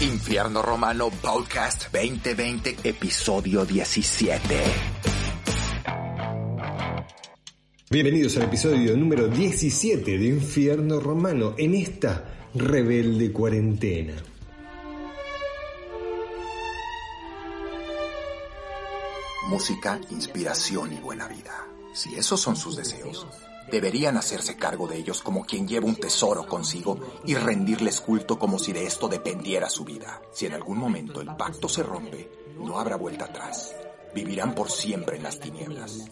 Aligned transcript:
Infierno 0.00 0.62
Romano 0.62 1.10
Podcast 1.10 1.92
2020, 1.92 2.78
episodio 2.84 3.66
17. 3.66 4.56
Bienvenidos 7.90 8.34
al 8.38 8.44
episodio 8.44 8.96
número 8.96 9.28
17 9.28 10.16
de 10.16 10.26
Infierno 10.26 11.00
Romano 11.00 11.54
en 11.58 11.74
esta 11.74 12.48
rebelde 12.54 13.30
cuarentena. 13.30 14.14
Música, 19.48 20.00
inspiración 20.08 20.94
y 20.94 20.96
buena 20.96 21.28
vida. 21.28 21.66
Si 21.92 22.14
esos 22.14 22.40
son 22.40 22.56
sus 22.56 22.74
deseos, 22.74 23.26
deberían 23.70 24.16
hacerse 24.16 24.56
cargo 24.56 24.86
de 24.86 24.96
ellos 24.96 25.22
como 25.22 25.44
quien 25.44 25.66
lleva 25.66 25.86
un 25.86 25.96
tesoro 25.96 26.46
consigo 26.46 26.98
y 27.24 27.34
rendirles 27.34 28.00
culto 28.00 28.38
como 28.38 28.58
si 28.58 28.72
de 28.72 28.84
esto 28.84 29.08
dependiera 29.08 29.70
su 29.70 29.84
vida. 29.84 30.20
Si 30.32 30.46
en 30.46 30.54
algún 30.54 30.78
momento 30.78 31.20
el 31.20 31.34
pacto 31.36 31.68
se 31.68 31.82
rompe, 31.82 32.30
no 32.58 32.78
habrá 32.78 32.96
vuelta 32.96 33.26
atrás. 33.26 33.74
Vivirán 34.14 34.54
por 34.54 34.70
siempre 34.70 35.16
en 35.16 35.22
las 35.22 35.38
tinieblas. 35.38 36.10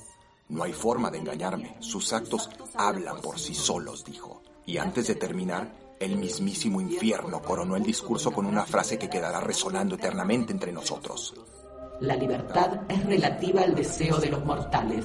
No 0.49 0.63
hay 0.63 0.73
forma 0.73 1.11
de 1.11 1.19
engañarme. 1.19 1.77
Sus 1.81 2.13
actos 2.13 2.49
hablan 2.75 3.21
por 3.21 3.39
sí 3.39 3.55
solos, 3.55 4.05
dijo. 4.05 4.43
Y 4.65 4.79
antes 4.79 5.07
de 5.09 5.15
terminar, 5.15 5.73
el 6.01 6.17
mismísimo 6.17 6.81
infierno 6.81 7.43
coronó 7.43 7.77
el 7.77 7.83
discurso 7.83 8.31
con 8.31 8.47
una 8.47 8.65
frase 8.65 8.99
que 8.99 9.11
quedará 9.11 9.41
resonando 9.41 9.97
eternamente 9.97 10.53
entre 10.53 10.73
nosotros. 10.73 11.35
La 12.01 12.15
libertad 12.15 12.83
es 12.89 13.05
relativa 13.05 13.63
al 13.63 13.75
deseo 13.75 14.19
de 14.19 14.31
los 14.31 14.45
mortales. 14.45 15.05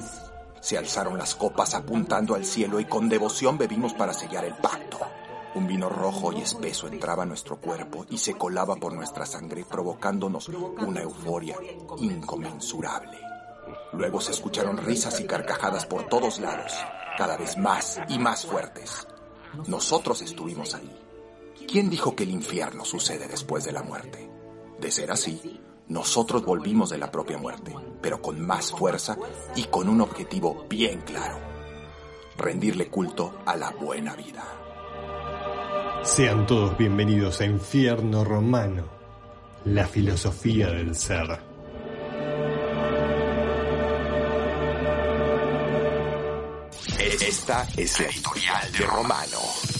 Se 0.64 0.78
alzaron 0.78 1.18
las 1.18 1.34
copas 1.34 1.74
apuntando 1.74 2.34
al 2.34 2.46
cielo 2.46 2.80
y 2.80 2.86
con 2.86 3.06
devoción 3.10 3.58
bebimos 3.58 3.92
para 3.92 4.14
sellar 4.14 4.46
el 4.46 4.54
pacto. 4.54 4.98
Un 5.56 5.66
vino 5.66 5.90
rojo 5.90 6.32
y 6.32 6.40
espeso 6.40 6.88
entraba 6.88 7.24
a 7.24 7.26
nuestro 7.26 7.60
cuerpo 7.60 8.06
y 8.08 8.16
se 8.16 8.32
colaba 8.32 8.74
por 8.76 8.94
nuestra 8.94 9.26
sangre 9.26 9.66
provocándonos 9.66 10.48
una 10.48 11.02
euforia 11.02 11.58
inconmensurable. 11.98 13.20
Luego 13.92 14.22
se 14.22 14.30
escucharon 14.30 14.78
risas 14.78 15.20
y 15.20 15.26
carcajadas 15.26 15.84
por 15.84 16.08
todos 16.08 16.40
lados, 16.40 16.72
cada 17.18 17.36
vez 17.36 17.58
más 17.58 18.00
y 18.08 18.18
más 18.18 18.46
fuertes. 18.46 19.06
Nosotros 19.66 20.22
estuvimos 20.22 20.74
ahí. 20.74 20.98
¿Quién 21.68 21.90
dijo 21.90 22.16
que 22.16 22.22
el 22.22 22.30
infierno 22.30 22.86
sucede 22.86 23.28
después 23.28 23.64
de 23.64 23.72
la 23.72 23.82
muerte? 23.82 24.30
De 24.80 24.90
ser 24.90 25.12
así, 25.12 25.60
nosotros 25.88 26.44
volvimos 26.44 26.90
de 26.90 26.98
la 26.98 27.10
propia 27.10 27.38
muerte, 27.38 27.74
pero 28.00 28.20
con 28.22 28.40
más 28.40 28.70
fuerza 28.70 29.16
y 29.54 29.64
con 29.64 29.88
un 29.88 30.00
objetivo 30.00 30.64
bien 30.68 31.00
claro. 31.02 31.38
Rendirle 32.36 32.88
culto 32.88 33.40
a 33.44 33.56
la 33.56 33.70
buena 33.70 34.14
vida. 34.16 34.44
Sean 36.02 36.46
todos 36.46 36.76
bienvenidos 36.76 37.40
a 37.40 37.46
Infierno 37.46 38.24
Romano, 38.24 38.84
la 39.64 39.86
filosofía 39.86 40.68
del 40.68 40.94
ser. 40.94 41.40
Esta 46.98 47.66
es 47.76 48.00
la 48.00 48.06
editorial 48.06 48.72
de 48.72 48.86
Romano. 48.86 49.73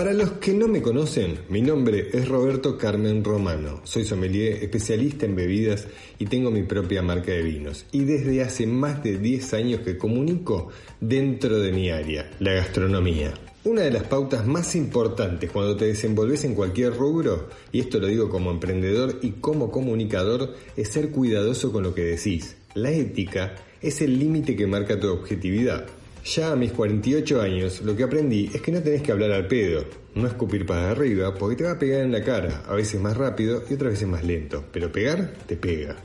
Para 0.00 0.14
los 0.14 0.30
que 0.38 0.54
no 0.54 0.66
me 0.66 0.80
conocen, 0.80 1.40
mi 1.50 1.60
nombre 1.60 2.08
es 2.14 2.26
Roberto 2.26 2.78
Carmen 2.78 3.22
Romano. 3.22 3.82
Soy 3.84 4.06
sommelier, 4.06 4.64
especialista 4.64 5.26
en 5.26 5.36
bebidas 5.36 5.88
y 6.18 6.24
tengo 6.24 6.50
mi 6.50 6.62
propia 6.62 7.02
marca 7.02 7.32
de 7.32 7.42
vinos. 7.42 7.84
Y 7.92 8.04
desde 8.04 8.40
hace 8.40 8.66
más 8.66 9.02
de 9.02 9.18
10 9.18 9.52
años 9.52 9.80
que 9.82 9.98
comunico 9.98 10.70
dentro 11.02 11.58
de 11.58 11.72
mi 11.72 11.90
área, 11.90 12.30
la 12.38 12.54
gastronomía. 12.54 13.34
Una 13.64 13.82
de 13.82 13.90
las 13.90 14.04
pautas 14.04 14.46
más 14.46 14.74
importantes 14.74 15.50
cuando 15.50 15.76
te 15.76 15.88
desenvolves 15.88 16.44
en 16.44 16.54
cualquier 16.54 16.96
rubro, 16.96 17.50
y 17.70 17.80
esto 17.80 17.98
lo 17.98 18.06
digo 18.06 18.30
como 18.30 18.50
emprendedor 18.50 19.18
y 19.20 19.32
como 19.32 19.70
comunicador, 19.70 20.54
es 20.78 20.88
ser 20.88 21.10
cuidadoso 21.10 21.72
con 21.72 21.82
lo 21.82 21.94
que 21.94 22.04
decís. 22.04 22.56
La 22.72 22.90
ética 22.90 23.54
es 23.82 24.00
el 24.00 24.18
límite 24.18 24.56
que 24.56 24.66
marca 24.66 24.98
tu 24.98 25.08
objetividad. 25.08 25.88
Ya 26.24 26.52
a 26.52 26.56
mis 26.56 26.72
48 26.72 27.40
años 27.40 27.80
lo 27.82 27.96
que 27.96 28.04
aprendí 28.04 28.50
es 28.52 28.60
que 28.60 28.72
no 28.72 28.82
tenés 28.82 29.02
que 29.02 29.12
hablar 29.12 29.32
al 29.32 29.46
pedo, 29.46 29.84
no 30.14 30.26
escupir 30.26 30.66
para 30.66 30.90
arriba, 30.90 31.34
porque 31.34 31.56
te 31.56 31.64
va 31.64 31.72
a 31.72 31.78
pegar 31.78 32.02
en 32.02 32.12
la 32.12 32.22
cara, 32.22 32.62
a 32.68 32.74
veces 32.74 33.00
más 33.00 33.16
rápido 33.16 33.62
y 33.68 33.74
otras 33.74 33.92
veces 33.92 34.08
más 34.08 34.24
lento, 34.24 34.64
pero 34.70 34.92
pegar 34.92 35.32
te 35.46 35.56
pega. 35.56 35.96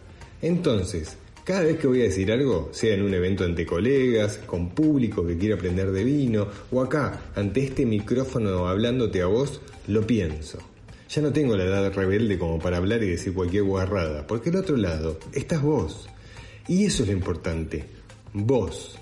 Entonces, 0.41 1.17
cada 1.43 1.61
vez 1.61 1.77
que 1.77 1.87
voy 1.87 2.01
a 2.01 2.05
decir 2.05 2.31
algo, 2.31 2.69
sea 2.71 2.95
en 2.95 3.03
un 3.03 3.13
evento 3.13 3.43
ante 3.43 3.65
colegas, 3.65 4.37
con 4.45 4.69
público 4.69 5.25
que 5.27 5.37
quiere 5.37 5.53
aprender 5.53 5.91
de 5.91 6.03
vino, 6.03 6.47
o 6.71 6.81
acá, 6.81 7.31
ante 7.35 7.63
este 7.63 7.85
micrófono 7.85 8.67
hablándote 8.67 9.21
a 9.21 9.27
vos, 9.27 9.61
lo 9.87 10.07
pienso. 10.07 10.59
Ya 11.09 11.21
no 11.21 11.31
tengo 11.31 11.55
la 11.55 11.65
edad 11.65 11.93
rebelde 11.93 12.39
como 12.39 12.57
para 12.57 12.77
hablar 12.77 13.03
y 13.03 13.09
decir 13.09 13.33
cualquier 13.33 13.63
guarrada, 13.63 14.25
porque 14.25 14.49
al 14.49 14.55
otro 14.55 14.75
lado 14.75 15.19
estás 15.33 15.61
vos. 15.61 16.09
Y 16.67 16.85
eso 16.85 17.03
es 17.03 17.09
lo 17.09 17.15
importante, 17.15 17.85
vos. 18.33 18.97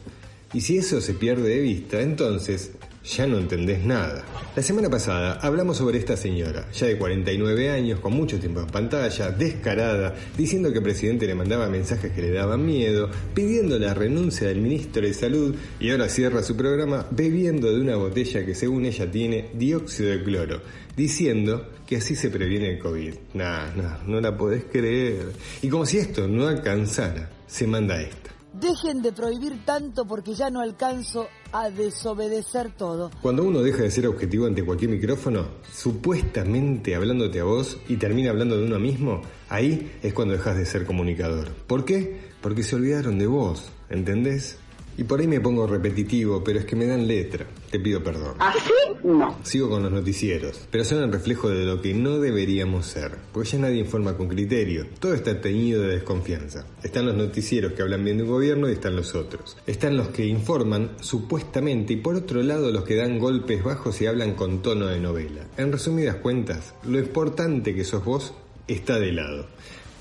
Y 0.53 0.61
si 0.61 0.77
eso 0.77 1.01
se 1.01 1.13
pierde 1.15 1.49
de 1.49 1.61
vista, 1.61 2.01
entonces 2.01 2.71
ya 3.03 3.27
no 3.27 3.37
entendés 3.37 3.83
nada. 3.83 4.23
La 4.55 4.63
semana 4.63 4.89
pasada 4.89 5.39
hablamos 5.41 5.77
sobre 5.77 5.97
esta 5.97 6.15
señora, 6.15 6.69
ya 6.71 6.87
de 6.87 6.97
49 6.97 7.69
años, 7.69 7.99
con 7.99 8.13
mucho 8.13 8.39
tiempo 8.39 8.61
en 8.61 8.67
pantalla, 8.67 9.31
descarada, 9.31 10.15
diciendo 10.37 10.71
que 10.71 10.77
el 10.77 10.83
presidente 10.83 11.27
le 11.27 11.35
mandaba 11.35 11.67
mensajes 11.69 12.11
que 12.11 12.21
le 12.21 12.31
daban 12.31 12.65
miedo, 12.65 13.09
pidiendo 13.33 13.77
la 13.77 13.93
renuncia 13.93 14.47
del 14.47 14.61
ministro 14.61 15.01
de 15.01 15.13
Salud 15.13 15.55
y 15.79 15.89
ahora 15.89 16.07
cierra 16.07 16.43
su 16.43 16.55
programa 16.55 17.07
bebiendo 17.11 17.73
de 17.73 17.81
una 17.81 17.95
botella 17.97 18.45
que 18.45 18.55
según 18.55 18.85
ella 18.85 19.09
tiene 19.09 19.49
dióxido 19.53 20.11
de 20.11 20.23
cloro, 20.23 20.61
diciendo 20.95 21.67
que 21.87 21.97
así 21.97 22.15
se 22.15 22.29
previene 22.29 22.73
el 22.73 22.79
COVID. 22.79 23.13
Nah, 23.33 23.73
nah, 23.75 23.97
no 24.05 24.21
la 24.21 24.37
podés 24.37 24.65
creer. 24.65 25.31
Y 25.61 25.67
como 25.67 25.85
si 25.85 25.97
esto 25.97 26.27
no 26.27 26.47
alcanzara, 26.47 27.29
se 27.47 27.67
manda 27.67 28.01
esta. 28.01 28.32
Dejen 28.63 29.01
de 29.01 29.11
prohibir 29.11 29.65
tanto 29.65 30.05
porque 30.05 30.35
ya 30.35 30.49
no 30.49 30.61
alcanzo 30.61 31.27
a 31.51 31.69
desobedecer 31.69 32.71
todo. 32.71 33.11
Cuando 33.21 33.43
uno 33.43 33.61
deja 33.61 33.83
de 33.83 33.91
ser 33.91 34.07
objetivo 34.07 34.45
ante 34.45 34.63
cualquier 34.63 34.89
micrófono, 34.89 35.47
supuestamente 35.69 36.95
hablándote 36.95 37.41
a 37.41 37.43
vos 37.43 37.77
y 37.89 37.97
termina 37.97 38.29
hablando 38.29 38.57
de 38.57 38.65
uno 38.65 38.79
mismo, 38.79 39.21
ahí 39.49 39.91
es 40.01 40.13
cuando 40.13 40.33
dejas 40.33 40.55
de 40.55 40.65
ser 40.65 40.85
comunicador. 40.85 41.49
¿Por 41.67 41.83
qué? 41.83 42.17
Porque 42.39 42.63
se 42.63 42.77
olvidaron 42.77 43.19
de 43.19 43.27
vos, 43.27 43.69
¿entendés? 43.89 44.59
Y 44.97 45.03
por 45.03 45.19
ahí 45.19 45.27
me 45.27 45.41
pongo 45.41 45.67
repetitivo, 45.67 46.41
pero 46.41 46.59
es 46.59 46.65
que 46.65 46.77
me 46.77 46.85
dan 46.85 47.05
letra. 47.05 47.45
Te 47.73 47.79
pido 47.79 48.03
perdón. 48.03 48.35
Así 48.37 48.69
no. 49.03 49.35
Sigo 49.41 49.67
con 49.67 49.81
los 49.81 49.91
noticieros, 49.91 50.67
pero 50.69 50.85
son 50.85 51.01
el 51.01 51.11
reflejo 51.11 51.49
de 51.49 51.65
lo 51.65 51.81
que 51.81 51.95
no 51.95 52.19
deberíamos 52.19 52.85
ser, 52.85 53.17
porque 53.31 53.49
ya 53.49 53.57
nadie 53.57 53.79
informa 53.79 54.15
con 54.15 54.27
criterio. 54.27 54.85
Todo 54.99 55.15
está 55.15 55.41
teñido 55.41 55.81
de 55.81 55.95
desconfianza. 55.95 56.67
Están 56.83 57.07
los 57.07 57.15
noticieros 57.15 57.73
que 57.73 57.81
hablan 57.81 58.03
bien 58.03 58.17
de 58.17 58.25
un 58.25 58.29
gobierno 58.29 58.69
y 58.69 58.73
están 58.73 58.95
los 58.95 59.15
otros. 59.15 59.57
Están 59.65 59.97
los 59.97 60.09
que 60.09 60.23
informan 60.27 60.91
supuestamente 61.01 61.93
y 61.93 61.95
por 61.95 62.13
otro 62.13 62.43
lado 62.43 62.69
los 62.69 62.83
que 62.83 62.95
dan 62.95 63.17
golpes 63.17 63.63
bajos 63.63 63.99
y 64.01 64.05
hablan 64.05 64.35
con 64.35 64.61
tono 64.61 64.85
de 64.85 64.99
novela. 64.99 65.47
En 65.57 65.71
resumidas 65.71 66.17
cuentas, 66.17 66.75
lo 66.83 66.99
importante 66.99 67.73
que 67.73 67.85
sos 67.85 68.05
vos 68.05 68.35
está 68.67 68.99
de 68.99 69.13
lado. 69.13 69.47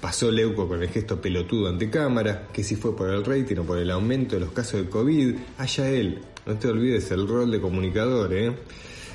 Pasó 0.02 0.30
Leuco 0.30 0.68
con 0.68 0.82
el 0.82 0.90
gesto 0.90 1.22
pelotudo 1.22 1.68
ante 1.68 1.88
cámara, 1.88 2.48
que 2.52 2.64
si 2.64 2.76
fue 2.76 2.94
por 2.94 3.08
el 3.08 3.24
rating 3.24 3.56
o 3.56 3.64
por 3.64 3.78
el 3.78 3.90
aumento 3.90 4.34
de 4.34 4.40
los 4.40 4.52
casos 4.52 4.82
de 4.82 4.90
COVID, 4.90 5.36
allá 5.56 5.88
él. 5.88 6.20
No 6.44 6.54
te 6.54 6.68
olvides 6.68 7.10
el 7.12 7.28
rol 7.28 7.50
de 7.50 7.60
comunicador, 7.60 8.32
¿eh? 8.34 8.52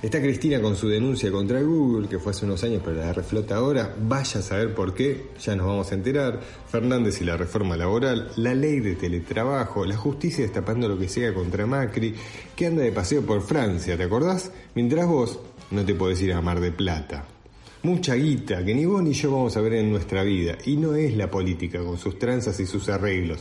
Está 0.01 0.21
Cristina 0.21 0.61
con 0.61 0.75
su 0.75 0.87
denuncia 0.87 1.31
contra 1.31 1.59
Google, 1.61 2.07
que 2.07 2.19
fue 2.19 2.31
hace 2.31 2.45
unos 2.45 2.63
años, 2.63 2.83
pero 2.85 2.97
la 2.97 3.11
reflota 3.11 3.55
ahora. 3.55 3.95
Vaya 3.99 4.39
a 4.39 4.43
saber 4.43 4.75
por 4.75 4.93
qué, 4.93 5.31
ya 5.41 5.55
nos 5.55 5.65
vamos 5.65 5.91
a 5.91 5.95
enterar. 5.95 6.39
Fernández 6.69 7.19
y 7.19 7.25
la 7.25 7.35
reforma 7.35 7.75
laboral, 7.75 8.31
la 8.37 8.53
ley 8.53 8.79
de 8.79 8.95
teletrabajo, 8.95 9.85
la 9.85 9.97
justicia 9.97 10.43
destapando 10.43 10.87
lo 10.87 10.99
que 10.99 11.09
sea 11.09 11.33
contra 11.33 11.65
Macri, 11.65 12.13
que 12.55 12.67
anda 12.67 12.83
de 12.83 12.91
paseo 12.91 13.23
por 13.23 13.41
Francia, 13.41 13.97
¿te 13.97 14.03
acordás? 14.03 14.51
Mientras 14.75 15.07
vos 15.07 15.39
no 15.71 15.83
te 15.83 15.95
podés 15.95 16.21
ir 16.21 16.31
a 16.33 16.41
Mar 16.41 16.61
de 16.61 16.71
Plata. 16.71 17.25
Mucha 17.81 18.13
guita 18.13 18.63
que 18.63 18.75
ni 18.75 18.85
vos 18.85 19.01
ni 19.01 19.13
yo 19.13 19.31
vamos 19.31 19.57
a 19.57 19.61
ver 19.61 19.73
en 19.73 19.91
nuestra 19.91 20.23
vida. 20.23 20.57
Y 20.65 20.77
no 20.77 20.95
es 20.95 21.17
la 21.17 21.29
política 21.29 21.79
con 21.79 21.97
sus 21.97 22.19
tranzas 22.19 22.59
y 22.59 22.67
sus 22.67 22.87
arreglos. 22.87 23.39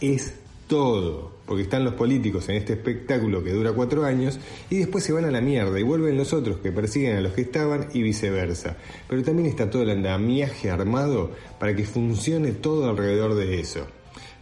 Es 0.00 0.34
todo, 0.72 1.30
porque 1.44 1.64
están 1.64 1.84
los 1.84 1.92
políticos 1.92 2.48
en 2.48 2.56
este 2.56 2.72
espectáculo 2.72 3.44
que 3.44 3.52
dura 3.52 3.72
cuatro 3.72 4.06
años 4.06 4.40
y 4.70 4.78
después 4.78 5.04
se 5.04 5.12
van 5.12 5.26
a 5.26 5.30
la 5.30 5.42
mierda 5.42 5.78
y 5.78 5.82
vuelven 5.82 6.16
los 6.16 6.32
otros 6.32 6.60
que 6.60 6.72
persiguen 6.72 7.14
a 7.14 7.20
los 7.20 7.34
que 7.34 7.42
estaban 7.42 7.88
y 7.92 8.00
viceversa. 8.00 8.78
Pero 9.06 9.22
también 9.22 9.50
está 9.50 9.68
todo 9.68 9.82
el 9.82 9.90
andamiaje 9.90 10.70
armado 10.70 11.30
para 11.60 11.76
que 11.76 11.84
funcione 11.84 12.52
todo 12.52 12.88
alrededor 12.88 13.34
de 13.34 13.60
eso. 13.60 13.86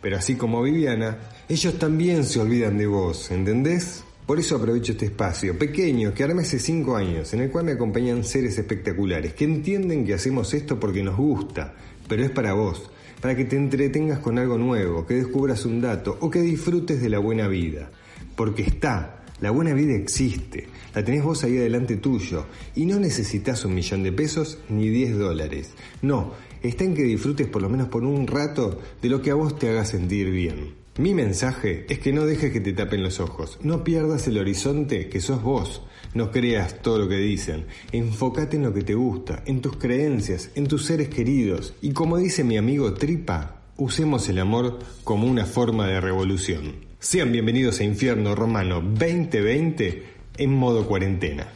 Pero 0.00 0.18
así 0.18 0.36
como 0.36 0.62
Viviana, 0.62 1.18
ellos 1.48 1.76
también 1.80 2.22
se 2.22 2.38
olvidan 2.38 2.78
de 2.78 2.86
vos, 2.86 3.32
¿entendés? 3.32 4.04
Por 4.24 4.38
eso 4.38 4.54
aprovecho 4.54 4.92
este 4.92 5.06
espacio 5.06 5.58
pequeño 5.58 6.14
que 6.14 6.22
armé 6.22 6.42
hace 6.42 6.60
cinco 6.60 6.94
años, 6.94 7.34
en 7.34 7.40
el 7.40 7.50
cual 7.50 7.64
me 7.64 7.72
acompañan 7.72 8.22
seres 8.22 8.56
espectaculares 8.56 9.34
que 9.34 9.46
entienden 9.46 10.06
que 10.06 10.14
hacemos 10.14 10.54
esto 10.54 10.78
porque 10.78 11.02
nos 11.02 11.16
gusta, 11.16 11.74
pero 12.06 12.22
es 12.22 12.30
para 12.30 12.52
vos, 12.52 12.88
para 13.20 13.36
que 13.36 13.44
te 13.44 13.56
entretengas 13.56 14.18
con 14.18 14.38
algo 14.38 14.58
nuevo, 14.58 15.06
que 15.06 15.14
descubras 15.14 15.64
un 15.64 15.80
dato 15.80 16.16
o 16.20 16.30
que 16.30 16.40
disfrutes 16.40 17.00
de 17.00 17.08
la 17.08 17.18
buena 17.18 17.48
vida. 17.48 17.90
Porque 18.34 18.62
está, 18.62 19.24
la 19.40 19.50
buena 19.50 19.74
vida 19.74 19.94
existe, 19.94 20.68
la 20.94 21.04
tenés 21.04 21.22
vos 21.22 21.44
ahí 21.44 21.58
adelante 21.58 21.96
tuyo 21.96 22.46
y 22.74 22.86
no 22.86 22.98
necesitas 22.98 23.64
un 23.64 23.74
millón 23.74 24.02
de 24.02 24.12
pesos 24.12 24.58
ni 24.68 24.88
diez 24.88 25.16
dólares. 25.16 25.74
No, 26.02 26.32
está 26.62 26.84
en 26.84 26.94
que 26.94 27.02
disfrutes 27.02 27.46
por 27.46 27.62
lo 27.62 27.68
menos 27.68 27.88
por 27.88 28.04
un 28.04 28.26
rato 28.26 28.80
de 29.00 29.08
lo 29.08 29.22
que 29.22 29.30
a 29.30 29.34
vos 29.34 29.58
te 29.58 29.68
haga 29.68 29.84
sentir 29.84 30.30
bien. 30.30 30.74
Mi 30.98 31.14
mensaje 31.14 31.86
es 31.88 31.98
que 32.00 32.12
no 32.12 32.26
dejes 32.26 32.52
que 32.52 32.60
te 32.60 32.72
tapen 32.72 33.02
los 33.02 33.20
ojos, 33.20 33.58
no 33.62 33.84
pierdas 33.84 34.26
el 34.26 34.38
horizonte 34.38 35.08
que 35.08 35.20
sos 35.20 35.42
vos, 35.42 35.82
no 36.14 36.30
creas 36.30 36.82
todo 36.82 36.98
lo 36.98 37.08
que 37.08 37.16
dicen, 37.16 37.66
enfócate 37.92 38.56
en 38.56 38.64
lo 38.64 38.74
que 38.74 38.82
te 38.82 38.94
gusta, 38.94 39.42
en 39.46 39.60
tus 39.60 39.76
creencias, 39.76 40.50
en 40.54 40.66
tus 40.66 40.86
seres 40.86 41.08
queridos 41.08 41.74
y 41.80 41.92
como 41.92 42.18
dice 42.18 42.44
mi 42.44 42.56
amigo 42.56 42.94
Tripa, 42.94 43.62
usemos 43.76 44.28
el 44.28 44.38
amor 44.38 44.78
como 45.04 45.26
una 45.26 45.46
forma 45.46 45.86
de 45.86 46.00
revolución. 46.00 46.74
Sean 46.98 47.32
bienvenidos 47.32 47.80
a 47.80 47.84
Infierno 47.84 48.34
Romano 48.34 48.80
2020 48.80 50.04
en 50.36 50.52
modo 50.52 50.86
cuarentena. 50.86 51.48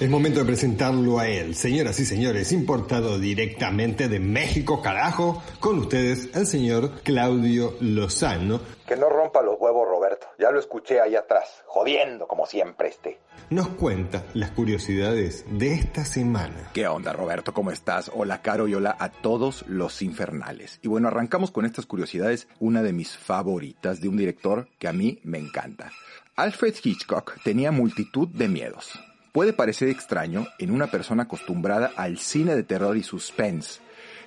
Es 0.00 0.08
momento 0.08 0.38
de 0.38 0.46
presentarlo 0.46 1.18
a 1.18 1.26
él, 1.26 1.56
señoras 1.56 1.98
y 1.98 2.06
señores, 2.06 2.52
importado 2.52 3.18
directamente 3.18 4.08
de 4.08 4.20
México, 4.20 4.80
carajo, 4.80 5.42
con 5.58 5.80
ustedes 5.80 6.30
el 6.36 6.46
señor 6.46 7.02
Claudio 7.02 7.74
Lozano. 7.80 8.60
Que 8.86 8.94
no 8.94 9.08
rompa 9.08 9.42
los 9.42 9.56
huevos, 9.58 9.88
Roberto. 9.88 10.28
Ya 10.38 10.52
lo 10.52 10.60
escuché 10.60 11.00
ahí 11.00 11.16
atrás, 11.16 11.64
jodiendo 11.66 12.28
como 12.28 12.46
siempre 12.46 12.90
este. 12.90 13.18
Nos 13.50 13.70
cuenta 13.70 14.24
las 14.34 14.52
curiosidades 14.52 15.44
de 15.50 15.72
esta 15.72 16.04
semana. 16.04 16.70
¿Qué 16.72 16.86
onda, 16.86 17.12
Roberto? 17.12 17.52
¿Cómo 17.52 17.72
estás? 17.72 18.08
Hola, 18.14 18.40
Caro, 18.40 18.68
y 18.68 18.74
hola 18.74 18.96
a 19.00 19.10
todos 19.10 19.64
los 19.66 20.00
infernales. 20.00 20.78
Y 20.80 20.86
bueno, 20.86 21.08
arrancamos 21.08 21.50
con 21.50 21.66
estas 21.66 21.86
curiosidades, 21.86 22.46
una 22.60 22.84
de 22.84 22.92
mis 22.92 23.16
favoritas 23.16 24.00
de 24.00 24.08
un 24.08 24.16
director 24.16 24.68
que 24.78 24.86
a 24.86 24.92
mí 24.92 25.18
me 25.24 25.38
encanta. 25.38 25.90
Alfred 26.36 26.76
Hitchcock 26.84 27.42
tenía 27.42 27.72
multitud 27.72 28.28
de 28.28 28.46
miedos. 28.46 28.92
Puede 29.38 29.52
parecer 29.52 29.88
extraño 29.88 30.48
en 30.58 30.72
una 30.72 30.88
persona 30.88 31.22
acostumbrada 31.22 31.92
al 31.94 32.18
cine 32.18 32.56
de 32.56 32.64
terror 32.64 32.96
y 32.96 33.04
suspense, 33.04 33.80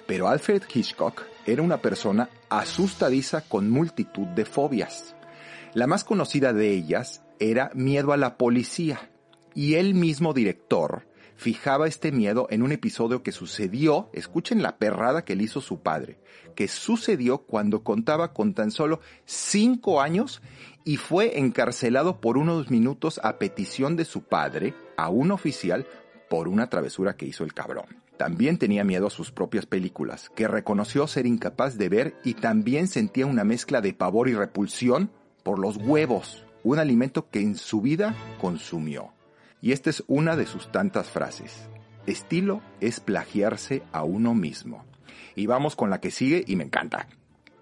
pero 0.08 0.30
Alfred 0.30 0.64
Hitchcock 0.74 1.24
era 1.46 1.62
una 1.62 1.82
persona 1.82 2.30
asustadiza 2.48 3.42
con 3.42 3.70
multitud 3.70 4.26
de 4.28 4.46
fobias. 4.46 5.14
La 5.74 5.86
más 5.86 6.06
conocida 6.06 6.54
de 6.54 6.72
ellas 6.72 7.26
era 7.40 7.72
miedo 7.74 8.14
a 8.14 8.18
la 8.18 8.38
policía, 8.38 9.12
y 9.54 9.74
el 9.74 9.96
mismo 9.96 10.34
director 10.34 11.06
fijaba 11.42 11.88
este 11.88 12.12
miedo 12.12 12.46
en 12.52 12.62
un 12.62 12.72
episodio 12.72 13.24
que 13.24 13.32
sucedió, 13.32 14.12
escuchen 14.14 14.62
la 14.62 14.78
perrada 14.78 15.26
que 15.26 15.36
le 15.36 15.42
hizo 15.42 15.60
su 15.60 15.80
padre, 15.80 16.20
que 16.54 16.68
sucedió 16.68 17.40
cuando 17.40 17.84
contaba 17.84 18.32
con 18.32 18.54
tan 18.54 18.70
solo 18.70 19.00
cinco 19.26 20.02
años 20.02 20.44
y 20.84 20.98
fue 20.98 21.40
encarcelado 21.40 22.22
por 22.22 22.38
unos 22.38 22.70
minutos 22.70 23.20
a 23.24 23.40
petición 23.40 23.96
de 23.96 24.06
su 24.06 24.22
padre, 24.22 24.76
a 24.98 25.10
un 25.10 25.32
oficial, 25.32 25.88
por 26.30 26.48
una 26.48 26.70
travesura 26.70 27.18
que 27.18 27.26
hizo 27.26 27.44
el 27.44 27.56
cabrón. 27.56 27.88
También 28.18 28.60
tenía 28.60 28.84
miedo 28.84 29.08
a 29.08 29.10
sus 29.10 29.32
propias 29.32 29.66
películas, 29.66 30.30
que 30.36 30.48
reconoció 30.48 31.08
ser 31.08 31.26
incapaz 31.26 31.76
de 31.76 31.90
ver 31.90 32.16
y 32.24 32.36
también 32.36 32.88
sentía 32.88 33.26
una 33.26 33.44
mezcla 33.44 33.82
de 33.82 33.96
pavor 33.96 34.30
y 34.30 34.36
repulsión 34.36 35.10
por 35.42 35.58
los 35.58 35.78
huevos, 35.78 36.46
un 36.64 36.78
alimento 36.78 37.32
que 37.32 37.42
en 37.42 37.56
su 37.56 37.82
vida 37.82 38.16
consumió. 38.40 39.12
Y 39.62 39.74
esta 39.74 39.92
es 39.92 40.04
una 40.08 40.36
de 40.36 40.48
sus 40.48 40.72
tantas 40.72 41.10
frases. 41.10 41.70
Estilo 42.08 42.62
es 42.80 43.00
plagiarse 43.00 43.84
a 43.92 44.04
uno 44.04 44.34
mismo. 44.34 44.84
Y 45.36 45.46
vamos 45.46 45.76
con 45.76 45.92
la 45.92 46.02
que 46.02 46.10
sigue 46.10 46.44
y 46.48 46.56
me 46.56 46.64
encanta. 46.64 47.08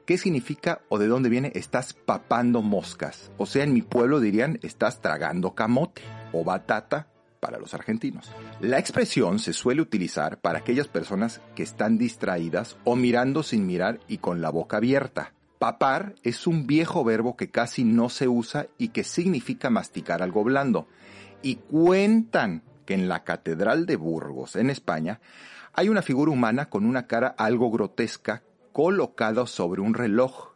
¿Qué 0.05 0.17
significa 0.17 0.81
o 0.87 0.97
de 0.97 1.07
dónde 1.07 1.29
viene 1.29 1.51
estás 1.53 1.93
papando 1.93 2.61
moscas? 2.61 3.31
O 3.37 3.45
sea, 3.45 3.63
en 3.63 3.73
mi 3.73 3.81
pueblo 3.81 4.19
dirían 4.19 4.59
estás 4.63 5.01
tragando 5.01 5.53
camote 5.53 6.01
o 6.31 6.43
batata 6.43 7.09
para 7.41 7.59
los 7.59 7.73
argentinos. 7.73 8.31
La 8.59 8.79
expresión 8.79 9.37
se 9.37 9.53
suele 9.53 9.81
utilizar 9.81 10.39
para 10.39 10.59
aquellas 10.59 10.87
personas 10.87 11.41
que 11.53 11.63
están 11.63 11.97
distraídas 11.97 12.77
o 12.85 12.95
mirando 12.95 13.43
sin 13.43 13.67
mirar 13.67 13.99
y 14.07 14.17
con 14.17 14.41
la 14.41 14.49
boca 14.49 14.77
abierta. 14.77 15.33
Papar 15.59 16.15
es 16.23 16.47
un 16.47 16.65
viejo 16.65 17.03
verbo 17.03 17.35
que 17.35 17.51
casi 17.51 17.83
no 17.83 18.09
se 18.09 18.29
usa 18.29 18.67
y 18.77 18.89
que 18.89 19.03
significa 19.03 19.69
masticar 19.69 20.23
algo 20.23 20.43
blando 20.43 20.87
y 21.41 21.55
cuentan 21.55 22.63
que 22.85 22.93
en 22.93 23.07
la 23.07 23.23
Catedral 23.23 23.85
de 23.85 23.95
Burgos, 23.95 24.55
en 24.55 24.69
España, 24.69 25.19
hay 25.73 25.89
una 25.89 26.01
figura 26.01 26.31
humana 26.31 26.69
con 26.69 26.85
una 26.85 27.07
cara 27.07 27.27
algo 27.37 27.71
grotesca 27.71 28.43
colocada 28.73 29.45
sobre 29.45 29.81
un 29.81 29.93
reloj, 29.93 30.55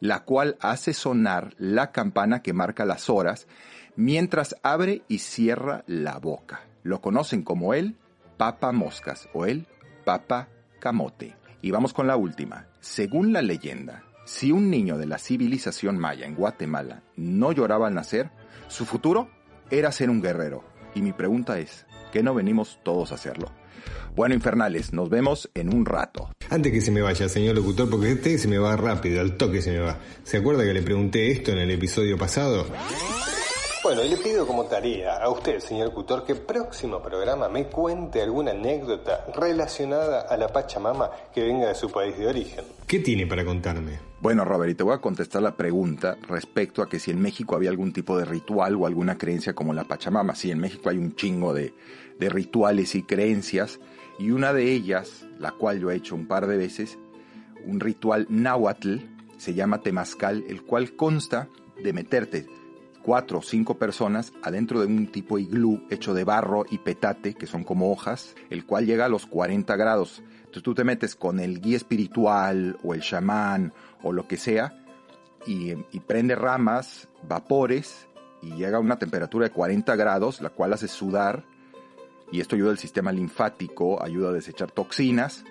la 0.00 0.24
cual 0.24 0.56
hace 0.60 0.92
sonar 0.92 1.54
la 1.58 1.92
campana 1.92 2.42
que 2.42 2.52
marca 2.52 2.84
las 2.84 3.10
horas 3.10 3.46
mientras 3.96 4.56
abre 4.62 5.02
y 5.08 5.18
cierra 5.18 5.84
la 5.86 6.18
boca. 6.18 6.62
Lo 6.82 7.00
conocen 7.00 7.42
como 7.42 7.74
el 7.74 7.96
Papa 8.36 8.72
Moscas 8.72 9.28
o 9.32 9.46
el 9.46 9.66
Papa 10.04 10.48
Camote. 10.80 11.36
Y 11.62 11.70
vamos 11.70 11.94
con 11.94 12.06
la 12.06 12.16
última. 12.16 12.68
Según 12.80 13.32
la 13.32 13.40
leyenda, 13.40 14.04
si 14.26 14.52
un 14.52 14.70
niño 14.70 14.98
de 14.98 15.06
la 15.06 15.18
civilización 15.18 15.98
maya 15.98 16.26
en 16.26 16.34
Guatemala 16.34 17.02
no 17.16 17.52
lloraba 17.52 17.86
al 17.88 17.94
nacer, 17.94 18.30
su 18.68 18.84
futuro 18.84 19.30
era 19.78 19.92
ser 19.92 20.10
un 20.10 20.22
guerrero. 20.22 20.64
Y 20.94 21.02
mi 21.02 21.12
pregunta 21.12 21.58
es, 21.58 21.86
¿qué 22.12 22.22
no 22.22 22.34
venimos 22.34 22.78
todos 22.82 23.12
a 23.12 23.16
hacerlo? 23.16 23.52
Bueno, 24.14 24.34
infernales, 24.34 24.92
nos 24.92 25.10
vemos 25.10 25.50
en 25.54 25.74
un 25.74 25.84
rato. 25.84 26.30
Antes 26.48 26.72
que 26.72 26.80
se 26.80 26.92
me 26.92 27.02
vaya, 27.02 27.28
señor 27.28 27.56
locutor, 27.56 27.90
porque 27.90 28.12
este 28.12 28.38
se 28.38 28.46
me 28.46 28.58
va 28.58 28.76
rápido, 28.76 29.20
al 29.20 29.36
toque 29.36 29.60
se 29.60 29.72
me 29.72 29.80
va. 29.80 29.98
¿Se 30.22 30.36
acuerda 30.36 30.64
que 30.64 30.72
le 30.72 30.82
pregunté 30.82 31.32
esto 31.32 31.50
en 31.50 31.58
el 31.58 31.70
episodio 31.72 32.16
pasado? 32.16 32.66
Bueno, 33.84 34.02
y 34.02 34.08
le 34.08 34.16
pido 34.16 34.46
como 34.46 34.64
tarea 34.64 35.18
a 35.18 35.28
usted, 35.28 35.60
señor 35.60 35.92
Cutor, 35.92 36.24
que 36.24 36.34
próximo 36.34 37.02
programa 37.02 37.50
me 37.50 37.66
cuente 37.66 38.22
alguna 38.22 38.52
anécdota 38.52 39.26
relacionada 39.36 40.22
a 40.22 40.38
la 40.38 40.48
Pachamama 40.48 41.10
que 41.34 41.42
venga 41.42 41.68
de 41.68 41.74
su 41.74 41.90
país 41.90 42.16
de 42.16 42.26
origen. 42.26 42.64
¿Qué 42.86 43.00
tiene 43.00 43.26
para 43.26 43.44
contarme? 43.44 43.98
Bueno, 44.22 44.46
Robert, 44.46 44.72
y 44.72 44.74
te 44.74 44.82
voy 44.82 44.94
a 44.94 45.02
contestar 45.02 45.42
la 45.42 45.54
pregunta 45.54 46.16
respecto 46.26 46.80
a 46.80 46.88
que 46.88 46.98
si 46.98 47.10
en 47.10 47.20
México 47.20 47.56
había 47.56 47.68
algún 47.68 47.92
tipo 47.92 48.16
de 48.16 48.24
ritual 48.24 48.74
o 48.76 48.86
alguna 48.86 49.18
creencia 49.18 49.54
como 49.54 49.74
la 49.74 49.84
Pachamama. 49.84 50.34
Sí, 50.34 50.50
en 50.50 50.60
México 50.60 50.88
hay 50.88 50.96
un 50.96 51.14
chingo 51.14 51.52
de, 51.52 51.74
de 52.18 52.30
rituales 52.30 52.94
y 52.94 53.02
creencias, 53.02 53.80
y 54.18 54.30
una 54.30 54.54
de 54.54 54.72
ellas, 54.72 55.26
la 55.38 55.50
cual 55.50 55.78
yo 55.78 55.90
he 55.90 55.96
hecho 55.96 56.14
un 56.14 56.26
par 56.26 56.46
de 56.46 56.56
veces, 56.56 56.98
un 57.66 57.80
ritual 57.80 58.26
náhuatl, 58.30 59.00
se 59.36 59.52
llama 59.52 59.82
temazcal, 59.82 60.42
el 60.48 60.62
cual 60.62 60.96
consta 60.96 61.50
de 61.82 61.92
meterte 61.92 62.46
cuatro 63.04 63.38
o 63.38 63.42
cinco 63.42 63.78
personas 63.78 64.32
adentro 64.42 64.80
de 64.80 64.86
un 64.86 65.06
tipo 65.08 65.38
iglú 65.38 65.82
hecho 65.90 66.14
de 66.14 66.24
barro 66.24 66.64
y 66.70 66.78
petate, 66.78 67.34
que 67.34 67.46
son 67.46 67.62
como 67.62 67.92
hojas, 67.92 68.34
el 68.50 68.64
cual 68.64 68.86
llega 68.86 69.04
a 69.04 69.10
los 69.10 69.26
40 69.26 69.76
grados. 69.76 70.22
Entonces 70.38 70.62
tú 70.62 70.74
te 70.74 70.84
metes 70.84 71.14
con 71.14 71.38
el 71.38 71.60
guía 71.60 71.76
espiritual 71.76 72.78
o 72.82 72.94
el 72.94 73.02
chamán 73.02 73.72
o 74.02 74.12
lo 74.12 74.26
que 74.26 74.36
sea 74.36 74.80
y, 75.46 75.74
prende 76.00 76.34
ramas, 76.34 77.08
vapores 77.28 78.08
y 78.42 78.54
llega 78.54 78.78
a 78.78 78.80
una 78.80 78.98
temperatura 78.98 79.48
de 79.48 79.54
40 79.54 79.94
grados, 79.96 80.40
la 80.40 80.50
cual 80.50 80.72
hace 80.72 80.88
sudar 80.88 81.44
y 82.32 82.40
esto 82.40 82.56
ayuda 82.56 82.70
al 82.70 82.78
sistema 82.78 83.12
linfático, 83.12 84.02
ayuda 84.02 84.30
a 84.30 84.32
desechar 84.32 84.70
toxinas 84.70 85.44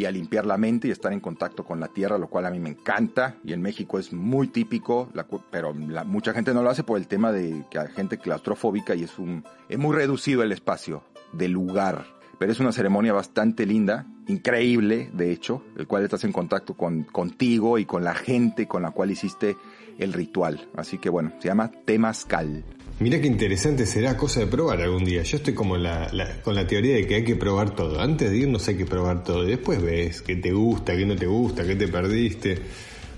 y 0.00 0.06
a 0.06 0.10
limpiar 0.10 0.46
la 0.46 0.56
mente 0.56 0.88
y 0.88 0.92
estar 0.92 1.12
en 1.12 1.20
contacto 1.20 1.62
con 1.62 1.78
la 1.78 1.88
tierra, 1.88 2.16
lo 2.16 2.28
cual 2.28 2.46
a 2.46 2.50
mí 2.50 2.58
me 2.58 2.70
encanta 2.70 3.36
y 3.44 3.52
en 3.52 3.60
México 3.60 3.98
es 3.98 4.14
muy 4.14 4.48
típico, 4.48 5.10
pero 5.50 5.74
mucha 5.74 6.32
gente 6.32 6.54
no 6.54 6.62
lo 6.62 6.70
hace 6.70 6.84
por 6.84 6.96
el 6.96 7.06
tema 7.06 7.32
de 7.32 7.66
que 7.70 7.78
hay 7.78 7.88
gente 7.88 8.16
claustrofóbica 8.16 8.94
y 8.94 9.02
es, 9.02 9.18
un, 9.18 9.44
es 9.68 9.78
muy 9.78 9.94
reducido 9.94 10.42
el 10.42 10.52
espacio 10.52 11.04
del 11.34 11.52
lugar. 11.52 12.06
Pero 12.38 12.50
es 12.50 12.60
una 12.60 12.72
ceremonia 12.72 13.12
bastante 13.12 13.66
linda, 13.66 14.06
increíble, 14.26 15.10
de 15.12 15.32
hecho, 15.32 15.62
el 15.76 15.86
cual 15.86 16.04
estás 16.04 16.24
en 16.24 16.32
contacto 16.32 16.72
con, 16.72 17.02
contigo 17.02 17.76
y 17.76 17.84
con 17.84 18.02
la 18.02 18.14
gente 18.14 18.66
con 18.66 18.80
la 18.80 18.92
cual 18.92 19.10
hiciste 19.10 19.58
el 19.98 20.14
ritual. 20.14 20.66
Así 20.78 20.96
que 20.96 21.10
bueno, 21.10 21.32
se 21.40 21.48
llama 21.48 21.70
Temazcal. 21.84 22.64
Mirá 23.00 23.18
qué 23.18 23.28
interesante 23.28 23.86
será 23.86 24.14
cosa 24.14 24.40
de 24.40 24.46
probar 24.46 24.82
algún 24.82 25.06
día. 25.06 25.22
Yo 25.22 25.38
estoy 25.38 25.54
como 25.54 25.78
la, 25.78 26.10
con 26.44 26.54
la 26.54 26.66
teoría 26.66 26.96
de 26.96 27.06
que 27.06 27.14
hay 27.14 27.24
que 27.24 27.34
probar 27.34 27.74
todo. 27.74 27.98
Antes 27.98 28.30
de 28.30 28.36
irnos 28.36 28.68
hay 28.68 28.76
que 28.76 28.84
probar 28.84 29.24
todo. 29.24 29.42
Y 29.44 29.52
después 29.52 29.80
ves 29.80 30.20
qué 30.20 30.36
te 30.36 30.52
gusta, 30.52 30.94
qué 30.94 31.06
no 31.06 31.16
te 31.16 31.24
gusta, 31.24 31.64
qué 31.66 31.76
te 31.76 31.88
perdiste. 31.88 32.58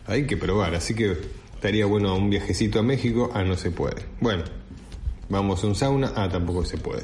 Hay 0.06 0.24
que 0.24 0.36
probar. 0.36 0.76
Así 0.76 0.94
que 0.94 1.16
estaría 1.54 1.84
bueno 1.86 2.14
un 2.14 2.30
viajecito 2.30 2.78
a 2.78 2.84
México. 2.84 3.32
Ah, 3.34 3.42
no 3.42 3.56
se 3.56 3.72
puede. 3.72 4.02
Bueno, 4.20 4.44
vamos 5.28 5.64
a 5.64 5.66
un 5.66 5.74
sauna. 5.74 6.12
Ah, 6.14 6.28
tampoco 6.28 6.64
se 6.64 6.78
puede. 6.78 7.02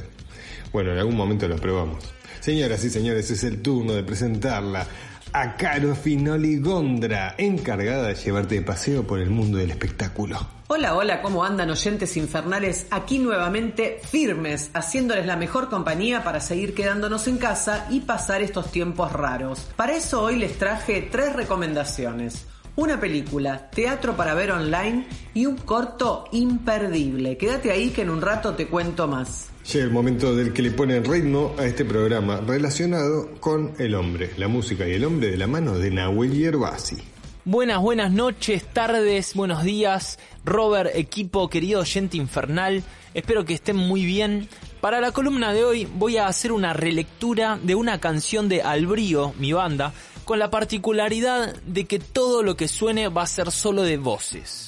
Bueno, 0.72 0.92
en 0.92 0.98
algún 0.98 1.16
momento 1.16 1.48
lo 1.48 1.56
probamos. 1.56 2.04
Señoras 2.38 2.84
y 2.84 2.90
señores, 2.90 3.28
es 3.32 3.42
el 3.42 3.60
turno 3.60 3.92
de 3.92 4.04
presentarla 4.04 4.86
a 5.32 5.56
Caro 5.56 5.94
Finoli 5.94 6.58
Gondra, 6.58 7.34
encargada 7.38 8.08
de 8.08 8.14
llevarte 8.14 8.56
de 8.56 8.62
paseo 8.62 9.06
por 9.06 9.20
el 9.20 9.30
mundo 9.30 9.58
del 9.58 9.70
espectáculo. 9.70 10.38
Hola, 10.68 10.94
hola, 10.94 11.22
¿cómo 11.22 11.44
andan 11.44 11.70
oyentes 11.70 12.16
infernales? 12.16 12.86
Aquí 12.90 13.18
nuevamente 13.18 14.00
firmes, 14.04 14.70
haciéndoles 14.74 15.26
la 15.26 15.36
mejor 15.36 15.68
compañía 15.68 16.22
para 16.22 16.40
seguir 16.40 16.74
quedándonos 16.74 17.26
en 17.26 17.38
casa 17.38 17.86
y 17.90 18.00
pasar 18.00 18.42
estos 18.42 18.70
tiempos 18.70 19.12
raros. 19.12 19.66
Para 19.76 19.96
eso 19.96 20.22
hoy 20.22 20.36
les 20.36 20.58
traje 20.58 21.08
tres 21.10 21.34
recomendaciones. 21.34 22.46
Una 22.76 23.00
película, 23.00 23.70
teatro 23.70 24.16
para 24.16 24.34
ver 24.34 24.52
online 24.52 25.06
y 25.34 25.46
un 25.46 25.56
corto 25.56 26.26
imperdible. 26.32 27.36
Quédate 27.36 27.72
ahí 27.72 27.90
que 27.90 28.02
en 28.02 28.10
un 28.10 28.20
rato 28.20 28.54
te 28.54 28.68
cuento 28.68 29.08
más. 29.08 29.48
Llega 29.72 29.84
el 29.84 29.90
momento 29.90 30.34
del 30.34 30.54
que 30.54 30.62
le 30.62 30.70
pone 30.70 30.98
ritmo 31.00 31.54
a 31.58 31.66
este 31.66 31.84
programa 31.84 32.40
relacionado 32.40 33.32
con 33.38 33.74
el 33.78 33.94
hombre, 33.94 34.30
la 34.38 34.48
música 34.48 34.88
y 34.88 34.92
el 34.92 35.04
hombre 35.04 35.30
de 35.30 35.36
la 35.36 35.46
mano 35.46 35.78
de 35.78 35.90
Nahuel 35.90 36.32
Yerbasi. 36.32 36.96
Buenas, 37.44 37.78
buenas 37.78 38.10
noches, 38.10 38.64
tardes, 38.64 39.34
buenos 39.34 39.62
días, 39.64 40.18
Robert, 40.42 40.92
equipo, 40.94 41.50
querido 41.50 41.80
oyente 41.80 42.16
infernal, 42.16 42.82
espero 43.12 43.44
que 43.44 43.52
estén 43.52 43.76
muy 43.76 44.06
bien. 44.06 44.48
Para 44.80 45.02
la 45.02 45.12
columna 45.12 45.52
de 45.52 45.64
hoy 45.64 45.86
voy 45.96 46.16
a 46.16 46.28
hacer 46.28 46.52
una 46.52 46.72
relectura 46.72 47.58
de 47.62 47.74
una 47.74 48.00
canción 48.00 48.48
de 48.48 48.62
Albrío, 48.62 49.34
mi 49.38 49.52
banda, 49.52 49.92
con 50.24 50.38
la 50.38 50.50
particularidad 50.50 51.54
de 51.66 51.84
que 51.84 51.98
todo 51.98 52.42
lo 52.42 52.56
que 52.56 52.68
suene 52.68 53.08
va 53.08 53.24
a 53.24 53.26
ser 53.26 53.50
solo 53.50 53.82
de 53.82 53.98
voces 53.98 54.67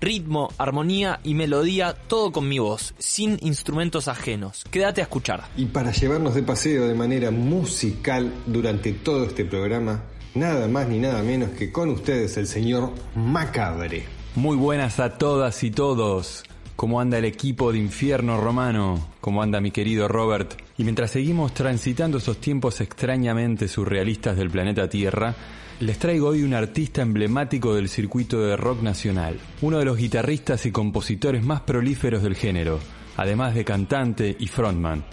ritmo, 0.00 0.52
armonía 0.58 1.20
y 1.24 1.34
melodía, 1.34 1.94
todo 2.08 2.32
con 2.32 2.48
mi 2.48 2.58
voz, 2.58 2.94
sin 2.98 3.38
instrumentos 3.40 4.08
ajenos. 4.08 4.64
Quédate 4.70 5.00
a 5.00 5.04
escuchar. 5.04 5.44
Y 5.56 5.66
para 5.66 5.92
llevarnos 5.92 6.34
de 6.34 6.42
paseo 6.42 6.86
de 6.86 6.94
manera 6.94 7.30
musical 7.30 8.32
durante 8.46 8.92
todo 8.92 9.24
este 9.24 9.44
programa, 9.44 10.04
nada 10.34 10.68
más 10.68 10.88
ni 10.88 10.98
nada 10.98 11.22
menos 11.22 11.50
que 11.50 11.72
con 11.72 11.90
ustedes 11.90 12.36
el 12.36 12.46
señor 12.46 12.92
Macabre. 13.14 14.06
Muy 14.34 14.56
buenas 14.56 15.00
a 15.00 15.18
todas 15.18 15.62
y 15.64 15.70
todos. 15.70 16.44
¿Cómo 16.78 17.00
anda 17.00 17.18
el 17.18 17.24
equipo 17.24 17.72
de 17.72 17.78
Infierno 17.80 18.40
Romano? 18.40 19.08
¿Cómo 19.20 19.42
anda 19.42 19.60
mi 19.60 19.72
querido 19.72 20.06
Robert? 20.06 20.54
Y 20.76 20.84
mientras 20.84 21.10
seguimos 21.10 21.52
transitando 21.52 22.18
esos 22.18 22.36
tiempos 22.36 22.80
extrañamente 22.80 23.66
surrealistas 23.66 24.36
del 24.36 24.48
planeta 24.48 24.88
Tierra, 24.88 25.34
les 25.80 25.98
traigo 25.98 26.28
hoy 26.28 26.44
un 26.44 26.54
artista 26.54 27.02
emblemático 27.02 27.74
del 27.74 27.88
circuito 27.88 28.40
de 28.42 28.56
rock 28.56 28.80
nacional, 28.82 29.40
uno 29.60 29.80
de 29.80 29.86
los 29.86 29.96
guitarristas 29.96 30.66
y 30.66 30.70
compositores 30.70 31.42
más 31.42 31.62
prolíferos 31.62 32.22
del 32.22 32.36
género, 32.36 32.78
además 33.16 33.56
de 33.56 33.64
cantante 33.64 34.36
y 34.38 34.46
frontman. 34.46 35.04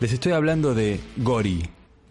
Les 0.00 0.12
estoy 0.12 0.32
hablando 0.32 0.74
de 0.74 0.98
Gori. 1.18 1.62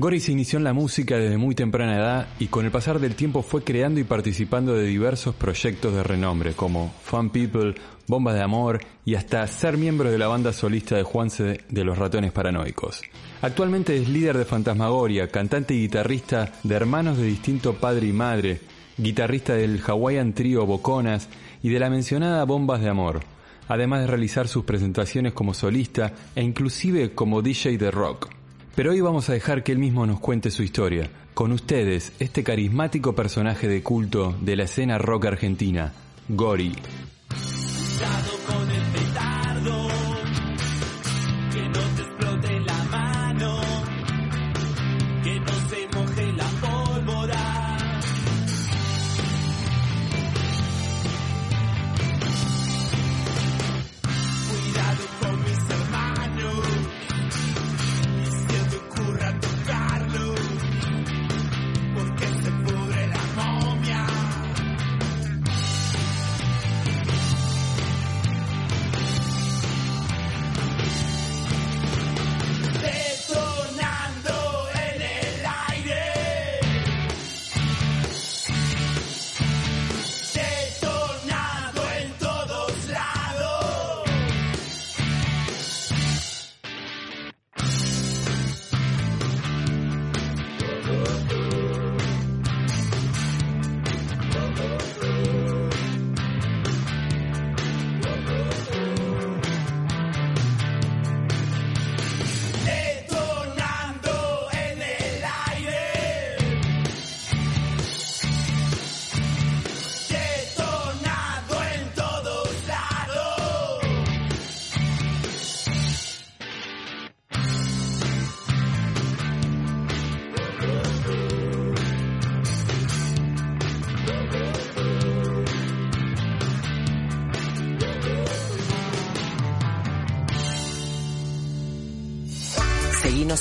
Gori 0.01 0.19
se 0.19 0.31
inició 0.31 0.57
en 0.57 0.63
la 0.63 0.73
música 0.73 1.15
desde 1.15 1.37
muy 1.37 1.53
temprana 1.53 1.95
edad 1.95 2.27
y 2.39 2.47
con 2.47 2.65
el 2.65 2.71
pasar 2.71 2.99
del 2.99 3.13
tiempo 3.13 3.43
fue 3.43 3.63
creando 3.63 3.99
y 3.99 4.03
participando 4.03 4.73
de 4.73 4.87
diversos 4.87 5.35
proyectos 5.35 5.93
de 5.93 6.01
renombre 6.01 6.53
como 6.53 6.91
Fun 7.03 7.29
People, 7.29 7.75
Bomba 8.07 8.33
de 8.33 8.41
Amor 8.41 8.79
y 9.05 9.13
hasta 9.13 9.45
ser 9.45 9.77
miembro 9.77 10.09
de 10.09 10.17
la 10.17 10.27
banda 10.27 10.53
solista 10.53 10.95
de 10.95 11.03
Juanse 11.03 11.61
de 11.69 11.83
los 11.83 11.99
Ratones 11.99 12.31
Paranoicos. 12.31 13.03
Actualmente 13.43 13.95
es 13.95 14.09
líder 14.09 14.39
de 14.39 14.45
Fantasmagoria, 14.45 15.27
cantante 15.27 15.75
y 15.75 15.81
guitarrista 15.81 16.51
de 16.63 16.73
Hermanos 16.73 17.19
de 17.19 17.25
Distinto 17.25 17.75
Padre 17.75 18.07
y 18.07 18.11
Madre, 18.11 18.59
guitarrista 18.97 19.53
del 19.53 19.83
Hawaiian 19.85 20.33
Trio 20.33 20.65
Boconas 20.65 21.29
y 21.61 21.69
de 21.69 21.79
la 21.79 21.91
mencionada 21.91 22.43
Bombas 22.45 22.81
de 22.81 22.89
Amor, 22.89 23.19
además 23.67 24.01
de 24.01 24.07
realizar 24.07 24.47
sus 24.47 24.63
presentaciones 24.65 25.33
como 25.33 25.53
solista 25.53 26.11
e 26.33 26.41
inclusive 26.41 27.13
como 27.13 27.43
DJ 27.43 27.77
de 27.77 27.91
rock. 27.91 28.40
Pero 28.75 28.91
hoy 28.91 29.01
vamos 29.01 29.29
a 29.29 29.33
dejar 29.33 29.63
que 29.63 29.71
él 29.71 29.79
mismo 29.79 30.05
nos 30.05 30.19
cuente 30.19 30.49
su 30.49 30.63
historia. 30.63 31.09
Con 31.33 31.51
ustedes, 31.51 32.13
este 32.19 32.43
carismático 32.43 33.15
personaje 33.15 33.67
de 33.67 33.83
culto 33.83 34.35
de 34.41 34.55
la 34.55 34.63
escena 34.63 34.97
rock 34.97 35.25
argentina, 35.25 35.93
Gori. 36.29 36.73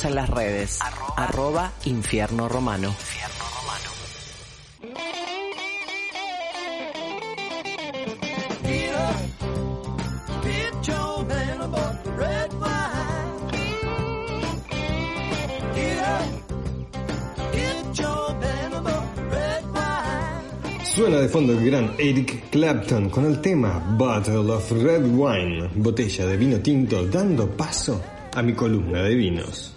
En 0.04 0.14
las 0.14 0.30
redes. 0.30 0.78
Arroba, 1.16 1.72
infierno 1.84 2.48
romano. 2.48 2.94
Suena 20.84 21.18
de 21.18 21.28
fondo 21.30 21.54
el 21.54 21.64
gran 21.64 21.94
Eric 21.98 22.50
Clapton 22.50 23.08
con 23.08 23.24
el 23.24 23.40
tema 23.40 23.82
Bottle 23.96 24.52
of 24.52 24.70
Red 24.70 25.06
Wine, 25.06 25.70
botella 25.76 26.26
de 26.26 26.36
vino 26.36 26.58
tinto 26.58 27.06
dando 27.06 27.48
paso 27.48 28.02
a 28.34 28.42
mi 28.42 28.52
columna 28.52 29.02
de 29.04 29.14
vinos. 29.14 29.69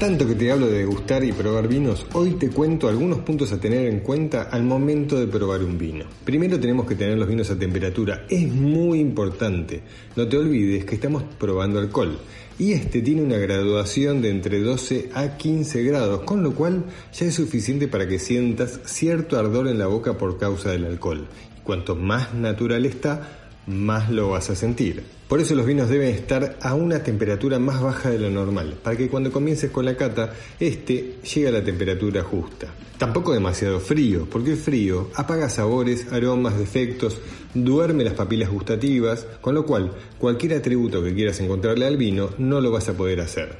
Tanto 0.00 0.26
que 0.26 0.34
te 0.34 0.50
hablo 0.50 0.68
de 0.68 0.78
degustar 0.78 1.22
y 1.24 1.32
probar 1.32 1.68
vinos, 1.68 2.06
hoy 2.14 2.30
te 2.30 2.48
cuento 2.48 2.88
algunos 2.88 3.18
puntos 3.18 3.52
a 3.52 3.60
tener 3.60 3.86
en 3.86 4.00
cuenta 4.00 4.44
al 4.44 4.62
momento 4.62 5.20
de 5.20 5.26
probar 5.26 5.62
un 5.62 5.76
vino. 5.76 6.06
Primero 6.24 6.58
tenemos 6.58 6.86
que 6.86 6.94
tener 6.94 7.18
los 7.18 7.28
vinos 7.28 7.50
a 7.50 7.58
temperatura, 7.58 8.24
es 8.30 8.50
muy 8.50 8.98
importante. 8.98 9.82
No 10.16 10.26
te 10.26 10.38
olvides 10.38 10.86
que 10.86 10.94
estamos 10.94 11.22
probando 11.38 11.78
alcohol 11.78 12.18
y 12.58 12.72
este 12.72 13.02
tiene 13.02 13.20
una 13.20 13.36
graduación 13.36 14.22
de 14.22 14.30
entre 14.30 14.62
12 14.62 15.10
a 15.12 15.36
15 15.36 15.82
grados, 15.82 16.22
con 16.22 16.42
lo 16.42 16.54
cual 16.54 16.86
ya 17.12 17.26
es 17.26 17.34
suficiente 17.34 17.86
para 17.86 18.08
que 18.08 18.18
sientas 18.18 18.80
cierto 18.86 19.38
ardor 19.38 19.68
en 19.68 19.78
la 19.78 19.86
boca 19.86 20.16
por 20.16 20.38
causa 20.38 20.70
del 20.70 20.86
alcohol. 20.86 21.26
Cuanto 21.62 21.94
más 21.94 22.32
natural 22.32 22.86
está, 22.86 23.50
más 23.66 24.08
lo 24.08 24.30
vas 24.30 24.48
a 24.48 24.56
sentir. 24.56 25.19
Por 25.30 25.38
eso 25.38 25.54
los 25.54 25.64
vinos 25.64 25.88
deben 25.88 26.08
estar 26.08 26.58
a 26.60 26.74
una 26.74 27.04
temperatura 27.04 27.60
más 27.60 27.80
baja 27.80 28.10
de 28.10 28.18
lo 28.18 28.30
normal, 28.30 28.74
para 28.82 28.96
que 28.96 29.08
cuando 29.08 29.30
comiences 29.30 29.70
con 29.70 29.84
la 29.84 29.96
cata, 29.96 30.34
este 30.58 31.18
llegue 31.22 31.46
a 31.46 31.52
la 31.52 31.62
temperatura 31.62 32.24
justa. 32.24 32.66
Tampoco 32.98 33.32
demasiado 33.32 33.78
frío, 33.78 34.26
porque 34.28 34.50
el 34.50 34.56
frío 34.56 35.08
apaga 35.14 35.48
sabores, 35.48 36.12
aromas, 36.12 36.58
defectos, 36.58 37.20
duerme 37.54 38.02
las 38.02 38.14
papilas 38.14 38.50
gustativas, 38.50 39.24
con 39.40 39.54
lo 39.54 39.64
cual 39.64 39.92
cualquier 40.18 40.54
atributo 40.54 41.00
que 41.00 41.14
quieras 41.14 41.38
encontrarle 41.38 41.86
al 41.86 41.96
vino 41.96 42.30
no 42.38 42.60
lo 42.60 42.72
vas 42.72 42.88
a 42.88 42.94
poder 42.94 43.20
hacer. 43.20 43.56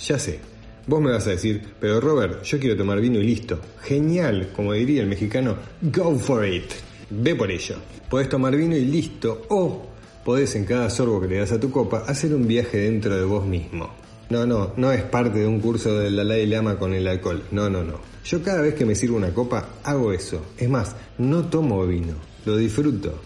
Ya 0.00 0.18
sé, 0.18 0.40
Vos 0.88 1.00
me 1.00 1.12
vas 1.12 1.28
a 1.28 1.30
decir, 1.30 1.62
pero 1.78 2.00
Robert, 2.00 2.42
yo 2.42 2.58
quiero 2.58 2.76
tomar 2.76 3.00
vino 3.00 3.20
y 3.20 3.22
listo. 3.22 3.60
Genial, 3.82 4.50
como 4.56 4.72
diría 4.72 5.02
el 5.02 5.08
mexicano, 5.08 5.54
go 5.80 6.18
for 6.18 6.44
it. 6.44 6.72
Ve 7.10 7.36
por 7.36 7.52
ello. 7.52 7.76
Podés 8.10 8.28
tomar 8.28 8.56
vino 8.56 8.74
y 8.74 8.84
listo. 8.84 9.42
O 9.50 9.91
podés 10.24 10.54
en 10.54 10.64
cada 10.64 10.90
sorbo 10.90 11.20
que 11.20 11.28
le 11.28 11.38
das 11.38 11.52
a 11.52 11.60
tu 11.60 11.70
copa 11.70 12.04
hacer 12.06 12.34
un 12.34 12.46
viaje 12.46 12.78
dentro 12.78 13.16
de 13.16 13.24
vos 13.24 13.46
mismo. 13.46 13.90
No, 14.30 14.46
no, 14.46 14.72
no 14.76 14.92
es 14.92 15.02
parte 15.02 15.40
de 15.40 15.46
un 15.46 15.60
curso 15.60 15.98
de 15.98 16.10
la 16.10 16.24
Dalai 16.24 16.46
Lama 16.46 16.78
con 16.78 16.94
el 16.94 17.06
alcohol. 17.06 17.42
No, 17.50 17.68
no, 17.68 17.84
no. 17.84 18.00
Yo 18.24 18.42
cada 18.42 18.62
vez 18.62 18.74
que 18.74 18.86
me 18.86 18.94
sirvo 18.94 19.16
una 19.16 19.34
copa 19.34 19.68
hago 19.84 20.12
eso. 20.12 20.46
Es 20.56 20.68
más, 20.70 20.96
no 21.18 21.44
tomo 21.46 21.86
vino, 21.86 22.14
lo 22.46 22.56
disfruto. 22.56 23.20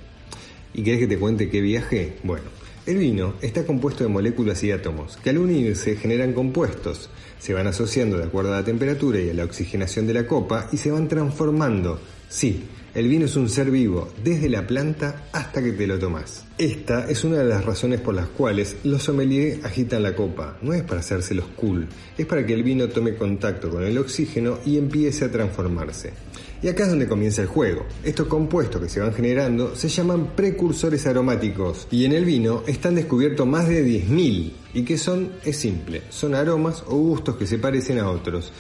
¿Y 0.74 0.82
querés 0.82 1.00
que 1.00 1.06
te 1.06 1.18
cuente 1.18 1.48
qué 1.48 1.60
viaje? 1.60 2.16
Bueno, 2.24 2.46
el 2.86 2.96
vino 2.98 3.34
está 3.40 3.64
compuesto 3.64 4.04
de 4.04 4.10
moléculas 4.10 4.62
y 4.64 4.72
átomos, 4.72 5.16
que 5.16 5.30
al 5.30 5.38
unirse 5.38 5.96
generan 5.96 6.32
compuestos, 6.32 7.08
se 7.38 7.54
van 7.54 7.66
asociando 7.66 8.16
de 8.16 8.24
acuerdo 8.24 8.52
a 8.52 8.60
la 8.60 8.64
temperatura 8.64 9.20
y 9.20 9.30
a 9.30 9.34
la 9.34 9.44
oxigenación 9.44 10.06
de 10.06 10.14
la 10.14 10.26
copa 10.26 10.68
y 10.72 10.76
se 10.76 10.90
van 10.90 11.08
transformando. 11.08 12.00
Sí, 12.28 12.64
el 12.96 13.08
vino 13.08 13.26
es 13.26 13.36
un 13.36 13.50
ser 13.50 13.70
vivo, 13.70 14.08
desde 14.24 14.48
la 14.48 14.66
planta 14.66 15.28
hasta 15.30 15.62
que 15.62 15.72
te 15.72 15.86
lo 15.86 15.98
tomas. 15.98 16.44
Esta 16.56 17.10
es 17.10 17.24
una 17.24 17.36
de 17.36 17.44
las 17.44 17.62
razones 17.62 18.00
por 18.00 18.14
las 18.14 18.28
cuales 18.28 18.76
los 18.84 19.02
sommeliers 19.02 19.62
agitan 19.66 20.02
la 20.02 20.16
copa. 20.16 20.56
No 20.62 20.72
es 20.72 20.82
para 20.82 21.00
hacérselos 21.00 21.44
cool, 21.56 21.86
es 22.16 22.24
para 22.24 22.46
que 22.46 22.54
el 22.54 22.62
vino 22.62 22.88
tome 22.88 23.14
contacto 23.14 23.68
con 23.68 23.82
el 23.82 23.98
oxígeno 23.98 24.60
y 24.64 24.78
empiece 24.78 25.26
a 25.26 25.30
transformarse. 25.30 26.14
Y 26.62 26.68
acá 26.68 26.84
es 26.84 26.88
donde 26.88 27.06
comienza 27.06 27.42
el 27.42 27.48
juego. 27.48 27.84
Estos 28.02 28.28
compuestos 28.28 28.80
que 28.80 28.88
se 28.88 29.00
van 29.00 29.12
generando 29.12 29.76
se 29.76 29.90
llaman 29.90 30.34
precursores 30.34 31.06
aromáticos 31.06 31.88
y 31.90 32.06
en 32.06 32.12
el 32.12 32.24
vino 32.24 32.62
están 32.66 32.94
descubiertos 32.94 33.46
más 33.46 33.68
de 33.68 33.84
10.000. 33.86 34.52
¿Y 34.72 34.82
qué 34.84 34.96
son? 34.96 35.32
Es 35.44 35.58
simple, 35.58 36.00
son 36.08 36.34
aromas 36.34 36.82
o 36.86 36.96
gustos 36.96 37.36
que 37.36 37.46
se 37.46 37.58
parecen 37.58 37.98
a 37.98 38.08
otros 38.08 38.52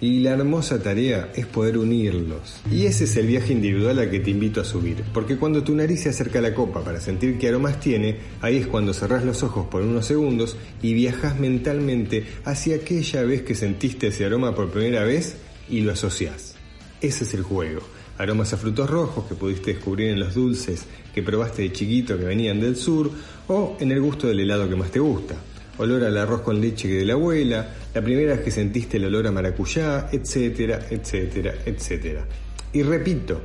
y 0.00 0.20
la 0.20 0.32
hermosa 0.32 0.82
tarea 0.82 1.30
es 1.34 1.46
poder 1.46 1.78
unirlos. 1.78 2.60
Y 2.70 2.86
ese 2.86 3.04
es 3.04 3.16
el 3.16 3.26
viaje 3.26 3.52
individual 3.52 3.98
al 3.98 4.10
que 4.10 4.20
te 4.20 4.30
invito 4.30 4.60
a 4.60 4.64
subir, 4.64 5.02
porque 5.12 5.36
cuando 5.36 5.62
tu 5.62 5.74
nariz 5.74 6.02
se 6.02 6.10
acerca 6.10 6.38
a 6.38 6.42
la 6.42 6.54
copa 6.54 6.84
para 6.84 7.00
sentir 7.00 7.38
qué 7.38 7.48
aromas 7.48 7.80
tiene, 7.80 8.18
ahí 8.40 8.56
es 8.56 8.66
cuando 8.66 8.92
cerrás 8.92 9.24
los 9.24 9.42
ojos 9.42 9.66
por 9.66 9.82
unos 9.82 10.06
segundos 10.06 10.56
y 10.82 10.94
viajas 10.94 11.38
mentalmente 11.38 12.26
hacia 12.44 12.76
aquella 12.76 13.22
vez 13.22 13.42
que 13.42 13.54
sentiste 13.54 14.08
ese 14.08 14.24
aroma 14.24 14.54
por 14.54 14.70
primera 14.70 15.04
vez 15.04 15.36
y 15.68 15.80
lo 15.80 15.92
asociás. 15.92 16.54
Ese 17.00 17.24
es 17.24 17.34
el 17.34 17.42
juego. 17.42 17.80
Aromas 18.18 18.52
a 18.52 18.56
frutos 18.56 18.88
rojos 18.88 19.26
que 19.26 19.34
pudiste 19.34 19.74
descubrir 19.74 20.08
en 20.08 20.20
los 20.20 20.34
dulces 20.34 20.86
que 21.14 21.22
probaste 21.22 21.62
de 21.62 21.72
chiquito 21.72 22.18
que 22.18 22.24
venían 22.24 22.60
del 22.60 22.76
sur 22.76 23.10
o 23.48 23.76
en 23.78 23.92
el 23.92 24.00
gusto 24.00 24.26
del 24.26 24.40
helado 24.40 24.68
que 24.68 24.76
más 24.76 24.90
te 24.90 25.00
gusta 25.00 25.36
olor 25.78 26.04
al 26.04 26.16
arroz 26.16 26.42
con 26.42 26.60
leche 26.60 26.88
de 26.88 27.04
la 27.04 27.14
abuela, 27.14 27.74
la 27.94 28.02
primera 28.02 28.34
vez 28.34 28.40
que 28.42 28.50
sentiste 28.50 28.96
el 28.96 29.06
olor 29.06 29.26
a 29.26 29.32
maracuyá, 29.32 30.08
etcétera, 30.12 30.86
etcétera, 30.90 31.54
etcétera. 31.64 32.26
Y 32.72 32.82
repito, 32.82 33.40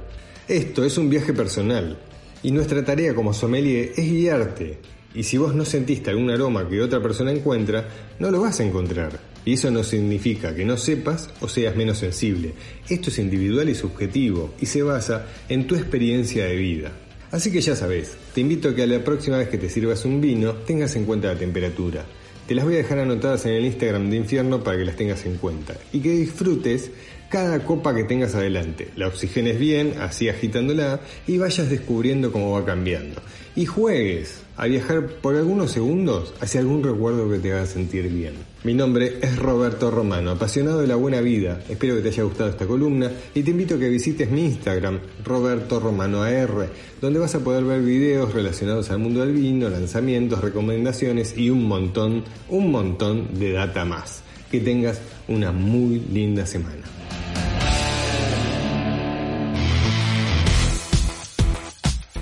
esto 0.47 0.83
es 0.83 0.97
un 0.97 1.09
viaje 1.09 1.33
personal 1.33 1.97
y 2.43 2.51
nuestra 2.51 2.83
tarea 2.83 3.13
como 3.13 3.33
sommelier 3.33 3.91
es 3.95 4.11
guiarte. 4.11 4.79
Y 5.13 5.23
si 5.23 5.37
vos 5.37 5.53
no 5.53 5.65
sentiste 5.65 6.09
algún 6.09 6.29
aroma 6.29 6.67
que 6.67 6.81
otra 6.81 7.01
persona 7.01 7.31
encuentra, 7.31 7.87
no 8.19 8.31
lo 8.31 8.41
vas 8.41 8.59
a 8.59 8.63
encontrar. 8.63 9.19
Y 9.43 9.53
eso 9.53 9.71
no 9.71 9.83
significa 9.83 10.55
que 10.55 10.65
no 10.65 10.77
sepas 10.77 11.29
o 11.41 11.47
seas 11.47 11.75
menos 11.75 11.97
sensible. 11.97 12.53
Esto 12.87 13.09
es 13.09 13.19
individual 13.19 13.69
y 13.69 13.75
subjetivo 13.75 14.53
y 14.59 14.65
se 14.67 14.83
basa 14.83 15.27
en 15.49 15.67
tu 15.67 15.75
experiencia 15.75 16.45
de 16.45 16.55
vida. 16.55 16.91
Así 17.31 17.51
que 17.51 17.61
ya 17.61 17.75
sabes, 17.75 18.17
te 18.33 18.41
invito 18.41 18.69
a 18.69 18.75
que 18.75 18.83
a 18.83 18.87
la 18.87 19.03
próxima 19.03 19.37
vez 19.37 19.47
que 19.47 19.57
te 19.57 19.69
sirvas 19.69 20.03
un 20.05 20.19
vino 20.19 20.53
tengas 20.53 20.95
en 20.95 21.05
cuenta 21.05 21.33
la 21.33 21.39
temperatura. 21.39 22.05
Te 22.51 22.55
las 22.55 22.65
voy 22.65 22.73
a 22.73 22.79
dejar 22.79 22.99
anotadas 22.99 23.45
en 23.45 23.53
el 23.53 23.63
Instagram 23.63 24.09
de 24.09 24.17
Infierno 24.17 24.61
para 24.61 24.77
que 24.77 24.83
las 24.83 24.97
tengas 24.97 25.25
en 25.25 25.37
cuenta 25.37 25.73
y 25.93 26.01
que 26.01 26.11
disfrutes 26.11 26.91
cada 27.29 27.63
copa 27.63 27.95
que 27.95 28.03
tengas 28.03 28.35
adelante. 28.35 28.89
La 28.97 29.07
oxigenes 29.07 29.57
bien, 29.57 29.93
así 30.01 30.27
agitándola, 30.27 30.99
y 31.27 31.37
vayas 31.37 31.69
descubriendo 31.69 32.29
cómo 32.33 32.51
va 32.51 32.65
cambiando. 32.65 33.21
Y 33.55 33.67
juegues 33.67 34.41
a 34.61 34.67
viajar 34.67 35.07
por 35.07 35.35
algunos 35.35 35.71
segundos 35.71 36.35
hacia 36.39 36.59
algún 36.59 36.83
recuerdo 36.83 37.27
que 37.27 37.39
te 37.39 37.51
haga 37.51 37.65
sentir 37.65 38.07
bien. 38.09 38.35
Mi 38.63 38.75
nombre 38.75 39.17
es 39.19 39.39
Roberto 39.39 39.89
Romano, 39.89 40.29
apasionado 40.29 40.81
de 40.81 40.85
la 40.85 40.95
buena 40.95 41.19
vida. 41.19 41.63
Espero 41.67 41.95
que 41.95 42.01
te 42.03 42.09
haya 42.09 42.21
gustado 42.21 42.51
esta 42.51 42.67
columna 42.67 43.11
y 43.33 43.41
te 43.41 43.49
invito 43.49 43.73
a 43.73 43.79
que 43.79 43.89
visites 43.89 44.29
mi 44.29 44.45
Instagram, 44.45 44.99
Roberto 45.25 45.79
Romano 45.79 46.21
AR, 46.21 46.69
donde 47.01 47.17
vas 47.17 47.33
a 47.33 47.39
poder 47.39 47.63
ver 47.63 47.81
videos 47.81 48.35
relacionados 48.35 48.91
al 48.91 48.99
mundo 48.99 49.21
del 49.21 49.33
vino, 49.33 49.67
lanzamientos, 49.67 50.41
recomendaciones 50.41 51.35
y 51.35 51.49
un 51.49 51.67
montón, 51.67 52.23
un 52.47 52.69
montón 52.69 53.39
de 53.39 53.53
data 53.53 53.83
más. 53.83 54.21
Que 54.51 54.59
tengas 54.59 55.01
una 55.27 55.51
muy 55.51 56.01
linda 56.01 56.45
semana. 56.45 56.80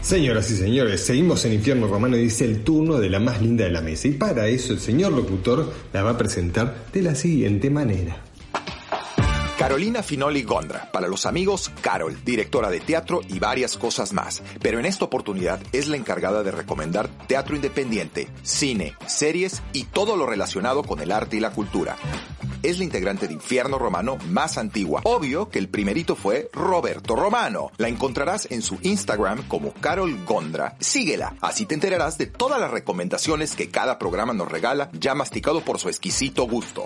Señoras 0.10 0.50
y 0.50 0.58
señores, 0.58 1.06
seguimos 1.06 1.46
en 1.46 1.54
Infierno 1.54 1.86
Romano 1.86 2.18
y 2.18 2.22
dice 2.22 2.44
el 2.44 2.64
turno 2.64 2.98
de 2.98 3.12
la 3.12 3.20
más 3.20 3.44
linda 3.44 3.66
de 3.66 3.70
la 3.70 3.82
mesa. 3.82 4.08
Y 4.08 4.14
para 4.14 4.48
eso 4.48 4.74
el 4.74 4.80
señor 4.80 5.12
locutor 5.12 5.72
la 5.94 6.02
va 6.02 6.10
a 6.10 6.18
presentar 6.18 6.88
de 6.92 7.04
la 7.04 7.14
siguiente 7.14 7.70
manera. 7.70 8.18
Carolina 9.60 10.02
Finoli 10.02 10.42
Gondra, 10.42 10.90
para 10.92 11.08
los 11.08 11.28
amigos, 11.28 11.70
Carol, 11.82 12.18
directora 12.26 12.72
de 12.72 12.80
teatro 12.80 13.22
y 13.28 13.38
varias 13.38 13.78
cosas 13.78 14.12
más. 14.12 14.42
Pero 14.64 14.80
en 14.80 14.88
esta 14.88 15.06
oportunidad 15.06 15.60
es 15.74 15.88
la 15.88 15.98
encargada 15.98 16.42
de 16.42 16.50
recomendar 16.50 17.08
teatro 17.28 17.56
independiente, 17.56 18.30
cine, 18.42 18.96
series 19.06 19.62
y 19.74 19.84
todo 19.84 20.18
lo 20.18 20.26
relacionado 20.26 20.82
con 20.82 21.02
el 21.02 21.12
arte 21.12 21.38
y 21.38 21.40
la 21.40 21.52
cultura 21.52 21.98
es 22.64 22.78
la 22.78 22.84
integrante 22.84 23.28
de 23.28 23.34
Infierno 23.34 23.78
Romano 23.78 24.18
más 24.30 24.58
antigua. 24.58 25.02
Obvio 25.04 25.50
que 25.50 25.60
el 25.60 25.70
primerito 25.70 26.16
fue 26.16 26.50
Roberto 26.54 27.16
Romano. 27.16 27.72
La 27.78 27.88
encontrarás 27.88 28.48
en 28.52 28.62
su 28.62 28.78
Instagram 28.82 29.48
como 29.48 29.74
Carol 29.74 30.18
Gondra. 30.26 30.76
Síguela, 30.80 31.36
así 31.42 31.66
te 31.66 31.76
enterarás 31.76 32.18
de 32.18 32.28
todas 32.28 32.60
las 32.60 32.72
recomendaciones 32.72 33.56
que 33.56 33.70
cada 33.70 34.00
programa 34.00 34.34
nos 34.34 34.52
regala, 34.52 34.90
ya 34.94 35.16
masticado 35.16 35.62
por 35.62 35.80
su 35.80 35.90
exquisito 35.90 36.48
gusto. 36.48 36.86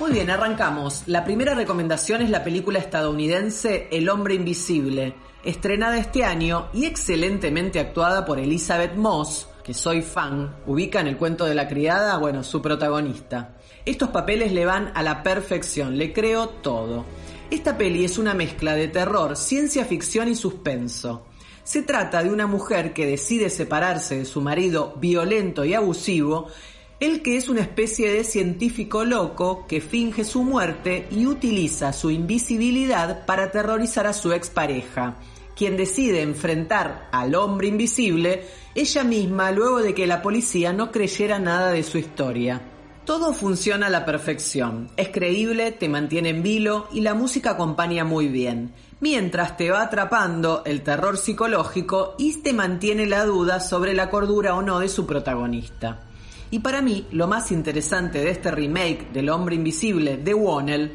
Muy 0.00 0.12
bien, 0.12 0.28
arrancamos. 0.28 1.04
La 1.06 1.24
primera 1.24 1.54
recomendación 1.54 2.20
es 2.20 2.28
la 2.28 2.44
película 2.44 2.78
estadounidense 2.78 3.88
El 3.90 4.08
hombre 4.08 4.34
invisible, 4.34 5.14
estrenada 5.44 5.98
este 5.98 6.24
año 6.24 6.68
y 6.74 6.84
excelentemente 6.84 7.80
actuada 7.80 8.26
por 8.26 8.38
Elizabeth 8.38 8.96
Moss, 8.96 9.48
que 9.64 9.74
soy 9.74 10.02
fan, 10.02 10.54
ubica 10.66 11.00
en 11.00 11.06
el 11.06 11.16
cuento 11.16 11.46
de 11.46 11.54
la 11.54 11.66
criada, 11.66 12.18
bueno, 12.18 12.44
su 12.44 12.60
protagonista. 12.60 13.56
Estos 13.86 14.10
papeles 14.10 14.52
le 14.52 14.66
van 14.66 14.92
a 14.94 15.02
la 15.02 15.22
perfección, 15.22 15.96
le 15.96 16.12
creo 16.12 16.48
todo. 16.48 17.06
Esta 17.50 17.78
peli 17.78 18.04
es 18.04 18.18
una 18.18 18.34
mezcla 18.34 18.74
de 18.74 18.88
terror, 18.88 19.36
ciencia 19.36 19.86
ficción 19.86 20.28
y 20.28 20.34
suspenso. 20.34 21.26
Se 21.62 21.82
trata 21.82 22.22
de 22.22 22.30
una 22.30 22.46
mujer 22.46 22.92
que 22.92 23.06
decide 23.06 23.48
separarse 23.48 24.18
de 24.18 24.24
su 24.26 24.42
marido 24.42 24.94
violento 24.98 25.64
y 25.64 25.72
abusivo, 25.72 26.48
el 27.00 27.22
que 27.22 27.38
es 27.38 27.48
una 27.48 27.62
especie 27.62 28.12
de 28.12 28.22
científico 28.22 29.04
loco 29.04 29.66
que 29.66 29.80
finge 29.80 30.24
su 30.24 30.42
muerte 30.42 31.06
y 31.10 31.24
utiliza 31.26 31.94
su 31.94 32.10
invisibilidad 32.10 33.24
para 33.24 33.44
aterrorizar 33.44 34.06
a 34.06 34.12
su 34.12 34.32
expareja 34.32 35.16
quien 35.56 35.76
decide 35.76 36.22
enfrentar 36.22 37.08
al 37.12 37.34
hombre 37.34 37.68
invisible 37.68 38.44
ella 38.74 39.04
misma 39.04 39.52
luego 39.52 39.80
de 39.80 39.94
que 39.94 40.06
la 40.06 40.20
policía 40.20 40.72
no 40.72 40.90
creyera 40.90 41.38
nada 41.38 41.70
de 41.70 41.82
su 41.82 41.98
historia. 41.98 42.60
Todo 43.04 43.34
funciona 43.34 43.88
a 43.88 43.90
la 43.90 44.06
perfección, 44.06 44.88
es 44.96 45.10
creíble, 45.10 45.72
te 45.72 45.90
mantiene 45.90 46.30
en 46.30 46.42
vilo 46.42 46.88
y 46.90 47.02
la 47.02 47.12
música 47.12 47.50
acompaña 47.50 48.02
muy 48.04 48.28
bien, 48.28 48.72
mientras 49.00 49.58
te 49.58 49.70
va 49.70 49.82
atrapando 49.82 50.62
el 50.64 50.82
terror 50.82 51.18
psicológico 51.18 52.14
y 52.18 52.34
te 52.38 52.54
mantiene 52.54 53.04
la 53.06 53.26
duda 53.26 53.60
sobre 53.60 53.92
la 53.92 54.08
cordura 54.08 54.54
o 54.54 54.62
no 54.62 54.78
de 54.78 54.88
su 54.88 55.04
protagonista. 55.04 56.00
Y 56.50 56.60
para 56.60 56.80
mí, 56.80 57.06
lo 57.10 57.26
más 57.26 57.52
interesante 57.52 58.20
de 58.20 58.30
este 58.30 58.50
remake 58.50 59.12
del 59.12 59.28
Hombre 59.28 59.56
Invisible 59.56 60.16
de 60.16 60.32
Wonnell 60.32 60.92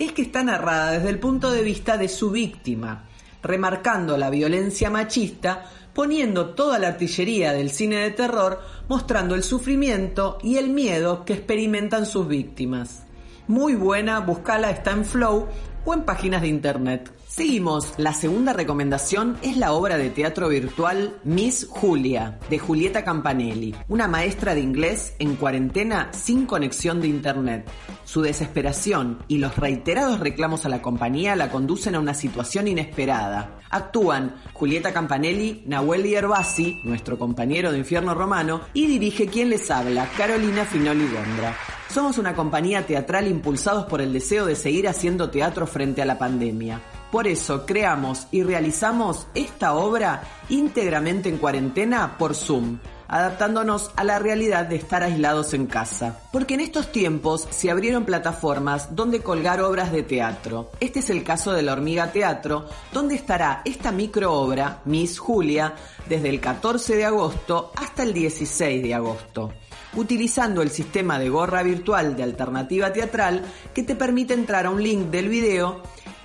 es 0.00 0.12
que 0.12 0.22
está 0.22 0.42
narrada 0.42 0.92
desde 0.92 1.10
el 1.10 1.20
punto 1.20 1.52
de 1.52 1.62
vista 1.62 1.96
de 1.96 2.08
su 2.08 2.30
víctima, 2.30 3.08
remarcando 3.42 4.16
la 4.16 4.30
violencia 4.30 4.90
machista, 4.90 5.64
poniendo 5.92 6.50
toda 6.50 6.78
la 6.78 6.88
artillería 6.88 7.52
del 7.52 7.70
cine 7.70 7.96
de 7.96 8.10
terror, 8.10 8.60
mostrando 8.88 9.34
el 9.34 9.42
sufrimiento 9.42 10.38
y 10.42 10.56
el 10.56 10.70
miedo 10.70 11.24
que 11.24 11.34
experimentan 11.34 12.06
sus 12.06 12.28
víctimas. 12.28 13.04
Muy 13.48 13.74
buena, 13.74 14.20
buscala, 14.20 14.70
está 14.70 14.92
en 14.92 15.04
Flow 15.04 15.48
o 15.84 15.94
en 15.94 16.04
páginas 16.04 16.42
de 16.42 16.48
internet. 16.48 17.12
Seguimos. 17.26 17.94
La 17.96 18.12
segunda 18.12 18.52
recomendación 18.52 19.38
es 19.42 19.56
la 19.56 19.72
obra 19.72 19.96
de 19.96 20.10
teatro 20.10 20.48
virtual 20.48 21.16
Miss 21.24 21.66
Julia, 21.70 22.38
de 22.50 22.58
Julieta 22.58 23.04
Campanelli, 23.04 23.74
una 23.88 24.06
maestra 24.06 24.54
de 24.54 24.60
inglés 24.60 25.14
en 25.18 25.36
cuarentena 25.36 26.10
sin 26.12 26.44
conexión 26.46 27.00
de 27.00 27.08
internet. 27.08 27.66
Su 28.04 28.20
desesperación 28.20 29.18
y 29.28 29.38
los 29.38 29.56
reiterados 29.56 30.20
reclamos 30.20 30.66
a 30.66 30.68
la 30.68 30.82
compañía 30.82 31.36
la 31.36 31.50
conducen 31.50 31.94
a 31.94 32.00
una 32.00 32.12
situación 32.12 32.68
inesperada. 32.68 33.58
Actúan 33.70 34.36
Julieta 34.52 34.92
Campanelli, 34.92 35.62
Nahuel 35.66 36.04
Yerbasi, 36.04 36.82
nuestro 36.84 37.18
compañero 37.18 37.72
de 37.72 37.78
Infierno 37.78 38.14
Romano, 38.14 38.60
y 38.74 38.86
dirige 38.86 39.26
quien 39.26 39.48
les 39.48 39.70
habla, 39.70 40.06
Carolina 40.18 40.66
Finoli 40.66 41.06
Gondra. 41.06 41.56
Somos 41.92 42.16
una 42.16 42.34
compañía 42.34 42.86
teatral 42.86 43.28
impulsados 43.28 43.84
por 43.84 44.00
el 44.00 44.14
deseo 44.14 44.46
de 44.46 44.56
seguir 44.56 44.88
haciendo 44.88 45.28
teatro 45.28 45.66
frente 45.66 46.00
a 46.00 46.06
la 46.06 46.16
pandemia. 46.16 46.80
Por 47.10 47.26
eso 47.26 47.66
creamos 47.66 48.28
y 48.30 48.42
realizamos 48.42 49.26
esta 49.34 49.74
obra 49.74 50.22
íntegramente 50.48 51.28
en 51.28 51.36
cuarentena 51.36 52.16
por 52.16 52.34
Zoom, 52.34 52.78
adaptándonos 53.08 53.90
a 53.94 54.04
la 54.04 54.18
realidad 54.18 54.64
de 54.64 54.76
estar 54.76 55.02
aislados 55.02 55.52
en 55.52 55.66
casa. 55.66 56.18
Porque 56.32 56.54
en 56.54 56.60
estos 56.60 56.90
tiempos 56.90 57.46
se 57.50 57.70
abrieron 57.70 58.06
plataformas 58.06 58.96
donde 58.96 59.20
colgar 59.20 59.60
obras 59.60 59.92
de 59.92 60.02
teatro. 60.02 60.70
Este 60.80 61.00
es 61.00 61.10
el 61.10 61.22
caso 61.22 61.52
de 61.52 61.60
la 61.60 61.74
Hormiga 61.74 62.10
Teatro, 62.10 62.64
donde 62.94 63.16
estará 63.16 63.60
esta 63.66 63.92
microobra, 63.92 64.80
Miss 64.86 65.18
Julia, 65.18 65.74
desde 66.08 66.30
el 66.30 66.40
14 66.40 66.96
de 66.96 67.04
agosto 67.04 67.70
hasta 67.76 68.02
el 68.02 68.14
16 68.14 68.82
de 68.82 68.94
agosto 68.94 69.52
utilizando 69.94 70.62
el 70.62 70.70
sistema 70.70 71.18
de 71.18 71.28
gorra 71.28 71.62
virtual 71.62 72.16
de 72.16 72.22
alternativa 72.22 72.92
teatral 72.92 73.44
que 73.74 73.82
te 73.82 73.94
permite 73.94 74.34
entrar 74.34 74.66
a 74.66 74.70
un 74.70 74.82
link 74.82 75.10
del 75.10 75.28
video 75.28 75.82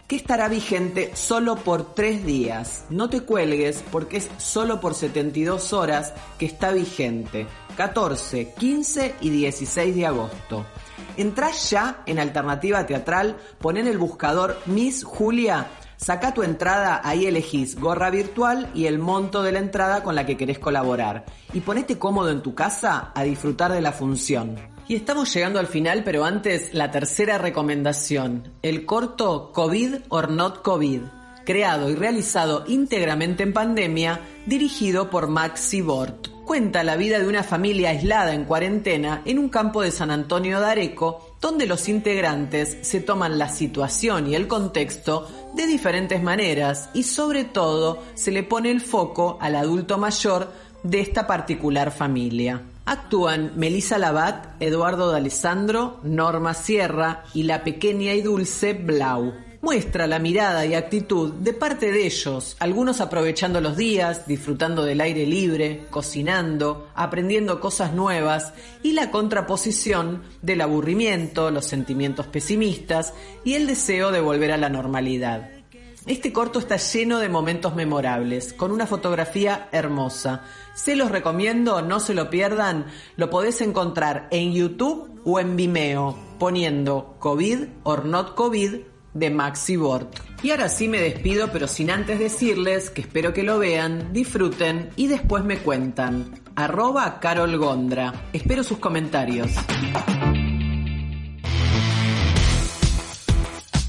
que 0.07 0.15
estará 0.15 0.47
vigente 0.47 1.11
solo 1.15 1.57
por 1.57 1.93
tres 1.93 2.25
días. 2.25 2.85
No 2.89 3.09
te 3.09 3.21
cuelgues 3.21 3.83
porque 3.91 4.17
es 4.17 4.29
solo 4.37 4.79
por 4.79 4.95
72 4.95 5.73
horas 5.73 6.13
que 6.39 6.45
está 6.45 6.71
vigente. 6.71 7.45
14, 7.75 8.53
15 8.57 9.15
y 9.21 9.29
16 9.29 9.95
de 9.95 10.05
agosto. 10.05 10.65
Entrás 11.17 11.69
ya 11.69 12.03
en 12.05 12.19
Alternativa 12.19 12.85
Teatral, 12.85 13.37
pon 13.59 13.77
en 13.77 13.87
el 13.87 13.97
buscador 13.97 14.57
Miss 14.65 15.03
Julia, 15.03 15.67
saca 15.97 16.33
tu 16.33 16.43
entrada, 16.43 17.01
ahí 17.03 17.25
elegís 17.25 17.79
gorra 17.79 18.09
virtual 18.09 18.69
y 18.73 18.85
el 18.85 18.99
monto 18.99 19.43
de 19.43 19.51
la 19.51 19.59
entrada 19.59 20.03
con 20.03 20.15
la 20.15 20.25
que 20.25 20.37
querés 20.37 20.59
colaborar. 20.59 21.25
Y 21.53 21.59
ponete 21.59 21.99
cómodo 21.99 22.31
en 22.31 22.41
tu 22.41 22.55
casa 22.55 23.11
a 23.13 23.23
disfrutar 23.23 23.73
de 23.73 23.81
la 23.81 23.91
función. 23.91 24.55
Y 24.87 24.95
estamos 24.95 25.33
llegando 25.33 25.59
al 25.59 25.67
final, 25.67 26.03
pero 26.05 26.23
antes 26.23 26.73
la 26.73 26.91
tercera 26.91 27.37
recomendación, 27.37 28.53
el 28.61 28.85
corto 28.85 29.51
COVID 29.51 29.95
or 30.07 30.31
Not 30.31 30.61
COVID, 30.61 31.01
creado 31.45 31.89
y 31.89 31.95
realizado 31.95 32.63
íntegramente 32.67 33.43
en 33.43 33.51
pandemia, 33.51 34.21
dirigido 34.45 35.09
por 35.09 35.27
Maxi 35.27 35.81
Bort. 35.81 36.29
Cuenta 36.45 36.85
la 36.85 36.95
vida 36.95 37.19
de 37.19 37.27
una 37.27 37.43
familia 37.43 37.89
aislada 37.89 38.33
en 38.33 38.45
cuarentena 38.45 39.21
en 39.25 39.39
un 39.39 39.49
campo 39.49 39.81
de 39.81 39.91
San 39.91 40.11
Antonio 40.11 40.61
de 40.61 40.67
Areco, 40.67 41.26
donde 41.41 41.67
los 41.67 41.87
integrantes 41.87 42.77
se 42.81 42.99
toman 42.99 43.37
la 43.37 43.49
situación 43.49 44.27
y 44.27 44.35
el 44.35 44.47
contexto 44.47 45.27
de 45.53 45.67
diferentes 45.67 46.21
maneras 46.21 46.89
y 46.93 47.03
sobre 47.03 47.43
todo 47.43 48.03
se 48.15 48.31
le 48.31 48.43
pone 48.43 48.71
el 48.71 48.81
foco 48.81 49.37
al 49.41 49.55
adulto 49.55 49.97
mayor 49.97 50.51
de 50.83 50.99
esta 50.99 51.27
particular 51.27 51.91
familia. 51.91 52.61
Actúan 52.85 53.51
Melissa 53.55 53.97
Labat, 53.97 54.61
Eduardo 54.61 55.11
D'Alessandro, 55.11 55.99
Norma 56.03 56.53
Sierra 56.53 57.25
y 57.33 57.43
la 57.43 57.63
pequeña 57.63 58.13
y 58.13 58.21
dulce 58.21 58.73
Blau. 58.73 59.33
Muestra 59.59 60.05
la 60.05 60.19
mirada 60.19 60.65
y 60.67 60.75
actitud 60.75 61.33
de 61.33 61.51
parte 61.51 61.91
de 61.91 62.05
ellos, 62.05 62.55
algunos 62.59 63.01
aprovechando 63.01 63.59
los 63.59 63.75
días, 63.75 64.27
disfrutando 64.27 64.85
del 64.85 65.01
aire 65.01 65.25
libre, 65.25 65.85
cocinando, 65.89 66.89
aprendiendo 66.93 67.59
cosas 67.59 67.91
nuevas 67.93 68.53
y 68.83 68.91
la 68.91 69.09
contraposición 69.09 70.21
del 70.43 70.61
aburrimiento, 70.61 71.49
los 71.49 71.65
sentimientos 71.65 72.27
pesimistas 72.27 73.15
y 73.43 73.55
el 73.55 73.65
deseo 73.65 74.11
de 74.11 74.21
volver 74.21 74.51
a 74.51 74.57
la 74.57 74.69
normalidad. 74.69 75.49
Este 76.05 76.31
corto 76.31 76.59
está 76.59 76.77
lleno 76.77 77.17
de 77.19 77.27
momentos 77.27 77.75
memorables, 77.75 78.53
con 78.53 78.71
una 78.71 78.85
fotografía 78.85 79.67
hermosa. 79.71 80.43
Se 80.75 80.95
los 80.95 81.11
recomiendo, 81.11 81.81
no 81.81 81.99
se 81.99 82.13
lo 82.13 82.29
pierdan. 82.29 82.85
Lo 83.17 83.29
podés 83.29 83.59
encontrar 83.61 84.27
en 84.31 84.53
YouTube 84.53 85.19
o 85.25 85.39
en 85.39 85.57
Vimeo, 85.57 86.15
poniendo 86.39 87.17
COVID 87.19 87.63
or 87.83 88.05
not 88.05 88.35
COVID 88.35 88.75
de 89.13 89.29
Maxi 89.29 89.75
Bort. 89.75 90.19
Y 90.43 90.51
ahora 90.51 90.69
sí 90.69 90.87
me 90.87 90.99
despido, 90.99 91.49
pero 91.51 91.67
sin 91.67 91.89
antes 91.89 92.19
decirles 92.19 92.89
que 92.89 93.01
espero 93.01 93.33
que 93.33 93.43
lo 93.43 93.59
vean, 93.59 94.13
disfruten 94.13 94.89
y 94.95 95.07
después 95.07 95.43
me 95.43 95.57
cuentan. 95.57 96.39
Arroba 96.55 97.19
Carol 97.19 97.57
Gondra. 97.57 98.13
Espero 98.33 98.63
sus 98.63 98.77
comentarios. 98.77 99.51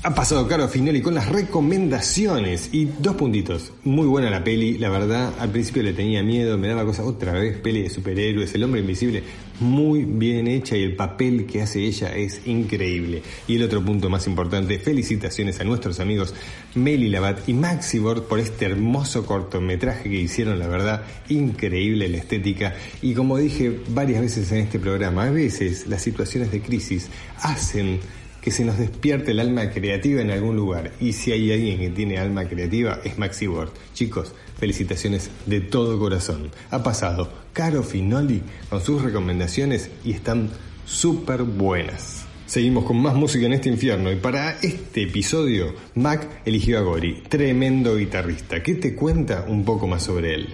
Ha 0.04 0.14
pasado 0.14 0.46
Caro 0.46 0.68
Finoli 0.68 1.02
con 1.02 1.14
las 1.14 1.28
recomendaciones 1.28 2.68
y 2.70 2.84
dos 2.84 3.16
puntitos. 3.16 3.72
Muy 3.82 4.06
buena 4.06 4.30
la 4.30 4.44
peli, 4.44 4.78
la 4.78 4.90
verdad. 4.90 5.34
Al 5.40 5.50
principio 5.50 5.82
le 5.82 5.92
tenía 5.92 6.22
miedo, 6.22 6.56
me 6.56 6.68
daba 6.68 6.84
cosas. 6.84 7.04
Otra 7.04 7.32
vez, 7.32 7.58
peli 7.58 7.82
de 7.82 7.90
superhéroes, 7.90 8.54
el 8.54 8.62
hombre 8.62 8.80
invisible, 8.80 9.24
muy 9.58 10.04
bien 10.04 10.46
hecha 10.46 10.76
y 10.76 10.84
el 10.84 10.94
papel 10.94 11.46
que 11.46 11.62
hace 11.62 11.82
ella 11.82 12.14
es 12.14 12.46
increíble. 12.46 13.24
Y 13.48 13.56
el 13.56 13.64
otro 13.64 13.84
punto 13.84 14.08
más 14.08 14.28
importante, 14.28 14.78
felicitaciones 14.78 15.58
a 15.58 15.64
nuestros 15.64 15.98
amigos 15.98 16.32
Meli 16.76 17.08
Labat 17.08 17.48
y 17.48 17.54
Maxi 17.54 17.98
Bord 17.98 18.22
por 18.28 18.38
este 18.38 18.66
hermoso 18.66 19.26
cortometraje 19.26 20.08
que 20.08 20.20
hicieron, 20.20 20.60
la 20.60 20.68
verdad, 20.68 21.02
increíble 21.28 22.08
la 22.08 22.18
estética. 22.18 22.76
Y 23.02 23.14
como 23.14 23.36
dije 23.36 23.80
varias 23.88 24.20
veces 24.20 24.52
en 24.52 24.58
este 24.58 24.78
programa, 24.78 25.24
a 25.24 25.30
veces 25.30 25.88
las 25.88 26.02
situaciones 26.02 26.52
de 26.52 26.60
crisis 26.62 27.08
hacen 27.42 27.98
que 28.40 28.50
se 28.50 28.64
nos 28.64 28.78
despierte 28.78 29.32
el 29.32 29.40
alma 29.40 29.70
creativa 29.70 30.20
en 30.20 30.30
algún 30.30 30.56
lugar. 30.56 30.92
Y 31.00 31.12
si 31.12 31.32
hay 31.32 31.52
alguien 31.52 31.78
que 31.78 31.90
tiene 31.90 32.18
alma 32.18 32.44
creativa, 32.44 33.00
es 33.04 33.18
Maxi 33.18 33.48
Ward. 33.48 33.70
Chicos, 33.94 34.34
felicitaciones 34.58 35.30
de 35.46 35.60
todo 35.60 35.98
corazón. 35.98 36.50
Ha 36.70 36.82
pasado 36.82 37.30
Caro 37.52 37.82
Finoli 37.82 38.42
con 38.68 38.80
sus 38.80 39.02
recomendaciones 39.02 39.90
y 40.04 40.12
están 40.12 40.50
súper 40.84 41.42
buenas. 41.42 42.24
Seguimos 42.46 42.84
con 42.84 43.02
más 43.02 43.14
música 43.14 43.44
en 43.44 43.52
este 43.52 43.68
infierno 43.68 44.10
y 44.10 44.16
para 44.16 44.52
este 44.60 45.02
episodio 45.02 45.74
Mac 45.94 46.26
eligió 46.46 46.78
a 46.78 46.80
Gori, 46.80 47.22
tremendo 47.28 47.94
guitarrista. 47.96 48.62
¿Qué 48.62 48.74
te 48.74 48.94
cuenta 48.94 49.44
un 49.46 49.66
poco 49.66 49.86
más 49.86 50.04
sobre 50.04 50.34
él? 50.34 50.48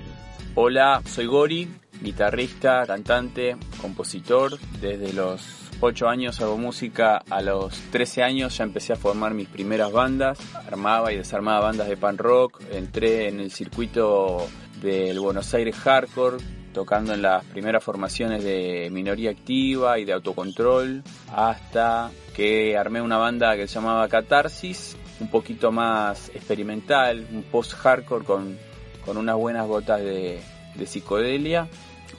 Hola, 0.56 1.02
soy 1.06 1.26
Gori, 1.26 1.68
guitarrista, 2.02 2.86
cantante, 2.86 3.56
compositor. 3.80 4.58
Desde 4.80 5.12
los 5.12 5.64
8 5.80 6.08
años 6.08 6.40
hago 6.40 6.56
música, 6.56 7.22
a 7.28 7.42
los 7.42 7.78
13 7.90 8.22
años 8.22 8.56
ya 8.56 8.64
empecé 8.64 8.92
a 8.92 8.96
formar 8.96 9.34
mis 9.34 9.48
primeras 9.48 9.92
bandas, 9.92 10.38
armaba 10.66 11.12
y 11.12 11.16
desarmaba 11.16 11.66
bandas 11.66 11.88
de 11.88 11.96
pan 11.96 12.18
rock, 12.18 12.60
entré 12.70 13.28
en 13.28 13.40
el 13.40 13.50
circuito 13.50 14.46
del 14.80 15.18
Buenos 15.20 15.52
Aires 15.54 15.76
Hardcore, 15.76 16.38
tocando 16.72 17.14
en 17.14 17.22
las 17.22 17.44
primeras 17.44 17.84
formaciones 17.84 18.42
de 18.42 18.88
minoría 18.90 19.30
activa 19.30 19.98
y 19.98 20.04
de 20.04 20.12
autocontrol, 20.12 21.02
hasta 21.32 22.10
que 22.34 22.76
armé 22.76 23.00
una 23.00 23.16
banda 23.16 23.56
que 23.56 23.68
se 23.68 23.74
llamaba 23.74 24.08
Catarsis, 24.08 24.96
un 25.20 25.28
poquito 25.28 25.70
más 25.70 26.30
experimental, 26.30 27.26
un 27.32 27.44
post-hardcore 27.44 28.24
con, 28.24 28.58
con 29.04 29.16
unas 29.16 29.36
buenas 29.36 29.66
gotas 29.66 30.00
de, 30.00 30.40
de 30.76 30.86
psicodelia. 30.86 31.68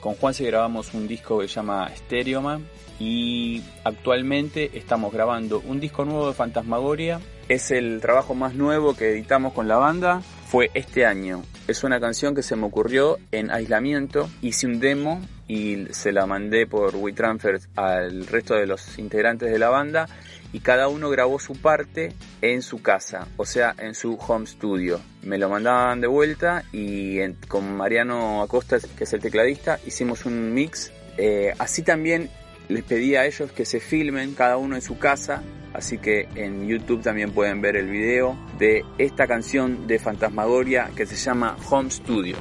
Con 0.00 0.14
Juan 0.14 0.34
se 0.34 0.44
grabamos 0.44 0.94
un 0.94 1.08
disco 1.08 1.38
que 1.38 1.48
se 1.48 1.54
llama 1.54 1.90
Stereoman 1.96 2.66
y 2.98 3.62
actualmente 3.84 4.70
estamos 4.74 5.12
grabando 5.12 5.60
un 5.66 5.80
disco 5.80 6.04
nuevo 6.04 6.28
de 6.28 6.34
Fantasmagoria. 6.34 7.20
Es 7.48 7.70
el 7.70 8.00
trabajo 8.00 8.34
más 8.34 8.54
nuevo 8.54 8.94
que 8.94 9.10
editamos 9.10 9.52
con 9.52 9.68
la 9.68 9.76
banda. 9.76 10.22
Fue 10.46 10.70
este 10.74 11.06
año. 11.06 11.42
Es 11.68 11.84
una 11.84 12.00
canción 12.00 12.34
que 12.34 12.42
se 12.42 12.56
me 12.56 12.66
ocurrió 12.66 13.18
en 13.32 13.50
aislamiento. 13.50 14.28
Hice 14.42 14.66
un 14.66 14.80
demo 14.80 15.20
y 15.48 15.86
se 15.90 16.12
la 16.12 16.26
mandé 16.26 16.66
por 16.66 16.96
WeTransfer 16.96 17.60
al 17.76 18.26
resto 18.26 18.54
de 18.54 18.66
los 18.66 18.98
integrantes 18.98 19.50
de 19.50 19.58
la 19.58 19.68
banda 19.68 20.08
y 20.52 20.60
cada 20.60 20.88
uno 20.88 21.10
grabó 21.10 21.38
su 21.38 21.54
parte 21.54 22.12
en 22.40 22.62
su 22.62 22.80
casa, 22.80 23.28
o 23.36 23.44
sea, 23.44 23.74
en 23.78 23.94
su 23.94 24.14
home 24.14 24.46
studio. 24.46 25.00
Me 25.22 25.38
lo 25.38 25.48
mandaban 25.48 26.00
de 26.00 26.06
vuelta 26.06 26.64
y 26.72 27.18
con 27.48 27.76
Mariano 27.76 28.42
Acosta, 28.42 28.78
que 28.96 29.04
es 29.04 29.12
el 29.12 29.20
tecladista, 29.20 29.78
hicimos 29.86 30.24
un 30.24 30.54
mix. 30.54 30.92
Eh, 31.18 31.52
así 31.58 31.82
también 31.82 32.30
les 32.68 32.84
pedí 32.84 33.16
a 33.16 33.26
ellos 33.26 33.52
que 33.52 33.64
se 33.64 33.80
filmen 33.80 34.34
cada 34.34 34.56
uno 34.56 34.76
en 34.76 34.82
su 34.82 34.98
casa, 34.98 35.42
así 35.72 35.98
que 35.98 36.28
en 36.34 36.66
YouTube 36.66 37.02
también 37.02 37.32
pueden 37.32 37.60
ver 37.60 37.76
el 37.76 37.90
video 37.90 38.36
de 38.58 38.84
esta 38.98 39.26
canción 39.26 39.86
de 39.86 39.98
Fantasmagoria 39.98 40.90
que 40.96 41.06
se 41.06 41.16
llama 41.16 41.56
Home 41.68 41.90
Studio 41.90 42.36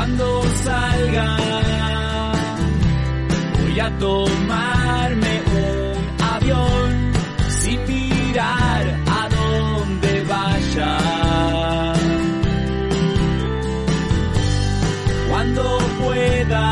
cuando 0.00 0.42
salga. 0.64 1.36
Voy 3.60 3.80
a 3.80 3.98
tomarme 3.98 5.34
un 5.66 6.22
avión 6.34 7.12
sin 7.50 7.80
mirar 7.86 8.84
a 9.18 9.28
dónde 9.36 10.24
vaya. 10.24 10.96
Cuando 15.28 15.78
pueda, 16.02 16.66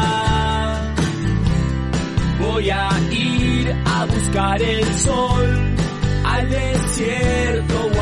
voy 2.40 2.70
a 2.70 2.88
ir 3.10 3.76
a 3.84 4.06
buscar 4.06 4.62
el 4.62 4.84
sol 4.94 5.74
al 6.24 6.48
desierto. 6.48 7.97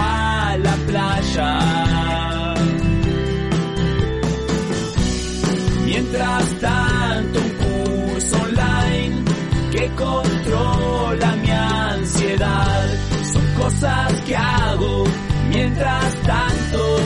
Mientras 6.16 6.60
tanto, 6.60 7.38
un 7.40 7.50
curso 7.50 8.40
online 8.40 9.22
que 9.70 9.86
controla 9.88 11.36
mi 11.42 11.50
ansiedad 11.50 12.88
son 13.34 13.46
cosas 13.60 14.12
que 14.22 14.34
hago 14.34 15.04
mientras 15.50 16.14
tanto. 16.22 16.96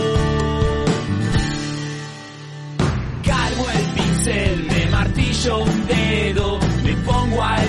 Cargo 3.24 3.66
el 3.74 3.86
pincel, 3.96 4.66
me 4.70 4.86
martillo 4.92 5.58
un 5.58 5.86
dedo, 5.88 6.60
me 6.84 6.92
pongo 6.98 7.42
al 7.42 7.68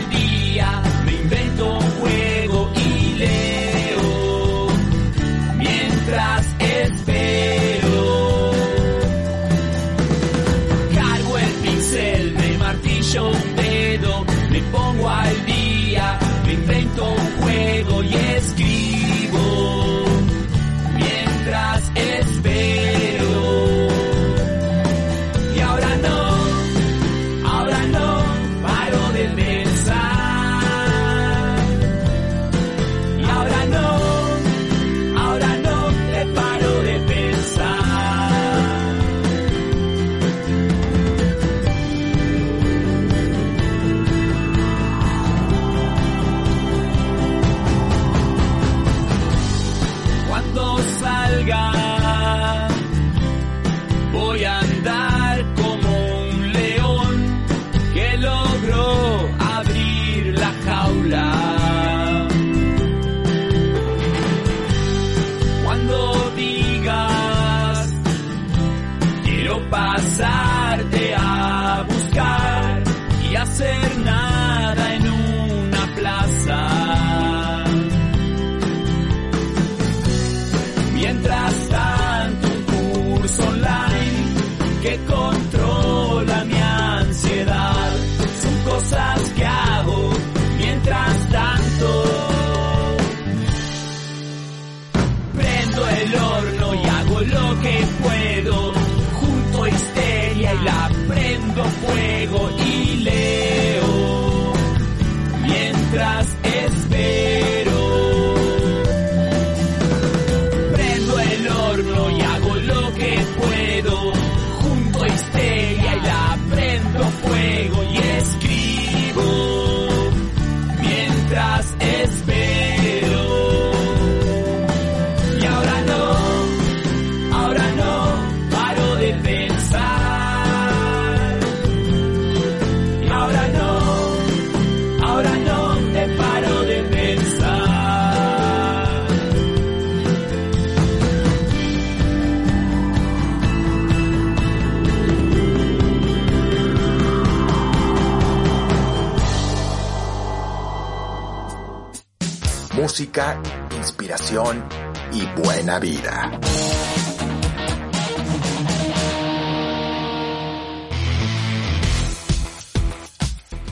y 155.14 155.42
buena 155.42 155.80
vida. 155.80 156.38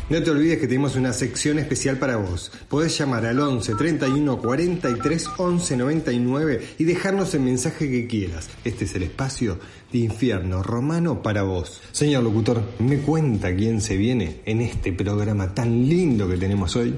No 0.09 0.23
te 0.23 0.31
olvides 0.31 0.59
que 0.59 0.67
tenemos 0.67 0.95
una 0.95 1.11
sección 1.11 1.59
especial 1.59 1.97
para 1.97 2.15
vos. 2.15 2.53
Podés 2.69 2.97
llamar 2.97 3.25
al 3.25 3.37
11 3.37 3.75
31 3.75 4.37
43 4.39 5.27
11 5.37 5.75
99 5.75 6.67
y 6.77 6.83
dejarnos 6.85 7.33
el 7.33 7.41
mensaje 7.41 7.91
que 7.91 8.07
quieras. 8.07 8.49
Este 8.63 8.85
es 8.85 8.95
el 8.95 9.03
espacio 9.03 9.59
de 9.91 9.99
infierno 9.99 10.63
romano 10.63 11.21
para 11.21 11.43
vos. 11.43 11.81
Señor 11.91 12.23
locutor, 12.23 12.63
¿me 12.79 12.99
cuenta 12.99 13.53
quién 13.53 13.81
se 13.81 13.97
viene 13.97 14.39
en 14.45 14.61
este 14.61 14.93
programa 14.93 15.53
tan 15.53 15.89
lindo 15.89 16.29
que 16.29 16.37
tenemos 16.37 16.77
hoy? 16.77 16.95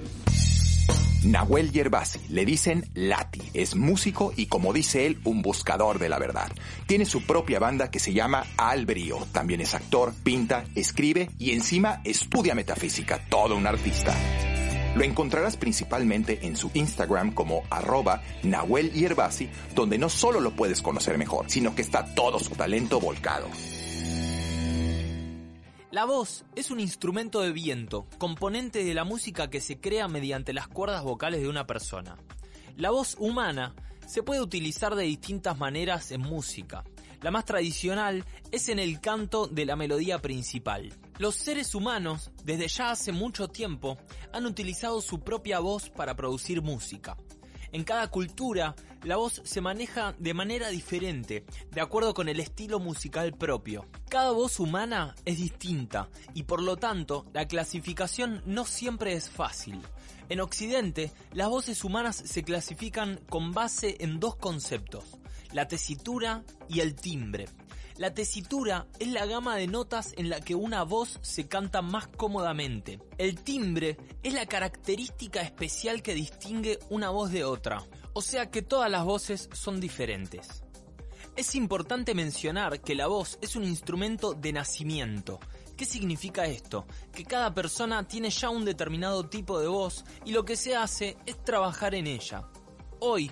Nahuel 1.23 1.71
Yerbasi, 1.71 2.19
le 2.29 2.45
dicen 2.45 2.89
Lati, 2.95 3.41
es 3.53 3.75
músico 3.75 4.33
y 4.35 4.47
como 4.47 4.73
dice 4.73 5.05
él, 5.05 5.19
un 5.23 5.43
buscador 5.43 5.99
de 5.99 6.09
la 6.09 6.17
verdad. 6.17 6.51
Tiene 6.87 7.05
su 7.05 7.23
propia 7.27 7.59
banda 7.59 7.91
que 7.91 7.99
se 7.99 8.13
llama 8.13 8.45
Al 8.57 8.87
Brío. 8.87 9.19
También 9.31 9.61
es 9.61 9.75
actor, 9.75 10.13
pinta, 10.23 10.63
escribe 10.73 11.29
y 11.37 11.51
encima 11.51 12.01
estudia 12.03 12.55
metafísica, 12.55 13.19
todo 13.29 13.55
un 13.55 13.67
artista. 13.67 14.15
Lo 14.95 15.03
encontrarás 15.03 15.57
principalmente 15.57 16.39
en 16.47 16.57
su 16.57 16.71
Instagram 16.73 17.33
como 17.33 17.63
arroba 17.69 18.23
Nahuel 18.41 18.91
Yerbasi, 18.91 19.49
donde 19.75 19.97
no 19.97 20.09
solo 20.09 20.39
lo 20.39 20.55
puedes 20.55 20.81
conocer 20.81 21.17
mejor, 21.17 21.45
sino 21.49 21.75
que 21.75 21.83
está 21.83 22.03
todo 22.15 22.39
su 22.39 22.55
talento 22.55 22.99
volcado. 22.99 23.47
La 25.91 26.05
voz 26.05 26.45
es 26.55 26.71
un 26.71 26.79
instrumento 26.79 27.41
de 27.41 27.51
viento, 27.51 28.07
componente 28.17 28.85
de 28.85 28.93
la 28.93 29.03
música 29.03 29.49
que 29.49 29.59
se 29.59 29.81
crea 29.81 30.07
mediante 30.07 30.53
las 30.53 30.69
cuerdas 30.69 31.03
vocales 31.03 31.41
de 31.41 31.49
una 31.49 31.67
persona. 31.67 32.15
La 32.77 32.91
voz 32.91 33.17
humana 33.19 33.75
se 34.07 34.23
puede 34.23 34.39
utilizar 34.39 34.95
de 34.95 35.03
distintas 35.03 35.57
maneras 35.57 36.13
en 36.13 36.21
música. 36.21 36.85
La 37.21 37.29
más 37.29 37.43
tradicional 37.43 38.23
es 38.51 38.69
en 38.69 38.79
el 38.79 39.01
canto 39.01 39.47
de 39.47 39.65
la 39.65 39.75
melodía 39.75 40.19
principal. 40.19 40.93
Los 41.17 41.35
seres 41.35 41.75
humanos, 41.75 42.31
desde 42.45 42.69
ya 42.69 42.91
hace 42.91 43.11
mucho 43.11 43.49
tiempo, 43.49 43.97
han 44.31 44.45
utilizado 44.45 45.01
su 45.01 45.19
propia 45.19 45.59
voz 45.59 45.89
para 45.89 46.15
producir 46.15 46.61
música. 46.61 47.17
En 47.71 47.83
cada 47.83 48.09
cultura, 48.09 48.75
la 49.03 49.15
voz 49.15 49.41
se 49.45 49.61
maneja 49.61 50.13
de 50.19 50.33
manera 50.33 50.69
diferente, 50.69 51.45
de 51.71 51.81
acuerdo 51.81 52.13
con 52.13 52.27
el 52.27 52.39
estilo 52.39 52.79
musical 52.79 53.33
propio. 53.33 53.85
Cada 54.09 54.31
voz 54.31 54.59
humana 54.59 55.15
es 55.23 55.37
distinta 55.37 56.09
y 56.33 56.43
por 56.43 56.61
lo 56.61 56.75
tanto 56.75 57.25
la 57.33 57.47
clasificación 57.47 58.41
no 58.45 58.65
siempre 58.65 59.13
es 59.13 59.29
fácil. 59.29 59.81
En 60.27 60.41
Occidente, 60.41 61.11
las 61.33 61.49
voces 61.49 61.83
humanas 61.83 62.15
se 62.15 62.43
clasifican 62.43 63.21
con 63.29 63.53
base 63.53 63.97
en 63.99 64.19
dos 64.19 64.35
conceptos, 64.35 65.05
la 65.53 65.67
tesitura 65.67 66.43
y 66.67 66.81
el 66.81 66.95
timbre. 66.95 67.47
La 67.97 68.13
tesitura 68.13 68.87
es 68.99 69.09
la 69.09 69.25
gama 69.25 69.55
de 69.55 69.67
notas 69.67 70.13
en 70.17 70.29
la 70.29 70.41
que 70.41 70.55
una 70.55 70.83
voz 70.83 71.19
se 71.21 71.47
canta 71.47 71.81
más 71.81 72.07
cómodamente. 72.07 72.99
El 73.17 73.41
timbre 73.41 73.97
es 74.23 74.33
la 74.33 74.45
característica 74.45 75.41
especial 75.41 76.01
que 76.01 76.13
distingue 76.13 76.79
una 76.89 77.09
voz 77.09 77.31
de 77.31 77.43
otra, 77.43 77.83
o 78.13 78.21
sea 78.21 78.49
que 78.49 78.61
todas 78.61 78.89
las 78.89 79.05
voces 79.05 79.49
son 79.53 79.79
diferentes. 79.79 80.63
Es 81.35 81.55
importante 81.55 82.13
mencionar 82.13 82.81
que 82.81 82.95
la 82.95 83.07
voz 83.07 83.37
es 83.41 83.55
un 83.55 83.63
instrumento 83.63 84.33
de 84.33 84.51
nacimiento, 84.51 85.39
¿Qué 85.81 85.85
significa 85.87 86.45
esto? 86.45 86.85
Que 87.11 87.25
cada 87.25 87.55
persona 87.55 88.07
tiene 88.07 88.29
ya 88.29 88.51
un 88.51 88.65
determinado 88.65 89.27
tipo 89.27 89.59
de 89.59 89.67
voz 89.67 90.05
y 90.23 90.31
lo 90.31 90.45
que 90.45 90.55
se 90.55 90.75
hace 90.75 91.17
es 91.25 91.43
trabajar 91.43 91.95
en 91.95 92.05
ella. 92.05 92.47
Hoy, 92.99 93.31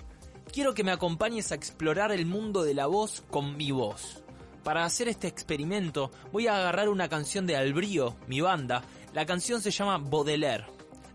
quiero 0.52 0.74
que 0.74 0.82
me 0.82 0.90
acompañes 0.90 1.52
a 1.52 1.54
explorar 1.54 2.10
el 2.10 2.26
mundo 2.26 2.64
de 2.64 2.74
la 2.74 2.86
voz 2.86 3.22
con 3.30 3.56
mi 3.56 3.70
voz. 3.70 4.19
Para 4.62 4.84
hacer 4.84 5.08
este 5.08 5.26
experimento 5.26 6.10
voy 6.32 6.46
a 6.46 6.56
agarrar 6.56 6.88
una 6.88 7.08
canción 7.08 7.46
de 7.46 7.56
Albrío, 7.56 8.16
mi 8.26 8.40
banda. 8.40 8.82
La 9.14 9.24
canción 9.24 9.62
se 9.62 9.70
llama 9.70 9.98
Baudelaire. 9.98 10.66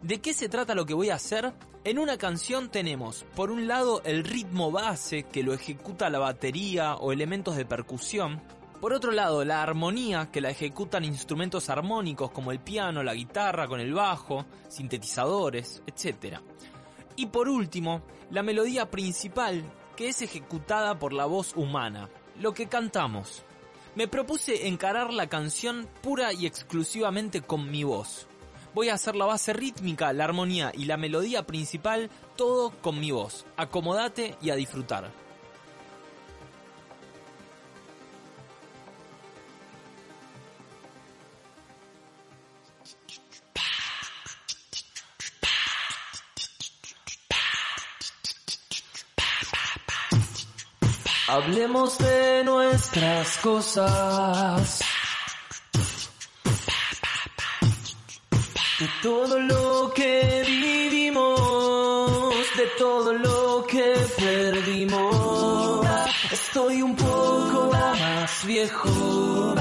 ¿De 0.02 0.20
qué 0.20 0.34
se 0.34 0.50
trata 0.50 0.76
lo 0.76 0.86
que 0.86 0.94
voy 0.94 1.10
a 1.10 1.16
hacer? 1.16 1.54
En 1.84 2.00
una 2.00 2.18
canción 2.18 2.70
tenemos, 2.70 3.26
por 3.36 3.52
un 3.52 3.68
lado, 3.68 4.02
el 4.04 4.24
ritmo 4.24 4.72
base 4.72 5.24
que 5.24 5.44
lo 5.44 5.54
ejecuta 5.54 6.10
la 6.10 6.18
batería 6.18 6.96
o 6.96 7.12
elementos 7.12 7.56
de 7.56 7.66
percusión. 7.66 8.42
Por 8.82 8.94
otro 8.94 9.12
lado, 9.12 9.46
la 9.46 9.62
armonía 9.62 10.32
que 10.32 10.42
la 10.42 10.50
ejecutan 10.50 11.06
instrumentos 11.06 11.70
armónicos 11.70 12.32
como 12.32 12.52
el 12.52 12.60
piano, 12.60 13.04
la 13.04 13.14
guitarra 13.14 13.68
con 13.68 13.80
el 13.80 13.94
bajo, 13.94 14.46
sintetizadores, 14.68 15.84
etc. 15.86 16.40
Y 17.16 17.28
por 17.28 17.48
último, 17.48 18.02
la 18.32 18.42
melodía 18.42 18.90
principal 18.90 19.64
que 19.96 20.10
es 20.10 20.24
ejecutada 20.24 20.98
por 20.98 21.14
la 21.14 21.26
voz 21.26 21.56
humana, 21.56 22.10
lo 22.40 22.54
que 22.54 22.68
cantamos. 22.68 23.44
Me 23.96 24.08
propuse 24.08 24.68
encarar 24.68 25.14
la 25.14 25.28
canción 25.28 25.88
pura 26.02 26.34
y 26.34 26.46
exclusivamente 26.46 27.42
con 27.42 27.72
mi 27.72 27.84
voz. 27.84 28.28
Voy 28.74 28.90
a 28.90 28.96
hacer 28.96 29.16
la 29.16 29.26
base 29.26 29.54
rítmica, 29.54 30.12
la 30.12 30.26
armonía 30.26 30.72
y 30.76 30.86
la 30.86 30.98
melodía 30.98 31.48
principal, 31.48 32.10
todo 32.36 32.72
con 32.82 33.00
mi 33.00 33.12
voz. 33.12 33.46
Acomodate 33.56 34.36
y 34.42 34.50
a 34.50 34.56
disfrutar. 34.56 35.25
Hablemos 51.36 51.98
de 51.98 52.46
nuestras 52.46 53.38
cosas. 53.40 54.80
De 58.80 58.90
todo 59.02 59.38
lo 59.42 59.92
que 59.94 60.46
vivimos, 60.48 61.42
de 62.56 62.68
todo 62.78 63.12
lo 63.12 63.66
que 63.68 63.96
perdimos. 64.18 65.86
Estoy 66.32 66.82
un 66.82 66.96
poco 66.96 67.70
más 67.70 68.46
viejo. 68.46 69.56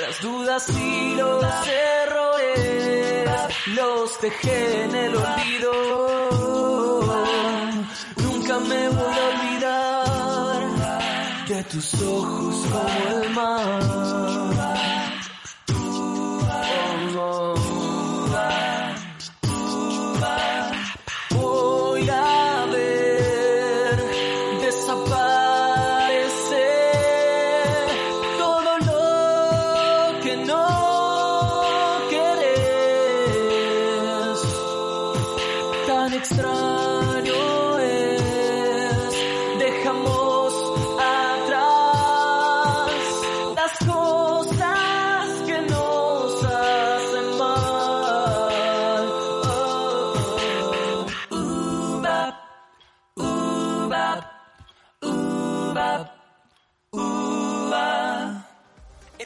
Las 0.00 0.20
dudas 0.20 0.68
y 0.70 1.14
los 1.14 1.44
errores 1.68 3.30
los 3.76 4.20
dejé 4.20 4.82
en 4.82 4.94
el 4.96 5.14
olvido. 5.14 6.43
Me 8.68 8.88
voy 8.88 9.14
a 9.14 9.24
olvidar 9.32 10.60
de 11.48 11.64
tus 11.64 11.94
ojos 12.02 12.66
como 12.72 13.22
el 13.22 13.30
mar. 13.30 15.03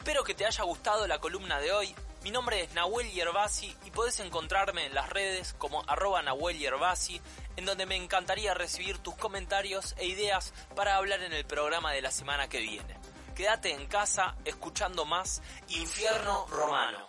Espero 0.09 0.25
que 0.25 0.33
te 0.33 0.47
haya 0.47 0.65
gustado 0.65 1.07
la 1.07 1.19
columna 1.19 1.61
de 1.61 1.71
hoy. 1.71 1.95
Mi 2.23 2.31
nombre 2.31 2.63
es 2.63 2.73
Nahuel 2.73 3.11
Yerbasi 3.11 3.77
y 3.85 3.91
podés 3.91 4.19
encontrarme 4.21 4.87
en 4.87 4.95
las 4.95 5.11
redes 5.11 5.53
como 5.59 5.85
arroba 5.87 6.23
Nahuel 6.23 6.57
Yerbasi, 6.57 7.21
en 7.59 7.67
donde 7.67 7.85
me 7.85 7.97
encantaría 7.97 8.55
recibir 8.55 8.97
tus 9.01 9.15
comentarios 9.17 9.95
e 9.99 10.07
ideas 10.07 10.55
para 10.75 10.97
hablar 10.97 11.23
en 11.23 11.35
el 11.35 11.45
programa 11.45 11.93
de 11.93 12.01
la 12.01 12.11
semana 12.11 12.49
que 12.49 12.61
viene. 12.61 12.97
Quédate 13.37 13.75
en 13.75 13.87
casa 13.87 14.35
escuchando 14.47 15.05
más 15.05 15.43
Infierno 15.69 16.47
Romano. 16.47 17.09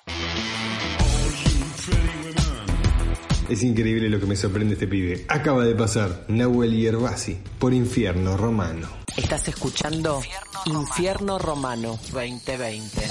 Es 3.50 3.64
increíble 3.64 4.10
lo 4.10 4.20
que 4.20 4.28
me 4.28 4.36
sorprende 4.36 4.76
este 4.76 4.88
pibe. 4.88 5.26
Acaba 5.28 5.66
de 5.66 5.74
pasar 5.74 6.26
Nahuel 6.28 6.72
Yerbasi 6.72 7.36
por 7.58 7.74
Infierno 7.74 8.38
Romano. 8.38 8.88
Estás 9.18 9.48
escuchando 9.48 10.22
Infierno 10.68 11.40
Romano 11.40 12.00
2020. 12.14 13.02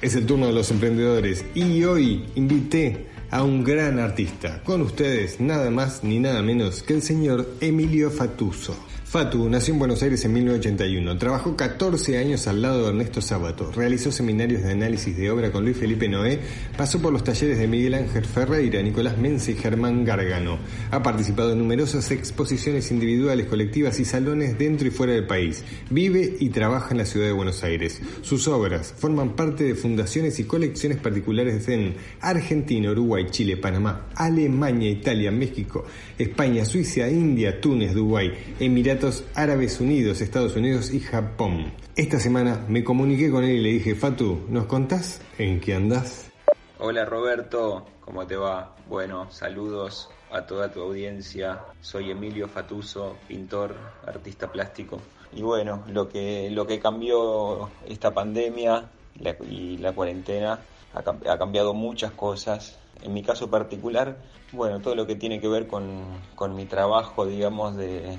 Es 0.00 0.14
el 0.14 0.24
turno 0.24 0.46
de 0.46 0.54
los 0.54 0.70
emprendedores 0.70 1.44
y 1.54 1.84
hoy 1.84 2.24
invité 2.34 3.08
a 3.30 3.42
un 3.42 3.62
gran 3.62 3.98
artista. 3.98 4.62
Con 4.64 4.80
ustedes, 4.80 5.38
nada 5.38 5.70
más 5.70 6.02
ni 6.02 6.18
nada 6.18 6.40
menos 6.40 6.82
que 6.82 6.94
el 6.94 7.02
señor 7.02 7.46
Emilio 7.60 8.10
Fatuso. 8.10 8.74
Fatu 9.12 9.46
nació 9.46 9.74
en 9.74 9.78
Buenos 9.78 10.02
Aires 10.02 10.24
en 10.24 10.32
1981. 10.32 11.18
Trabajó 11.18 11.54
14 11.54 12.16
años 12.16 12.46
al 12.46 12.62
lado 12.62 12.84
de 12.84 12.88
Ernesto 12.88 13.20
Sábato. 13.20 13.70
Realizó 13.70 14.10
seminarios 14.10 14.62
de 14.62 14.72
análisis 14.72 15.14
de 15.14 15.30
obra 15.30 15.52
con 15.52 15.64
Luis 15.66 15.76
Felipe 15.76 16.08
Noé. 16.08 16.38
Pasó 16.78 16.98
por 16.98 17.12
los 17.12 17.22
talleres 17.22 17.58
de 17.58 17.66
Miguel 17.66 17.92
Ángel 17.92 18.24
Ferreira, 18.24 18.80
Nicolás 18.80 19.18
Mense 19.18 19.52
y 19.52 19.56
Germán 19.56 20.06
Gargano. 20.06 20.56
Ha 20.90 21.02
participado 21.02 21.52
en 21.52 21.58
numerosas 21.58 22.10
exposiciones 22.10 22.90
individuales, 22.90 23.48
colectivas 23.48 24.00
y 24.00 24.06
salones 24.06 24.56
dentro 24.56 24.88
y 24.88 24.90
fuera 24.90 25.12
del 25.12 25.26
país. 25.26 25.62
Vive 25.90 26.34
y 26.40 26.48
trabaja 26.48 26.92
en 26.92 26.96
la 26.96 27.04
ciudad 27.04 27.26
de 27.26 27.32
Buenos 27.32 27.62
Aires. 27.64 28.00
Sus 28.22 28.48
obras 28.48 28.94
forman 28.96 29.36
parte 29.36 29.64
de 29.64 29.74
fundaciones 29.74 30.40
y 30.40 30.44
colecciones 30.44 30.96
particulares 30.96 31.68
en 31.68 31.96
Argentina, 32.22 32.90
Uruguay, 32.90 33.26
Chile, 33.28 33.58
Panamá, 33.58 34.06
Alemania, 34.14 34.88
Italia, 34.88 35.30
México, 35.30 35.84
España, 36.16 36.64
Suiza, 36.64 37.10
India, 37.10 37.60
Túnez, 37.60 37.92
Dubái, 37.92 38.32
Emiratos 38.58 39.01
Árabes 39.34 39.80
Unidos, 39.80 40.20
Estados 40.20 40.54
Unidos 40.54 40.94
y 40.94 41.00
Japón. 41.00 41.72
Esta 41.96 42.20
semana 42.20 42.64
me 42.68 42.84
comuniqué 42.84 43.32
con 43.32 43.42
él 43.42 43.56
y 43.56 43.60
le 43.60 43.68
dije, 43.70 43.96
Fatu, 43.96 44.46
¿nos 44.48 44.66
contás 44.66 45.20
en 45.38 45.58
qué 45.58 45.74
andás? 45.74 46.30
Hola 46.78 47.04
Roberto, 47.04 47.84
¿cómo 48.00 48.24
te 48.28 48.36
va? 48.36 48.76
Bueno, 48.88 49.28
saludos 49.32 50.08
a 50.30 50.46
toda 50.46 50.70
tu 50.70 50.82
audiencia. 50.82 51.64
Soy 51.80 52.12
Emilio 52.12 52.46
Fatuso, 52.46 53.16
pintor, 53.26 53.74
artista 54.06 54.52
plástico. 54.52 55.00
Y 55.32 55.42
bueno, 55.42 55.82
lo 55.88 56.08
que, 56.08 56.48
lo 56.52 56.64
que 56.64 56.78
cambió 56.78 57.70
esta 57.88 58.12
pandemia 58.12 58.88
y 59.50 59.78
la 59.78 59.92
cuarentena 59.92 60.60
ha, 60.94 61.32
ha 61.32 61.38
cambiado 61.38 61.74
muchas 61.74 62.12
cosas. 62.12 62.78
En 63.02 63.12
mi 63.12 63.24
caso 63.24 63.50
particular, 63.50 64.16
bueno, 64.52 64.78
todo 64.78 64.94
lo 64.94 65.08
que 65.08 65.16
tiene 65.16 65.40
que 65.40 65.48
ver 65.48 65.66
con, 65.66 66.04
con 66.36 66.54
mi 66.54 66.66
trabajo, 66.66 67.26
digamos, 67.26 67.76
de, 67.76 68.16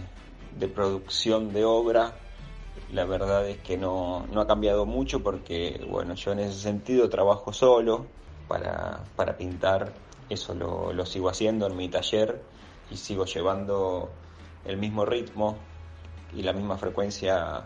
de 0.58 0.68
producción 0.68 1.54
de 1.54 1.66
obra, 1.66 2.16
la 2.91 3.06
verdad 3.06 3.47
es 3.47 3.58
que 3.60 3.78
no, 3.78 4.26
no 4.32 4.41
ha 4.41 4.47
cambiado 4.47 4.86
mucho 4.86 5.22
porque, 5.22 5.86
bueno, 5.89 6.16
yo 6.16 6.32
en 6.32 6.39
ese 6.39 6.60
sentido 6.60 7.10
trabajo 7.10 7.54
solo 7.54 8.06
para, 8.47 9.04
para 9.16 9.38
pintar, 9.38 9.93
eso 10.30 10.54
lo, 10.54 10.93
lo 10.93 11.06
sigo 11.06 11.30
haciendo 11.30 11.68
en 11.68 11.76
mi 11.76 11.89
taller 11.89 12.41
y 12.91 12.97
sigo 12.97 13.26
llevando 13.26 14.10
el 14.66 14.78
mismo 14.78 15.06
ritmo 15.06 15.58
y 16.36 16.41
la 16.41 16.54
misma 16.54 16.78
frecuencia 16.78 17.66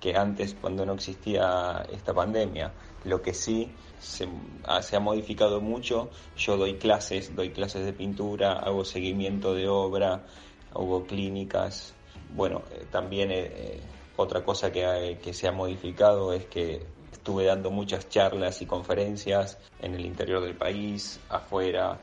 que 0.00 0.16
antes 0.16 0.54
cuando 0.60 0.84
no 0.84 0.92
existía 0.92 1.84
esta 1.92 2.12
pandemia. 2.14 2.72
Lo 3.04 3.22
que 3.22 3.34
sí 3.34 3.72
se 3.98 4.28
ha, 4.64 4.82
se 4.82 4.96
ha 4.96 5.00
modificado 5.00 5.60
mucho, 5.60 6.10
yo 6.36 6.56
doy 6.56 6.74
clases, 6.74 7.34
doy 7.34 7.50
clases 7.50 7.84
de 7.84 7.92
pintura, 7.92 8.52
hago 8.52 8.84
seguimiento 8.84 9.54
de 9.54 9.68
obra, 9.68 10.26
hago 10.72 11.06
clínicas. 11.06 11.95
Bueno, 12.34 12.62
eh, 12.72 12.86
también 12.90 13.30
eh, 13.30 13.50
eh, 13.54 13.80
otra 14.16 14.44
cosa 14.44 14.70
que, 14.72 15.18
que 15.22 15.32
se 15.32 15.48
ha 15.48 15.52
modificado 15.52 16.32
es 16.32 16.46
que 16.46 16.82
estuve 17.12 17.44
dando 17.44 17.70
muchas 17.70 18.08
charlas 18.08 18.62
y 18.62 18.66
conferencias 18.66 19.58
en 19.80 19.94
el 19.94 20.04
interior 20.04 20.42
del 20.42 20.56
país, 20.56 21.20
afuera, 21.28 21.98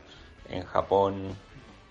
en 0.48 0.64
Japón, 0.64 1.34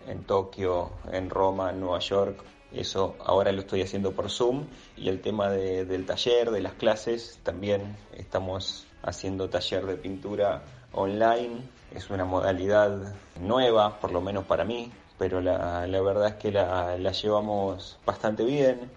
en 0.07 0.23
Tokio, 0.23 0.91
en 1.11 1.29
Roma, 1.29 1.71
en 1.71 1.79
Nueva 1.79 1.99
York. 1.99 2.43
Eso 2.71 3.15
ahora 3.23 3.51
lo 3.51 3.61
estoy 3.61 3.81
haciendo 3.81 4.11
por 4.11 4.29
Zoom. 4.29 4.65
Y 4.97 5.09
el 5.09 5.21
tema 5.21 5.49
de, 5.49 5.85
del 5.85 6.05
taller, 6.05 6.51
de 6.51 6.61
las 6.61 6.73
clases, 6.73 7.39
también 7.43 7.95
estamos 8.13 8.87
haciendo 9.03 9.49
taller 9.49 9.85
de 9.85 9.95
pintura 9.95 10.63
online. 10.91 11.61
Es 11.93 12.09
una 12.09 12.25
modalidad 12.25 13.13
nueva, 13.39 13.99
por 13.99 14.11
lo 14.11 14.21
menos 14.21 14.45
para 14.45 14.63
mí, 14.63 14.91
pero 15.23 15.39
la, 15.39 15.87
verdad 16.01 16.27
es 16.27 16.33
que 16.33 16.51
la, 16.51 16.97
llevamos 16.97 17.97
bastante 18.05 18.43
bien. 18.43 18.91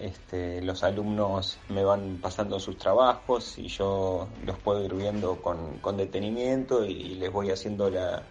Este, 0.00 0.60
los 0.60 0.82
alumnos 0.82 1.56
me 1.68 1.84
van 1.84 2.18
pasando 2.20 2.58
sus 2.58 2.76
trabajos 2.76 3.56
y 3.58 3.68
yo 3.68 4.26
los 4.44 4.58
puedo 4.58 4.84
ir 4.84 4.94
viendo 4.94 5.36
con, 5.40 5.78
con 5.78 5.96
detenimiento 5.96 6.84
y, 6.84 6.90
y, 6.94 7.14
les 7.14 7.32
voy 7.32 7.52
haciendo 7.52 7.90
la, 7.90 8.24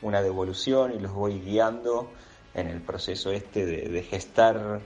una 0.00 0.22
devolución 0.22 0.92
y 0.94 1.00
los 1.00 1.12
voy 1.12 1.40
guiando 1.40 2.08
en 2.54 2.68
el 2.68 2.80
proceso 2.80 3.32
este 3.32 3.66
de, 3.66 3.88
de 3.88 4.02
gestar 4.04 4.80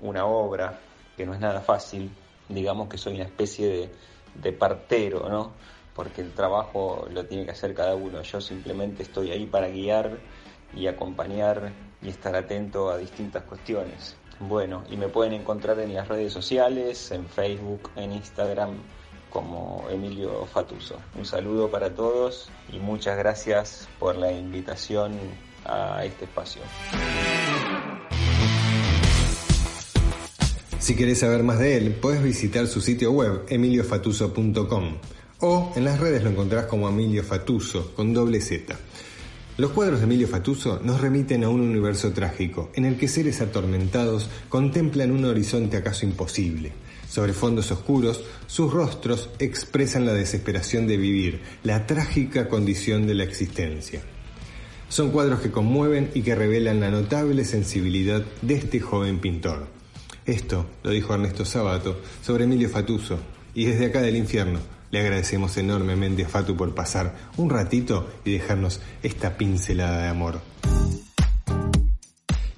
una 0.00 0.26
obra 0.26 0.80
que 1.16 1.26
no 1.26 1.32
es 1.32 1.38
nada 1.38 1.60
fácil. 1.60 2.10
Digamos 2.48 2.88
que 2.88 2.98
soy 2.98 3.14
una 3.14 3.24
especie 3.24 3.68
de, 3.68 3.90
de 4.34 4.52
partero, 4.52 5.28
¿no? 5.28 5.52
Porque 5.94 6.22
el 6.22 6.32
trabajo 6.32 7.06
lo 7.08 7.24
tiene 7.24 7.44
que 7.44 7.52
hacer 7.52 7.72
cada 7.72 7.94
uno. 7.94 8.22
Yo 8.22 8.40
simplemente 8.40 9.04
estoy 9.04 9.30
ahí 9.30 9.46
para 9.46 9.68
guiar 9.68 10.18
y 10.74 10.86
acompañar 10.86 11.72
y 12.02 12.08
estar 12.08 12.34
atento 12.36 12.90
a 12.90 12.98
distintas 12.98 13.44
cuestiones. 13.44 14.16
Bueno, 14.40 14.84
y 14.90 14.96
me 14.96 15.08
pueden 15.08 15.32
encontrar 15.32 15.78
en 15.80 15.94
las 15.94 16.08
redes 16.08 16.32
sociales, 16.32 17.10
en 17.10 17.26
Facebook, 17.26 17.90
en 17.96 18.12
Instagram, 18.12 18.76
como 19.30 19.86
Emilio 19.90 20.46
Fatuso. 20.46 20.96
Un 21.14 21.24
saludo 21.24 21.70
para 21.70 21.94
todos 21.94 22.50
y 22.72 22.78
muchas 22.78 23.18
gracias 23.18 23.88
por 23.98 24.16
la 24.16 24.32
invitación 24.32 25.18
a 25.64 26.04
este 26.04 26.24
espacio. 26.24 26.62
Si 30.78 30.94
querés 30.94 31.20
saber 31.20 31.42
más 31.42 31.58
de 31.58 31.76
él, 31.76 31.94
puedes 32.00 32.22
visitar 32.22 32.66
su 32.66 32.80
sitio 32.80 33.10
web 33.10 33.44
emiliofatuso.com 33.48 34.98
o 35.40 35.72
en 35.74 35.84
las 35.84 35.98
redes 35.98 36.22
lo 36.22 36.30
encontrás 36.30 36.66
como 36.66 36.88
Emilio 36.88 37.22
Fatuso 37.24 37.92
con 37.94 38.14
doble 38.14 38.40
Z. 38.40 38.76
Los 39.58 39.70
cuadros 39.70 40.00
de 40.00 40.04
Emilio 40.04 40.28
Fatuso 40.28 40.80
nos 40.84 41.00
remiten 41.00 41.42
a 41.42 41.48
un 41.48 41.62
universo 41.62 42.12
trágico, 42.12 42.70
en 42.74 42.84
el 42.84 42.98
que 42.98 43.08
seres 43.08 43.40
atormentados 43.40 44.28
contemplan 44.50 45.10
un 45.10 45.24
horizonte 45.24 45.78
acaso 45.78 46.04
imposible. 46.04 46.72
Sobre 47.08 47.32
fondos 47.32 47.70
oscuros, 47.70 48.22
sus 48.46 48.70
rostros 48.70 49.30
expresan 49.38 50.04
la 50.04 50.12
desesperación 50.12 50.86
de 50.86 50.98
vivir, 50.98 51.40
la 51.64 51.86
trágica 51.86 52.50
condición 52.50 53.06
de 53.06 53.14
la 53.14 53.24
existencia. 53.24 54.02
Son 54.90 55.10
cuadros 55.10 55.40
que 55.40 55.50
conmueven 55.50 56.10
y 56.12 56.20
que 56.20 56.34
revelan 56.34 56.80
la 56.80 56.90
notable 56.90 57.46
sensibilidad 57.46 58.22
de 58.42 58.54
este 58.56 58.80
joven 58.80 59.20
pintor. 59.20 59.68
Esto 60.26 60.66
lo 60.82 60.90
dijo 60.90 61.14
Ernesto 61.14 61.46
Sábato 61.46 62.02
sobre 62.20 62.44
Emilio 62.44 62.68
Fatuso, 62.68 63.18
y 63.54 63.64
desde 63.64 63.86
acá 63.86 64.02
del 64.02 64.16
infierno 64.16 64.75
le 64.90 65.00
agradecemos 65.00 65.56
enormemente 65.56 66.24
a 66.24 66.28
Fatu 66.28 66.56
por 66.56 66.74
pasar 66.74 67.14
un 67.36 67.50
ratito 67.50 68.08
y 68.24 68.32
dejarnos 68.32 68.80
esta 69.02 69.36
pincelada 69.36 70.02
de 70.02 70.08
amor. 70.08 70.40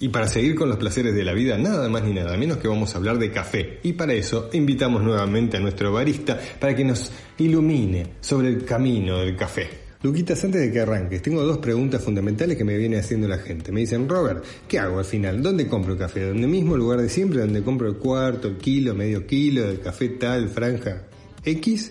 Y 0.00 0.10
para 0.10 0.28
seguir 0.28 0.54
con 0.54 0.68
los 0.68 0.78
placeres 0.78 1.14
de 1.14 1.24
la 1.24 1.32
vida, 1.32 1.58
nada 1.58 1.88
más 1.88 2.04
ni 2.04 2.12
nada 2.12 2.36
menos 2.36 2.58
que 2.58 2.68
vamos 2.68 2.94
a 2.94 2.98
hablar 2.98 3.18
de 3.18 3.32
café. 3.32 3.80
Y 3.82 3.94
para 3.94 4.12
eso 4.12 4.48
invitamos 4.52 5.02
nuevamente 5.02 5.56
a 5.56 5.60
nuestro 5.60 5.92
barista 5.92 6.38
para 6.60 6.74
que 6.76 6.84
nos 6.84 7.10
ilumine 7.38 8.14
sobre 8.20 8.48
el 8.48 8.64
camino 8.64 9.18
del 9.18 9.34
café. 9.34 9.88
Luquitas, 10.00 10.44
antes 10.44 10.60
de 10.60 10.70
que 10.70 10.78
arranques, 10.78 11.20
tengo 11.20 11.42
dos 11.42 11.58
preguntas 11.58 12.04
fundamentales 12.04 12.56
que 12.56 12.62
me 12.62 12.78
viene 12.78 12.98
haciendo 12.98 13.26
la 13.26 13.38
gente. 13.38 13.72
Me 13.72 13.80
dicen, 13.80 14.08
Robert, 14.08 14.44
¿qué 14.68 14.78
hago 14.78 15.00
al 15.00 15.04
final? 15.04 15.42
¿Dónde 15.42 15.66
compro 15.66 15.94
el 15.94 15.98
café? 15.98 16.28
¿Dónde 16.28 16.46
mismo 16.46 16.76
lugar 16.76 17.00
de 17.00 17.08
siempre? 17.08 17.40
¿Dónde 17.40 17.64
compro 17.64 17.88
el 17.88 17.96
cuarto, 17.96 18.46
el 18.46 18.58
kilo, 18.58 18.94
medio 18.94 19.26
kilo 19.26 19.66
de 19.66 19.80
café 19.80 20.10
tal, 20.10 20.48
franja 20.48 21.02
X? 21.44 21.90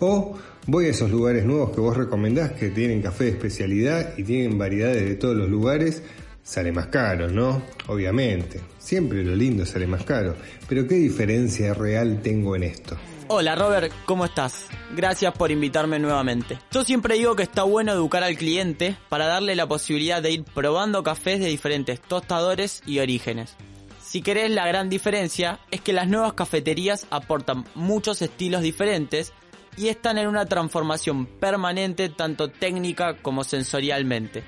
¿O 0.00 0.36
voy 0.66 0.86
a 0.86 0.90
esos 0.90 1.10
lugares 1.10 1.44
nuevos 1.44 1.70
que 1.70 1.80
vos 1.80 1.96
recomendás 1.96 2.52
que 2.52 2.70
tienen 2.70 3.00
café 3.00 3.24
de 3.24 3.30
especialidad 3.30 4.16
y 4.16 4.24
tienen 4.24 4.58
variedades 4.58 5.04
de 5.04 5.14
todos 5.14 5.36
los 5.36 5.48
lugares? 5.48 6.02
Sale 6.42 6.70
más 6.70 6.86
caro, 6.88 7.28
¿no? 7.28 7.62
Obviamente. 7.88 8.60
Siempre 8.78 9.24
lo 9.24 9.34
lindo 9.34 9.66
sale 9.66 9.86
más 9.86 10.04
caro. 10.04 10.36
Pero 10.68 10.86
¿qué 10.86 10.94
diferencia 10.96 11.74
real 11.74 12.20
tengo 12.22 12.54
en 12.54 12.64
esto? 12.64 12.96
Hola 13.28 13.56
Robert, 13.56 13.92
¿cómo 14.04 14.24
estás? 14.24 14.66
Gracias 14.94 15.34
por 15.34 15.50
invitarme 15.50 15.98
nuevamente. 15.98 16.60
Yo 16.70 16.84
siempre 16.84 17.16
digo 17.16 17.34
que 17.34 17.42
está 17.42 17.64
bueno 17.64 17.92
educar 17.92 18.22
al 18.22 18.36
cliente 18.36 18.96
para 19.08 19.26
darle 19.26 19.56
la 19.56 19.66
posibilidad 19.66 20.22
de 20.22 20.30
ir 20.30 20.44
probando 20.44 21.02
cafés 21.02 21.40
de 21.40 21.46
diferentes 21.46 22.00
tostadores 22.00 22.82
y 22.86 23.00
orígenes. 23.00 23.56
Si 24.00 24.22
querés 24.22 24.52
la 24.52 24.68
gran 24.68 24.88
diferencia 24.88 25.58
es 25.72 25.80
que 25.80 25.92
las 25.92 26.06
nuevas 26.06 26.34
cafeterías 26.34 27.08
aportan 27.10 27.64
muchos 27.74 28.22
estilos 28.22 28.62
diferentes 28.62 29.32
y 29.76 29.88
están 29.88 30.18
en 30.18 30.28
una 30.28 30.46
transformación 30.46 31.26
permanente 31.26 32.08
tanto 32.08 32.48
técnica 32.48 33.16
como 33.18 33.44
sensorialmente. 33.44 34.42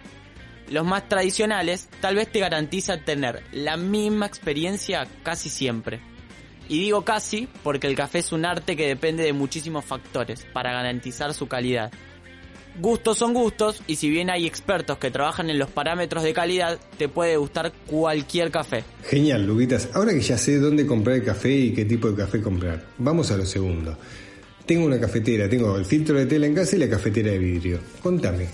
Los 0.70 0.85
más 0.85 1.09
tradicionales 1.09 1.89
tal 2.01 2.16
vez 2.16 2.31
te 2.31 2.41
garantizan 2.41 3.05
tener 3.05 3.43
la 3.53 3.76
misma 3.76 4.26
experiencia 4.26 5.07
casi 5.22 5.49
siempre. 5.49 6.01
Y 6.68 6.81
digo 6.81 7.03
casi 7.03 7.49
porque 7.62 7.87
el 7.87 7.95
café 7.95 8.18
es 8.18 8.33
un 8.33 8.45
arte 8.45 8.76
que 8.76 8.87
depende 8.87 9.22
de 9.22 9.33
muchísimos 9.33 9.85
factores 9.85 10.47
para 10.53 10.72
garantizar 10.72 11.33
su 11.33 11.49
calidad. 11.49 11.91
Gustos 12.81 13.18
son 13.18 13.35
gustos 13.35 13.83
y 13.87 13.97
si 13.97 14.09
bien 14.09 14.31
hay 14.31 14.47
expertos 14.47 14.99
que 14.99 15.11
trabajan 15.11 15.51
en 15.51 15.59
los 15.59 15.70
parámetros 15.70 16.22
de 16.22 16.33
calidad, 16.33 16.79
te 16.97 17.09
puede 17.09 17.37
gustar 17.37 17.72
cualquier 17.87 18.51
café. 18.51 18.85
Genial, 19.05 19.47
Luguitas. 19.47 19.89
Ahora 19.95 20.12
que 20.12 20.20
ya 20.20 20.39
sé 20.39 20.59
dónde 20.59 20.87
comprar 20.87 21.16
el 21.16 21.24
café 21.24 21.51
y 21.51 21.72
qué 21.72 21.87
tipo 21.87 22.09
de 22.11 22.16
café 22.16 22.41
comprar, 22.41 22.85
vamos 22.99 23.31
a 23.31 23.37
lo 23.37 23.47
segundo. 23.47 23.99
Tengo 24.69 24.85
una 24.85 25.01
cafetera, 25.01 25.49
tengo 25.49 25.79
el 25.79 25.87
filtro 25.87 26.19
de 26.19 26.27
tela 26.27 26.47
en 26.47 26.55
casa 26.55 26.77
y 26.77 26.81
la 26.81 26.91
cafetera 26.91 27.31
de 27.31 27.39
vidrio. 27.39 27.79
Contame, 28.03 28.49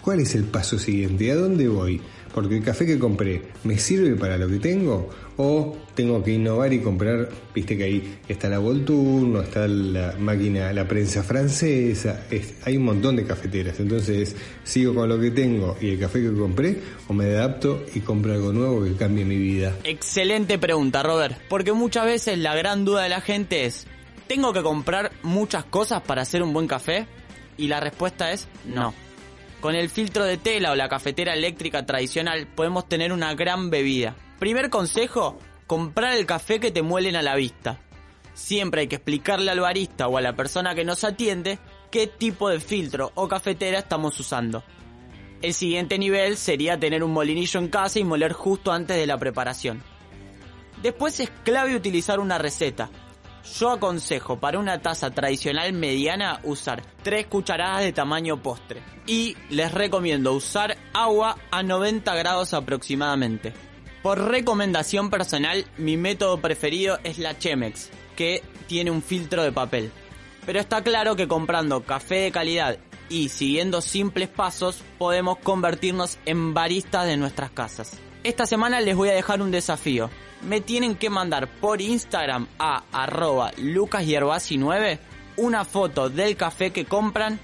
¿cuál 0.00 0.20
es 0.20 0.34
el 0.34 0.44
paso 0.44 0.78
siguiente? 0.78 1.30
¿A 1.30 1.34
dónde 1.34 1.68
voy? 1.68 2.00
Porque 2.32 2.56
el 2.56 2.64
café 2.64 2.86
que 2.86 2.98
compré, 2.98 3.42
¿me 3.64 3.76
sirve 3.76 4.16
para 4.16 4.38
lo 4.38 4.48
que 4.48 4.60
tengo? 4.60 5.10
¿O 5.36 5.76
tengo 5.94 6.24
que 6.24 6.32
innovar 6.32 6.72
y 6.72 6.78
comprar, 6.78 7.28
viste 7.54 7.76
que 7.76 7.84
ahí 7.84 8.18
está 8.26 8.48
la 8.48 8.60
Volturno, 8.60 9.42
está 9.42 9.68
la 9.68 10.14
máquina, 10.18 10.72
la 10.72 10.88
prensa 10.88 11.22
francesa, 11.22 12.24
es, 12.30 12.54
hay 12.64 12.78
un 12.78 12.84
montón 12.84 13.16
de 13.16 13.26
cafeteras, 13.26 13.78
entonces 13.78 14.34
sigo 14.64 14.94
con 14.94 15.06
lo 15.06 15.20
que 15.20 15.32
tengo 15.32 15.76
y 15.82 15.90
el 15.90 15.98
café 15.98 16.22
que 16.22 16.32
compré 16.32 16.78
o 17.08 17.12
me 17.12 17.26
adapto 17.26 17.84
y 17.94 18.00
compro 18.00 18.32
algo 18.32 18.54
nuevo 18.54 18.84
que 18.84 18.94
cambie 18.94 19.26
mi 19.26 19.36
vida. 19.36 19.76
Excelente 19.84 20.56
pregunta, 20.56 21.02
Robert, 21.02 21.36
porque 21.50 21.72
muchas 21.72 22.06
veces 22.06 22.38
la 22.38 22.54
gran 22.56 22.86
duda 22.86 23.02
de 23.02 23.10
la 23.10 23.20
gente 23.20 23.66
es, 23.66 23.86
¿tengo 24.28 24.52
que 24.52 24.62
comprar 24.62 25.10
muchas 25.22 25.64
cosas 25.64 26.02
para 26.02 26.22
hacer 26.22 26.42
un 26.42 26.52
buen 26.52 26.68
café? 26.68 27.06
Y 27.56 27.66
la 27.66 27.80
respuesta 27.80 28.30
es 28.30 28.46
no. 28.64 28.94
Con 29.60 29.74
el 29.74 29.88
filtro 29.88 30.24
de 30.24 30.36
tela 30.36 30.70
o 30.70 30.76
la 30.76 30.88
cafetera 30.88 31.34
eléctrica 31.34 31.84
tradicional 31.84 32.46
podemos 32.46 32.88
tener 32.88 33.12
una 33.12 33.34
gran 33.34 33.70
bebida. 33.70 34.14
Primer 34.38 34.70
consejo, 34.70 35.38
comprar 35.66 36.16
el 36.16 36.26
café 36.26 36.60
que 36.60 36.70
te 36.70 36.82
muelen 36.82 37.16
a 37.16 37.22
la 37.22 37.34
vista. 37.34 37.80
Siempre 38.34 38.82
hay 38.82 38.86
que 38.86 38.96
explicarle 38.96 39.50
al 39.50 39.58
barista 39.58 40.06
o 40.06 40.16
a 40.16 40.20
la 40.20 40.36
persona 40.36 40.76
que 40.76 40.84
nos 40.84 41.02
atiende 41.02 41.58
qué 41.90 42.06
tipo 42.06 42.48
de 42.48 42.60
filtro 42.60 43.10
o 43.16 43.26
cafetera 43.26 43.80
estamos 43.80 44.20
usando. 44.20 44.62
El 45.42 45.54
siguiente 45.54 45.98
nivel 45.98 46.36
sería 46.36 46.78
tener 46.78 47.02
un 47.02 47.12
molinillo 47.12 47.58
en 47.58 47.68
casa 47.68 47.98
y 47.98 48.04
moler 48.04 48.32
justo 48.32 48.70
antes 48.70 48.96
de 48.96 49.06
la 49.06 49.18
preparación. 49.18 49.82
Después 50.82 51.18
es 51.18 51.30
clave 51.44 51.74
utilizar 51.74 52.20
una 52.20 52.38
receta. 52.38 52.90
Yo 53.56 53.70
aconsejo 53.70 54.38
para 54.38 54.58
una 54.58 54.80
taza 54.80 55.10
tradicional 55.10 55.72
mediana 55.72 56.40
usar 56.44 56.82
3 57.02 57.26
cucharadas 57.26 57.80
de 57.80 57.92
tamaño 57.92 58.42
postre. 58.42 58.82
Y 59.06 59.36
les 59.50 59.72
recomiendo 59.72 60.32
usar 60.32 60.76
agua 60.92 61.36
a 61.50 61.62
90 61.62 62.14
grados 62.14 62.54
aproximadamente. 62.54 63.54
Por 64.02 64.18
recomendación 64.28 65.10
personal, 65.10 65.64
mi 65.76 65.96
método 65.96 66.40
preferido 66.40 66.98
es 67.04 67.18
la 67.18 67.38
Chemex, 67.38 67.90
que 68.16 68.42
tiene 68.66 68.90
un 68.90 69.02
filtro 69.02 69.42
de 69.42 69.52
papel. 69.52 69.90
Pero 70.46 70.60
está 70.60 70.82
claro 70.82 71.16
que 71.16 71.28
comprando 71.28 71.82
café 71.82 72.16
de 72.16 72.32
calidad 72.32 72.78
y 73.08 73.28
siguiendo 73.28 73.80
simples 73.80 74.28
pasos 74.28 74.82
podemos 74.98 75.38
convertirnos 75.38 76.18
en 76.26 76.54
baristas 76.54 77.06
de 77.06 77.16
nuestras 77.16 77.50
casas. 77.50 77.92
Esta 78.24 78.46
semana 78.46 78.80
les 78.80 78.96
voy 78.96 79.08
a 79.08 79.14
dejar 79.14 79.42
un 79.42 79.50
desafío. 79.50 80.10
Me 80.42 80.60
tienen 80.60 80.94
que 80.94 81.10
mandar 81.10 81.48
por 81.48 81.80
Instagram 81.80 82.46
a 82.58 82.84
arroba 82.92 83.52
lucashierbasi9 83.52 84.98
una 85.38 85.64
foto 85.64 86.10
del 86.10 86.36
café 86.36 86.72
que 86.72 86.84
compran, 86.84 87.38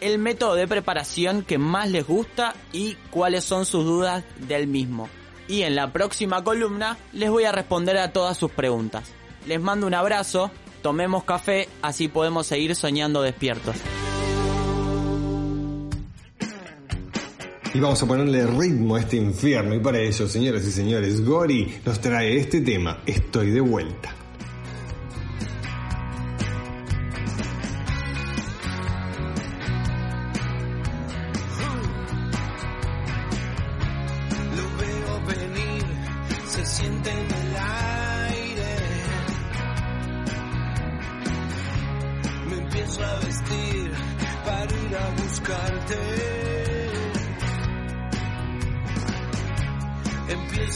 el 0.00 0.18
método 0.18 0.54
de 0.54 0.66
preparación 0.66 1.42
que 1.42 1.58
más 1.58 1.90
les 1.90 2.06
gusta 2.06 2.54
y 2.72 2.94
cuáles 3.10 3.44
son 3.44 3.66
sus 3.66 3.84
dudas 3.84 4.24
del 4.38 4.66
mismo. 4.66 5.08
Y 5.48 5.62
en 5.62 5.74
la 5.74 5.92
próxima 5.92 6.42
columna 6.42 6.96
les 7.12 7.28
voy 7.28 7.44
a 7.44 7.52
responder 7.52 7.98
a 7.98 8.12
todas 8.12 8.36
sus 8.36 8.52
preguntas. 8.52 9.12
Les 9.46 9.60
mando 9.60 9.86
un 9.86 9.94
abrazo, 9.94 10.50
tomemos 10.80 11.24
café, 11.24 11.68
así 11.82 12.08
podemos 12.08 12.46
seguir 12.46 12.76
soñando 12.76 13.20
despiertos. 13.20 13.76
Y 17.72 17.78
vamos 17.78 18.02
a 18.02 18.06
ponerle 18.06 18.46
ritmo 18.46 18.96
a 18.96 19.00
este 19.00 19.16
infierno. 19.16 19.74
Y 19.74 19.78
para 19.78 20.00
ello, 20.00 20.26
señoras 20.28 20.64
y 20.64 20.72
señores, 20.72 21.24
Gori 21.24 21.80
nos 21.84 22.00
trae 22.00 22.36
este 22.36 22.60
tema, 22.60 23.02
Estoy 23.06 23.50
de 23.50 23.60
vuelta. 23.60 24.19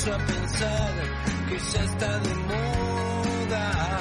A 0.06 0.18
pensar 0.18 0.92
que 1.48 1.58
ya 1.58 1.82
está 1.82 2.18
de 2.18 2.34
moda. 2.34 4.00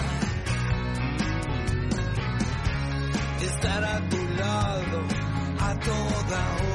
Estar 3.41 3.83
a 3.85 4.09
tu 4.09 4.17
lado 4.17 5.07
a 5.59 5.79
toda 5.79 6.39
hora. 6.61 6.72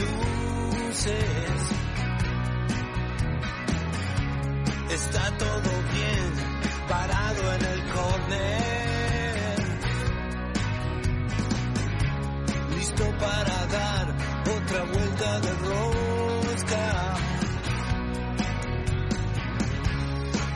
Luces. 0.00 1.60
Está 4.90 5.24
todo 5.38 5.70
bien, 5.92 6.32
parado 6.88 7.42
en 7.54 7.64
el 7.64 7.80
corner. 7.94 9.56
Listo 12.76 13.04
para 13.18 13.66
dar 13.78 14.06
otra 14.56 14.84
vuelta 14.92 15.40
de 15.40 15.52
rosca. 15.68 17.16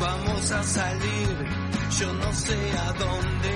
Vamos 0.00 0.50
a 0.50 0.62
salir, 0.64 1.36
yo 1.98 2.12
no 2.14 2.32
sé 2.32 2.72
a 2.78 2.92
dónde. 2.92 3.51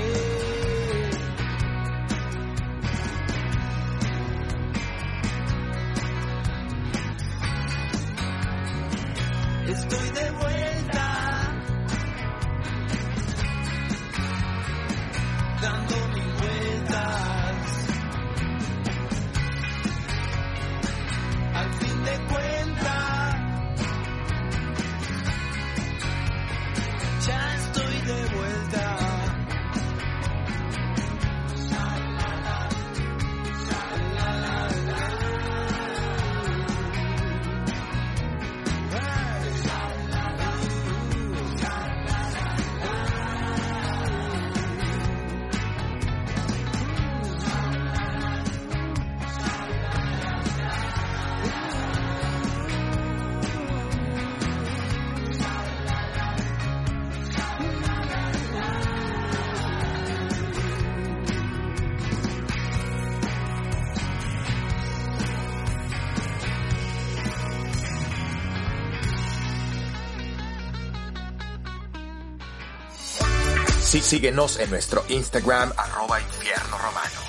Sí, 73.87 74.01
síguenos 74.01 74.59
en 74.59 74.69
nuestro 74.71 75.05
Instagram, 75.09 75.71
arroba 75.77 76.21
infierno 76.21 76.77
romano. 76.77 77.21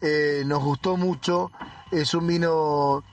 Eh, 0.00 0.44
nos 0.46 0.64
gustó 0.64 0.96
mucho. 0.96 1.50
Es 1.90 2.14
un 2.14 2.26
vino 2.26 3.04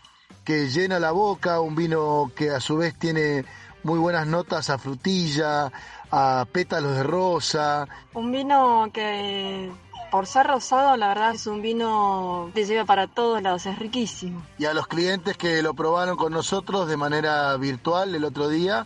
que 0.46 0.70
llena 0.70 1.02
la 1.02 1.12
boca, 1.12 1.60
un 1.60 1.76
vino 1.76 2.32
que 2.34 2.50
a 2.52 2.62
su 2.62 2.78
vez 2.78 2.98
tiene 2.98 3.44
muy 3.84 4.00
buenas 4.00 4.26
notas 4.26 4.70
a 4.70 4.78
frutilla, 4.78 5.70
a 6.10 6.48
pétalos 6.50 6.96
de 6.96 7.04
rosa. 7.04 7.90
Un 8.14 8.32
vino 8.32 8.90
que, 8.94 9.70
por 10.12 10.28
ser 10.28 10.48
rosado, 10.48 10.96
la 10.98 11.10
verdad 11.10 11.36
es 11.36 11.48
un 11.48 11.62
vino 11.62 12.52
que 12.54 12.66
lleva 12.66 12.86
para 12.86 13.08
todos 13.08 13.42
lados, 13.42 13.66
es 13.66 13.78
riquísimo. 13.78 14.44
Y 14.58 14.66
a 14.66 14.74
los 14.74 14.88
clientes 14.88 15.38
que 15.38 15.62
lo 15.62 15.74
probaron 15.74 16.18
con 16.18 16.34
nosotros 16.34 16.88
de 16.88 16.98
manera 16.98 17.56
virtual 17.58 18.16
el 18.16 18.24
otro 18.24 18.50
día, 18.50 18.86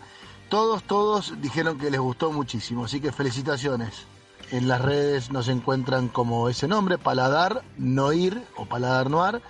todos, 0.50 0.84
todos 0.84 1.42
dijeron 1.42 1.78
que 1.78 1.92
les 1.92 2.00
gustó 2.00 2.32
muchísimo. 2.32 2.86
Así 2.86 3.00
que 3.00 3.12
felicitaciones. 3.12 4.06
En 4.52 4.68
las 4.68 4.82
redes 4.82 5.32
nos 5.32 5.48
encuentran 5.48 6.10
como 6.10 6.50
ese 6.50 6.68
nombre, 6.68 6.98
Paladar 6.98 7.64
Noir 7.78 8.44
o 8.58 8.66
Paladar 8.66 9.10
Noir, 9.10 9.42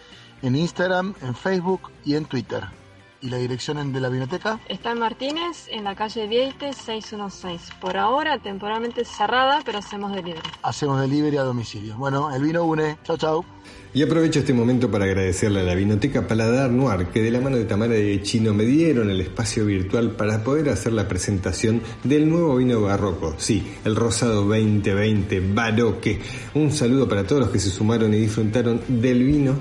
en 0.43 0.55
Instagram, 0.55 1.15
en 1.21 1.33
Facebook 1.33 1.91
y 2.05 2.15
en 2.15 2.25
Twitter. 2.25 2.80
¿Y 3.23 3.29
la 3.29 3.37
dirección 3.37 3.93
de 3.93 4.01
la 4.01 4.09
biblioteca? 4.09 4.59
Está 4.67 4.93
en 4.93 4.99
Martínez, 4.99 5.67
en 5.69 5.83
la 5.83 5.95
calle 5.95 6.27
Vieite 6.27 6.73
616. 6.73 7.69
Por 7.79 7.95
ahora, 7.95 8.39
temporalmente 8.39 9.05
cerrada, 9.05 9.61
pero 9.63 9.77
hacemos 9.77 10.11
delivery. 10.11 10.41
Hacemos 10.63 10.99
delivery 10.99 11.37
a 11.37 11.43
domicilio. 11.43 11.97
Bueno, 11.97 12.33
el 12.33 12.41
vino 12.41 12.63
une. 12.63 12.97
Chau, 13.03 13.17
chau. 13.17 13.45
Y 13.93 14.01
aprovecho 14.01 14.39
este 14.39 14.53
momento 14.53 14.89
para 14.89 15.03
agradecerle 15.03 15.59
a 15.59 15.63
la 15.63 15.75
Vinoteca 15.75 16.25
Paladar 16.25 16.71
Noir, 16.71 17.07
que 17.07 17.21
de 17.21 17.29
la 17.29 17.41
mano 17.41 17.57
de 17.57 17.65
Tamara 17.65 17.97
y 17.97 18.09
de 18.09 18.21
Chino 18.23 18.53
me 18.53 18.63
dieron 18.63 19.09
el 19.09 19.19
espacio 19.19 19.65
virtual 19.65 20.11
para 20.11 20.43
poder 20.43 20.69
hacer 20.69 20.93
la 20.93 21.09
presentación 21.09 21.81
del 22.03 22.29
nuevo 22.29 22.55
vino 22.55 22.81
barroco. 22.81 23.35
Sí, 23.37 23.69
el 23.83 23.97
Rosado 23.97 24.45
2020 24.45 25.41
Baroque. 25.53 26.21
Un 26.53 26.71
saludo 26.71 27.07
para 27.09 27.25
todos 27.27 27.41
los 27.41 27.51
que 27.51 27.59
se 27.59 27.69
sumaron 27.69 28.13
y 28.13 28.17
disfrutaron 28.17 28.81
del 28.87 29.23
vino 29.23 29.55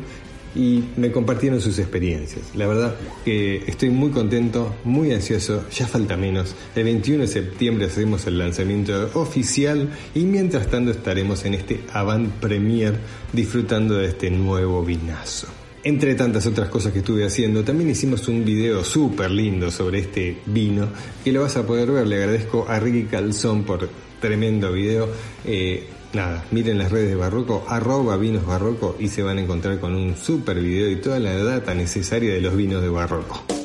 y 0.55 0.85
me 0.97 1.11
compartieron 1.11 1.61
sus 1.61 1.79
experiencias. 1.79 2.43
La 2.55 2.67
verdad 2.67 2.95
que 3.25 3.57
estoy 3.67 3.91
muy 3.91 4.11
contento, 4.11 4.75
muy 4.85 5.13
ansioso, 5.13 5.65
ya 5.71 5.87
falta 5.87 6.17
menos. 6.17 6.55
El 6.75 6.85
21 6.85 7.23
de 7.23 7.29
septiembre 7.29 7.87
hacemos 7.87 8.27
el 8.27 8.39
lanzamiento 8.39 9.11
oficial 9.15 9.89
y 10.15 10.21
mientras 10.21 10.69
tanto 10.69 10.91
estaremos 10.91 11.45
en 11.45 11.55
este 11.55 11.81
avant 11.93 12.31
premier 12.35 12.99
disfrutando 13.33 13.95
de 13.95 14.09
este 14.09 14.31
nuevo 14.31 14.85
vinazo. 14.85 15.49
Entre 15.83 16.15
tantas 16.15 16.47
otras 16.47 16.69
cosas 16.69 16.93
que 16.93 16.99
estuve 16.99 17.25
haciendo, 17.25 17.65
también 17.65 17.89
hicimos 17.89 18.29
un 18.29 18.45
video 18.45 18.85
súper 18.85 19.31
lindo 19.31 19.71
sobre 19.71 20.01
este 20.01 20.37
vino 20.45 20.89
que 21.25 21.33
lo 21.33 21.41
vas 21.41 21.57
a 21.57 21.67
poder 21.67 21.91
ver. 21.91 22.07
Le 22.07 22.17
agradezco 22.17 22.67
a 22.69 22.79
Ricky 22.79 23.05
Calzón 23.05 23.65
por 23.65 23.89
tremendo 24.21 24.73
video. 24.73 25.09
Eh, 25.47 25.89
nada, 26.13 26.45
miren 26.51 26.79
las 26.79 26.91
redes 26.91 27.11
de 27.11 27.17
Barroco, 27.17 27.65
arroba 27.69 28.17
vinos 28.17 28.47
Barroco 28.47 28.97
y 28.99 29.09
se 29.09 29.23
van 29.23 29.39
a 29.39 29.43
encontrar 29.43 29.81
con 29.81 29.95
un 29.95 30.17
súper 30.17 30.61
video 30.61 30.89
y 30.91 30.97
toda 30.97 31.19
la 31.19 31.35
data 31.43 31.75
necesaria 31.75 32.33
de 32.33 32.41
los 32.41 32.57
vinos 32.57 32.83
de 32.83 32.89
Barroco. 32.89 33.60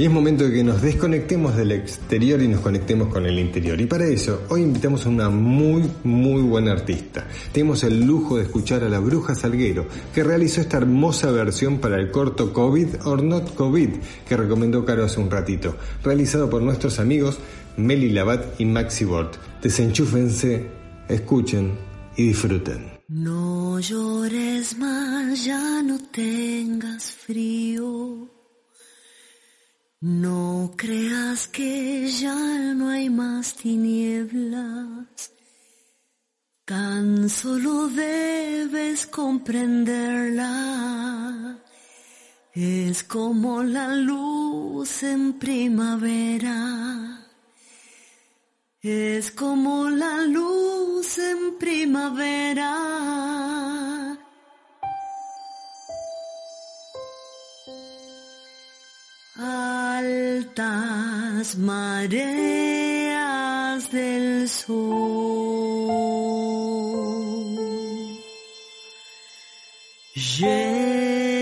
Y 0.00 0.06
es 0.06 0.10
momento 0.10 0.44
de 0.44 0.54
que 0.54 0.64
nos 0.64 0.80
desconectemos 0.80 1.54
del 1.54 1.72
exterior 1.72 2.40
y 2.40 2.48
nos 2.48 2.62
conectemos 2.62 3.08
con 3.08 3.26
el 3.26 3.38
interior. 3.38 3.78
Y 3.78 3.84
para 3.84 4.06
eso, 4.06 4.44
hoy 4.48 4.62
invitamos 4.62 5.04
a 5.04 5.10
una 5.10 5.28
muy, 5.28 5.90
muy 6.04 6.40
buena 6.40 6.72
artista. 6.72 7.28
Tenemos 7.52 7.84
el 7.84 8.00
lujo 8.06 8.38
de 8.38 8.44
escuchar 8.44 8.82
a 8.82 8.88
la 8.88 8.98
Bruja 8.98 9.34
Salguero, 9.34 9.86
que 10.14 10.24
realizó 10.24 10.62
esta 10.62 10.78
hermosa 10.78 11.30
versión 11.30 11.80
para 11.80 11.96
el 11.96 12.10
corto 12.10 12.54
COVID 12.54 13.04
or 13.04 13.22
Not 13.22 13.54
COVID, 13.54 13.90
que 14.26 14.38
recomendó 14.38 14.86
Caro 14.86 15.04
hace 15.04 15.20
un 15.20 15.30
ratito, 15.30 15.76
realizado 16.02 16.48
por 16.48 16.62
nuestros 16.62 16.98
amigos 16.98 17.36
Meli 17.76 18.08
Labat 18.08 18.58
y 18.58 18.64
Maxi 18.64 19.04
Bort. 19.04 19.36
Desenchúfense, 19.62 20.64
escuchen 21.10 21.72
y 22.16 22.28
disfruten. 22.28 23.00
No 23.08 23.78
llores 23.80 24.78
más, 24.78 25.44
ya 25.44 25.82
no 25.82 25.98
tengas 26.10 27.12
frío. 27.12 28.39
No 30.02 30.72
creas 30.78 31.46
que 31.48 32.08
ya 32.08 32.72
no 32.72 32.88
hay 32.88 33.10
más 33.10 33.54
tinieblas, 33.54 35.30
tan 36.64 37.28
solo 37.28 37.88
debes 37.88 39.06
comprenderla. 39.06 41.58
Es 42.54 43.04
como 43.04 43.62
la 43.62 43.94
luz 43.94 45.02
en 45.02 45.34
primavera, 45.34 47.28
es 48.80 49.30
como 49.32 49.90
la 49.90 50.22
luz 50.22 51.18
en 51.18 51.58
primavera. 51.58 52.74
Altas 59.40 60.36
mareas 61.56 62.20
del 63.90 64.48
sol 64.48 64.80
llenen 70.14 71.40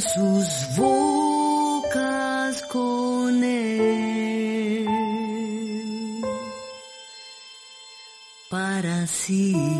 sus 0.00 0.46
bocas 0.76 2.62
con 2.62 3.42
él 3.42 4.86
para 8.48 9.06
sí 9.08 9.79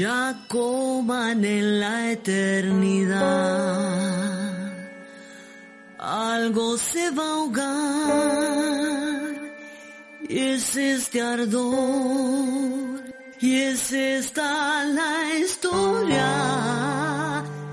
ya 0.00 0.34
coman 0.48 1.44
en 1.44 1.78
la 1.78 2.12
eternidad. 2.12 3.20
Algo 5.98 6.78
se 6.78 7.10
va 7.10 7.22
a 7.22 7.32
ahogar 7.34 7.70
y 10.26 10.38
es 10.38 10.74
este 10.76 11.20
ardor 11.20 13.02
y 13.40 13.50
es 13.70 13.92
esta 13.92 14.84
la 14.84 15.14
historia 15.38 16.30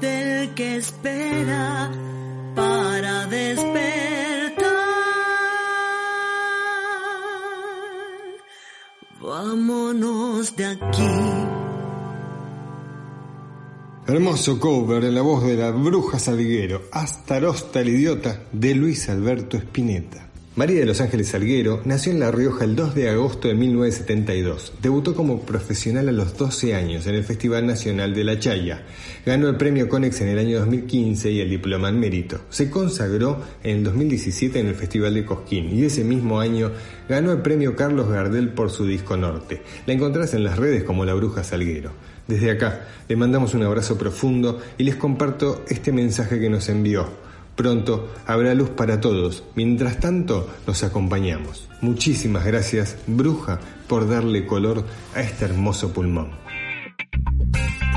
del 0.01 0.53
que 0.53 0.75
espera 0.83 1.89
para 2.53 3.25
despertar. 3.27 4.67
Vámonos 9.21 10.55
de 10.57 10.65
aquí. 10.65 11.66
Hermoso 14.09 14.57
cover 14.57 15.03
en 15.03 15.15
la 15.15 15.21
voz 15.21 15.45
de 15.45 15.57
la 15.57 15.69
bruja 15.71 16.17
Salguero, 16.17 16.83
Astarosta 16.93 17.81
el 17.81 17.89
idiota, 17.89 18.39
de 18.53 18.73
Luis 18.73 19.09
Alberto 19.09 19.57
Spinetta. 19.57 20.29
María 20.55 20.79
de 20.79 20.85
los 20.85 21.01
Ángeles 21.01 21.27
Salguero 21.27 21.81
nació 21.83 22.13
en 22.13 22.21
La 22.21 22.31
Rioja 22.31 22.63
el 22.63 22.77
2 22.77 22.95
de 22.95 23.09
agosto 23.09 23.49
de 23.49 23.55
1972. 23.55 24.75
Debutó 24.81 25.13
como 25.13 25.41
profesional 25.41 26.07
a 26.07 26.13
los 26.13 26.37
12 26.37 26.73
años 26.73 27.05
en 27.05 27.15
el 27.15 27.25
Festival 27.25 27.67
Nacional 27.67 28.15
de 28.15 28.23
La 28.23 28.39
Chaya. 28.39 28.85
Ganó 29.25 29.49
el 29.49 29.57
premio 29.57 29.89
Conex 29.89 30.21
en 30.21 30.29
el 30.29 30.39
año 30.39 30.59
2015 30.59 31.29
y 31.29 31.41
el 31.41 31.49
diploma 31.49 31.89
en 31.89 31.99
mérito. 31.99 32.39
Se 32.49 32.69
consagró 32.69 33.43
en 33.61 33.79
el 33.79 33.83
2017 33.83 34.57
en 34.57 34.67
el 34.67 34.75
Festival 34.75 35.15
de 35.15 35.25
Cosquín 35.25 35.77
y 35.77 35.83
ese 35.83 36.05
mismo 36.05 36.39
año 36.39 36.71
ganó 37.09 37.33
el 37.33 37.41
premio 37.41 37.75
Carlos 37.75 38.09
Gardel 38.09 38.53
por 38.53 38.71
su 38.71 38.85
disco 38.85 39.17
Norte. 39.17 39.61
La 39.85 39.93
encontrás 39.93 40.33
en 40.33 40.45
las 40.45 40.57
redes 40.57 40.85
como 40.85 41.03
La 41.03 41.13
Bruja 41.13 41.43
Salguero. 41.43 41.91
Desde 42.27 42.51
acá 42.51 42.87
le 43.07 43.15
mandamos 43.15 43.53
un 43.53 43.63
abrazo 43.63 43.97
profundo 43.97 44.59
y 44.77 44.83
les 44.83 44.95
comparto 44.95 45.63
este 45.69 45.91
mensaje 45.91 46.39
que 46.39 46.49
nos 46.49 46.67
envió. 46.69 47.07
Pronto 47.55 48.13
habrá 48.27 48.53
luz 48.53 48.69
para 48.69 49.01
todos. 49.01 49.43
Mientras 49.55 49.99
tanto, 49.99 50.47
nos 50.67 50.83
acompañamos. 50.83 51.67
Muchísimas 51.81 52.45
gracias, 52.45 52.97
Bruja, 53.07 53.59
por 53.87 54.07
darle 54.07 54.45
color 54.45 54.83
a 55.15 55.21
este 55.21 55.45
hermoso 55.45 55.91
pulmón. 55.91 56.31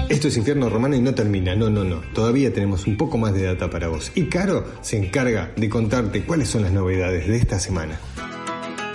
Esto 0.09 0.29
es 0.29 0.37
Infierno 0.37 0.69
Romano 0.69 0.97
y 0.97 1.01
no 1.01 1.15
termina, 1.15 1.55
no, 1.55 1.71
no, 1.71 1.85
no. 1.85 2.01
Todavía 2.15 2.53
tenemos 2.53 2.87
un 2.87 2.97
poco 2.97 3.19
más 3.19 3.33
de 3.33 3.45
data 3.45 3.71
para 3.71 3.89
vos. 3.89 4.11
Y 4.15 4.25
Caro 4.25 4.65
se 4.81 4.97
encarga 4.97 5.53
de 5.57 5.69
contarte 5.69 6.25
cuáles 6.25 6.49
son 6.49 6.63
las 6.63 6.73
novedades 6.73 7.29
de 7.29 7.37
esta 7.37 7.61
semana. 7.61 7.99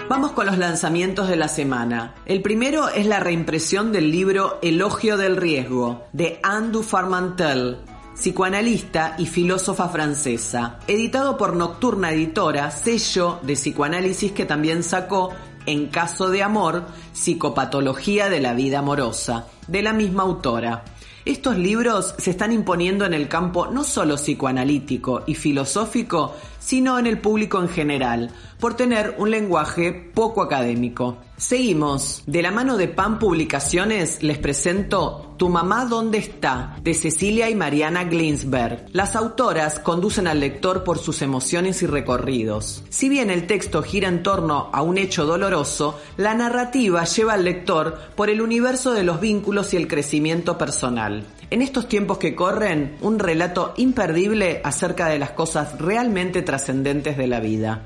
Vamos 0.07 0.33
con 0.33 0.45
los 0.45 0.59
lanzamientos 0.59 1.27
de 1.27 1.35
la 1.35 1.47
semana. 1.47 2.13
El 2.27 2.43
primero 2.43 2.89
es 2.89 3.07
la 3.07 3.19
reimpresión 3.19 3.91
del 3.91 4.11
libro 4.11 4.59
Elogio 4.61 5.17
del 5.17 5.35
Riesgo, 5.35 6.03
de 6.13 6.39
Andu 6.43 6.83
Farmantel, 6.83 7.79
psicoanalista 8.13 9.15
y 9.17 9.25
filósofa 9.25 9.89
francesa, 9.89 10.77
editado 10.87 11.37
por 11.37 11.55
Nocturna 11.55 12.11
Editora, 12.11 12.69
sello 12.69 13.39
de 13.41 13.55
psicoanálisis 13.55 14.31
que 14.31 14.45
también 14.45 14.83
sacó 14.83 15.33
En 15.65 15.87
caso 15.87 16.29
de 16.29 16.43
amor, 16.43 16.85
psicopatología 17.11 18.29
de 18.29 18.39
la 18.39 18.53
vida 18.53 18.79
amorosa, 18.79 19.47
de 19.67 19.81
la 19.81 19.93
misma 19.93 20.21
autora. 20.21 20.83
Estos 21.25 21.57
libros 21.57 22.13
se 22.19 22.29
están 22.29 22.51
imponiendo 22.51 23.03
en 23.03 23.15
el 23.15 23.27
campo 23.27 23.65
no 23.65 23.83
solo 23.83 24.15
psicoanalítico 24.15 25.23
y 25.25 25.33
filosófico, 25.33 26.35
sino 26.65 26.97
en 26.97 27.05
el 27.05 27.19
público 27.19 27.61
en 27.61 27.69
general, 27.69 28.31
por 28.59 28.73
tener 28.73 29.13
un 29.19 29.29
lenguaje 29.29 29.93
poco 29.93 30.41
académico. 30.41 31.19
Seguimos. 31.37 32.23
De 32.25 32.41
la 32.41 32.49
mano 32.49 32.75
de 32.77 32.87
PAN 32.87 33.19
Publicaciones 33.19 34.23
les 34.23 34.39
presento 34.39 35.35
Tu 35.37 35.49
mamá 35.49 35.85
dónde 35.85 36.17
está, 36.17 36.77
de 36.81 36.93
Cecilia 36.93 37.49
y 37.49 37.55
Mariana 37.55 38.05
Glinsberg. 38.05 38.87
Las 38.93 39.15
autoras 39.15 39.79
conducen 39.79 40.27
al 40.27 40.39
lector 40.39 40.83
por 40.83 40.97
sus 40.97 41.21
emociones 41.21 41.83
y 41.83 41.87
recorridos. 41.87 42.83
Si 42.89 43.09
bien 43.09 43.29
el 43.29 43.45
texto 43.45 43.83
gira 43.83 44.07
en 44.07 44.23
torno 44.23 44.69
a 44.73 44.81
un 44.81 44.97
hecho 44.97 45.25
doloroso, 45.25 45.99
la 46.17 46.33
narrativa 46.33 47.03
lleva 47.03 47.33
al 47.33 47.43
lector 47.43 47.99
por 48.15 48.29
el 48.29 48.41
universo 48.41 48.93
de 48.93 49.03
los 49.03 49.19
vínculos 49.19 49.73
y 49.73 49.77
el 49.77 49.87
crecimiento 49.87 50.57
personal. 50.57 51.25
En 51.55 51.61
estos 51.61 51.87
tiempos 51.87 52.17
que 52.17 52.35
corren, 52.35 52.97
un 52.99 53.17
relato 53.17 53.73
imperdible 53.77 54.59
acerca 54.61 55.07
de 55.07 55.17
las 55.17 55.31
cosas 55.31 55.79
realmente 55.79 56.41
trascendentes 56.41 57.15
de 57.15 57.27
la 57.27 57.39
vida. 57.39 57.85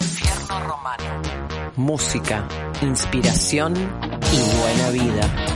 Infierno 0.00 0.60
Romano. 0.60 1.22
Música, 1.76 2.48
inspiración 2.80 3.74
y 3.76 4.60
buena 4.62 4.90
vida. 4.92 5.50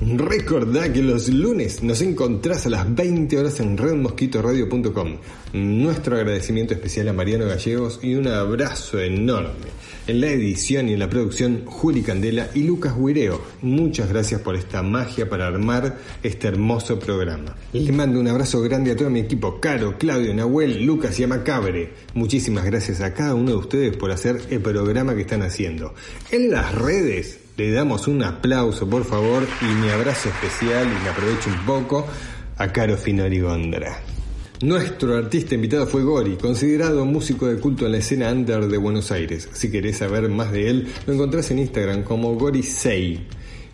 Recordá 0.00 0.90
que 0.90 1.02
los 1.02 1.28
lunes 1.28 1.82
nos 1.82 2.00
encontrás 2.00 2.64
a 2.64 2.70
las 2.70 2.94
20 2.94 3.38
horas 3.38 3.60
en 3.60 3.76
redmosquitoradio.com. 3.76 5.18
Nuestro 5.52 6.16
agradecimiento 6.16 6.72
especial 6.72 7.08
a 7.08 7.12
Mariano 7.12 7.44
Gallegos 7.44 8.00
y 8.02 8.14
un 8.14 8.28
abrazo 8.28 8.98
enorme. 8.98 9.66
En 10.08 10.22
la 10.22 10.28
edición 10.28 10.88
y 10.88 10.94
en 10.94 11.00
la 11.00 11.10
producción, 11.10 11.66
Juli 11.66 12.00
Candela 12.00 12.48
y 12.54 12.62
Lucas 12.62 12.94
Guireo. 12.98 13.42
Muchas 13.60 14.08
gracias 14.08 14.40
por 14.40 14.56
esta 14.56 14.82
magia 14.82 15.28
para 15.28 15.46
armar 15.46 15.98
este 16.22 16.48
hermoso 16.48 16.98
programa. 16.98 17.54
Le 17.74 17.92
mando 17.92 18.18
un 18.18 18.26
abrazo 18.26 18.62
grande 18.62 18.92
a 18.92 18.96
todo 18.96 19.10
mi 19.10 19.20
equipo, 19.20 19.60
Caro, 19.60 19.98
Claudio, 19.98 20.32
Nahuel, 20.32 20.82
Lucas 20.82 21.20
y 21.20 21.24
a 21.24 21.28
Macabre. 21.28 21.92
Muchísimas 22.14 22.64
gracias 22.64 23.02
a 23.02 23.12
cada 23.12 23.34
uno 23.34 23.50
de 23.50 23.56
ustedes 23.58 23.96
por 23.98 24.10
hacer 24.10 24.40
el 24.48 24.62
programa 24.62 25.14
que 25.14 25.20
están 25.20 25.42
haciendo. 25.42 25.94
En 26.30 26.50
las 26.50 26.74
redes 26.74 27.40
le 27.58 27.70
damos 27.70 28.08
un 28.08 28.22
aplauso, 28.22 28.88
por 28.88 29.04
favor, 29.04 29.46
y 29.60 29.66
mi 29.66 29.90
abrazo 29.90 30.30
especial, 30.30 30.86
y 30.86 31.04
me 31.04 31.10
aprovecho 31.10 31.50
un 31.50 31.66
poco, 31.66 32.06
a 32.56 32.72
Caro 32.72 32.96
Finori 32.96 33.40
Gondra. 33.40 34.00
Nuestro 34.60 35.16
artista 35.16 35.54
invitado 35.54 35.86
fue 35.86 36.02
Gori, 36.02 36.34
considerado 36.34 37.04
músico 37.04 37.46
de 37.46 37.60
culto 37.60 37.86
en 37.86 37.92
la 37.92 37.98
escena 37.98 38.32
under 38.32 38.66
de 38.66 38.76
Buenos 38.76 39.12
Aires. 39.12 39.48
Si 39.52 39.70
querés 39.70 39.98
saber 39.98 40.28
más 40.28 40.50
de 40.50 40.68
él, 40.68 40.88
lo 41.06 41.12
encontrás 41.12 41.52
en 41.52 41.60
Instagram 41.60 42.02
como 42.02 42.34
Gorisei 42.34 43.20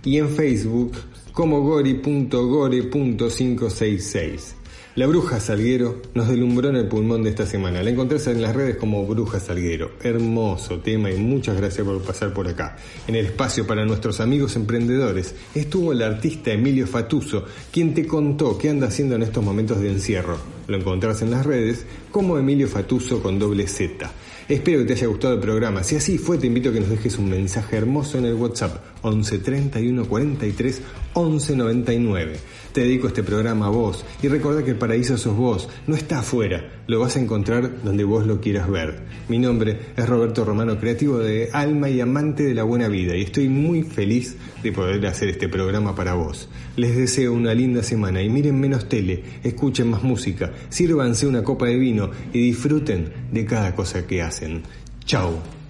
y 0.04 0.18
en 0.18 0.28
Facebook 0.28 0.92
como 1.32 1.62
gori.gore.566. 1.62 4.56
La 4.96 5.08
Bruja 5.08 5.40
Salguero 5.40 6.00
nos 6.14 6.28
delumbró 6.28 6.68
en 6.68 6.76
el 6.76 6.86
pulmón 6.86 7.24
de 7.24 7.30
esta 7.30 7.46
semana. 7.46 7.82
La 7.82 7.90
encontrás 7.90 8.28
en 8.28 8.40
las 8.40 8.54
redes 8.54 8.76
como 8.76 9.04
Bruja 9.04 9.40
Salguero. 9.40 9.90
Hermoso 10.00 10.78
tema 10.78 11.10
y 11.10 11.16
muchas 11.16 11.56
gracias 11.56 11.84
por 11.84 12.00
pasar 12.00 12.32
por 12.32 12.46
acá. 12.46 12.76
En 13.08 13.16
el 13.16 13.26
espacio 13.26 13.66
para 13.66 13.84
nuestros 13.84 14.20
amigos 14.20 14.54
emprendedores 14.54 15.34
estuvo 15.52 15.90
el 15.90 16.00
artista 16.00 16.52
Emilio 16.52 16.86
Fatuso, 16.86 17.44
quien 17.72 17.92
te 17.92 18.06
contó 18.06 18.56
qué 18.56 18.70
anda 18.70 18.86
haciendo 18.86 19.16
en 19.16 19.24
estos 19.24 19.42
momentos 19.42 19.80
de 19.80 19.90
encierro. 19.90 20.38
Lo 20.68 20.76
encontrás 20.76 21.22
en 21.22 21.32
las 21.32 21.44
redes 21.44 21.84
como 22.12 22.38
Emilio 22.38 22.68
Fatuso 22.68 23.20
con 23.20 23.36
doble 23.36 23.66
Z. 23.66 24.08
Espero 24.48 24.80
que 24.80 24.84
te 24.84 24.92
haya 24.92 25.06
gustado 25.08 25.34
el 25.34 25.40
programa. 25.40 25.82
Si 25.82 25.96
así 25.96 26.18
fue, 26.18 26.38
te 26.38 26.46
invito 26.46 26.68
a 26.68 26.72
que 26.72 26.80
nos 26.80 26.90
dejes 26.90 27.18
un 27.18 27.30
mensaje 27.30 27.76
hermoso 27.76 28.18
en 28.18 28.26
el 28.26 28.34
WhatsApp 28.34 28.76
11 29.02 29.38
31 29.38 30.06
43 30.06 30.82
11 31.14 31.56
99. 31.56 32.36
Te 32.74 32.80
dedico 32.80 33.06
este 33.06 33.22
programa 33.22 33.66
a 33.66 33.68
vos 33.68 34.04
y 34.20 34.26
recuerda 34.26 34.64
que 34.64 34.72
el 34.72 34.76
paraíso 34.76 35.16
sos 35.16 35.36
vos, 35.36 35.68
no 35.86 35.94
está 35.94 36.18
afuera, 36.18 36.82
lo 36.88 36.98
vas 36.98 37.14
a 37.14 37.20
encontrar 37.20 37.84
donde 37.84 38.02
vos 38.02 38.26
lo 38.26 38.40
quieras 38.40 38.68
ver. 38.68 38.98
Mi 39.28 39.38
nombre 39.38 39.78
es 39.96 40.08
Roberto 40.08 40.44
Romano, 40.44 40.76
creativo 40.80 41.20
de 41.20 41.50
alma 41.52 41.88
y 41.88 42.00
amante 42.00 42.42
de 42.42 42.52
la 42.52 42.64
buena 42.64 42.88
vida 42.88 43.16
y 43.16 43.22
estoy 43.22 43.48
muy 43.48 43.84
feliz 43.84 44.36
de 44.64 44.72
poder 44.72 45.06
hacer 45.06 45.28
este 45.28 45.48
programa 45.48 45.94
para 45.94 46.14
vos. 46.14 46.48
Les 46.74 46.96
deseo 46.96 47.32
una 47.32 47.54
linda 47.54 47.84
semana 47.84 48.20
y 48.22 48.28
miren 48.28 48.58
menos 48.58 48.88
tele, 48.88 49.22
escuchen 49.44 49.90
más 49.90 50.02
música, 50.02 50.52
sírvanse 50.68 51.28
una 51.28 51.44
copa 51.44 51.66
de 51.66 51.76
vino 51.76 52.10
y 52.32 52.40
disfruten 52.40 53.12
de 53.30 53.46
cada 53.46 53.76
cosa 53.76 54.04
que 54.04 54.20
hacen. 54.20 54.64
Chao. 55.04 55.63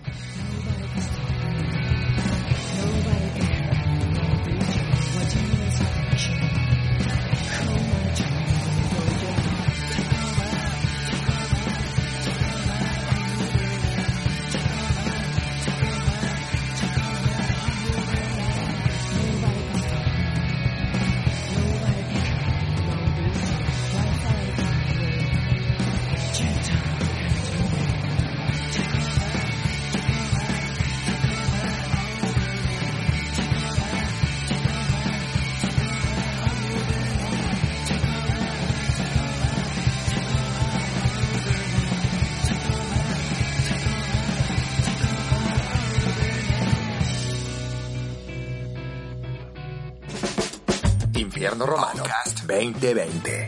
2020. 52.84 53.43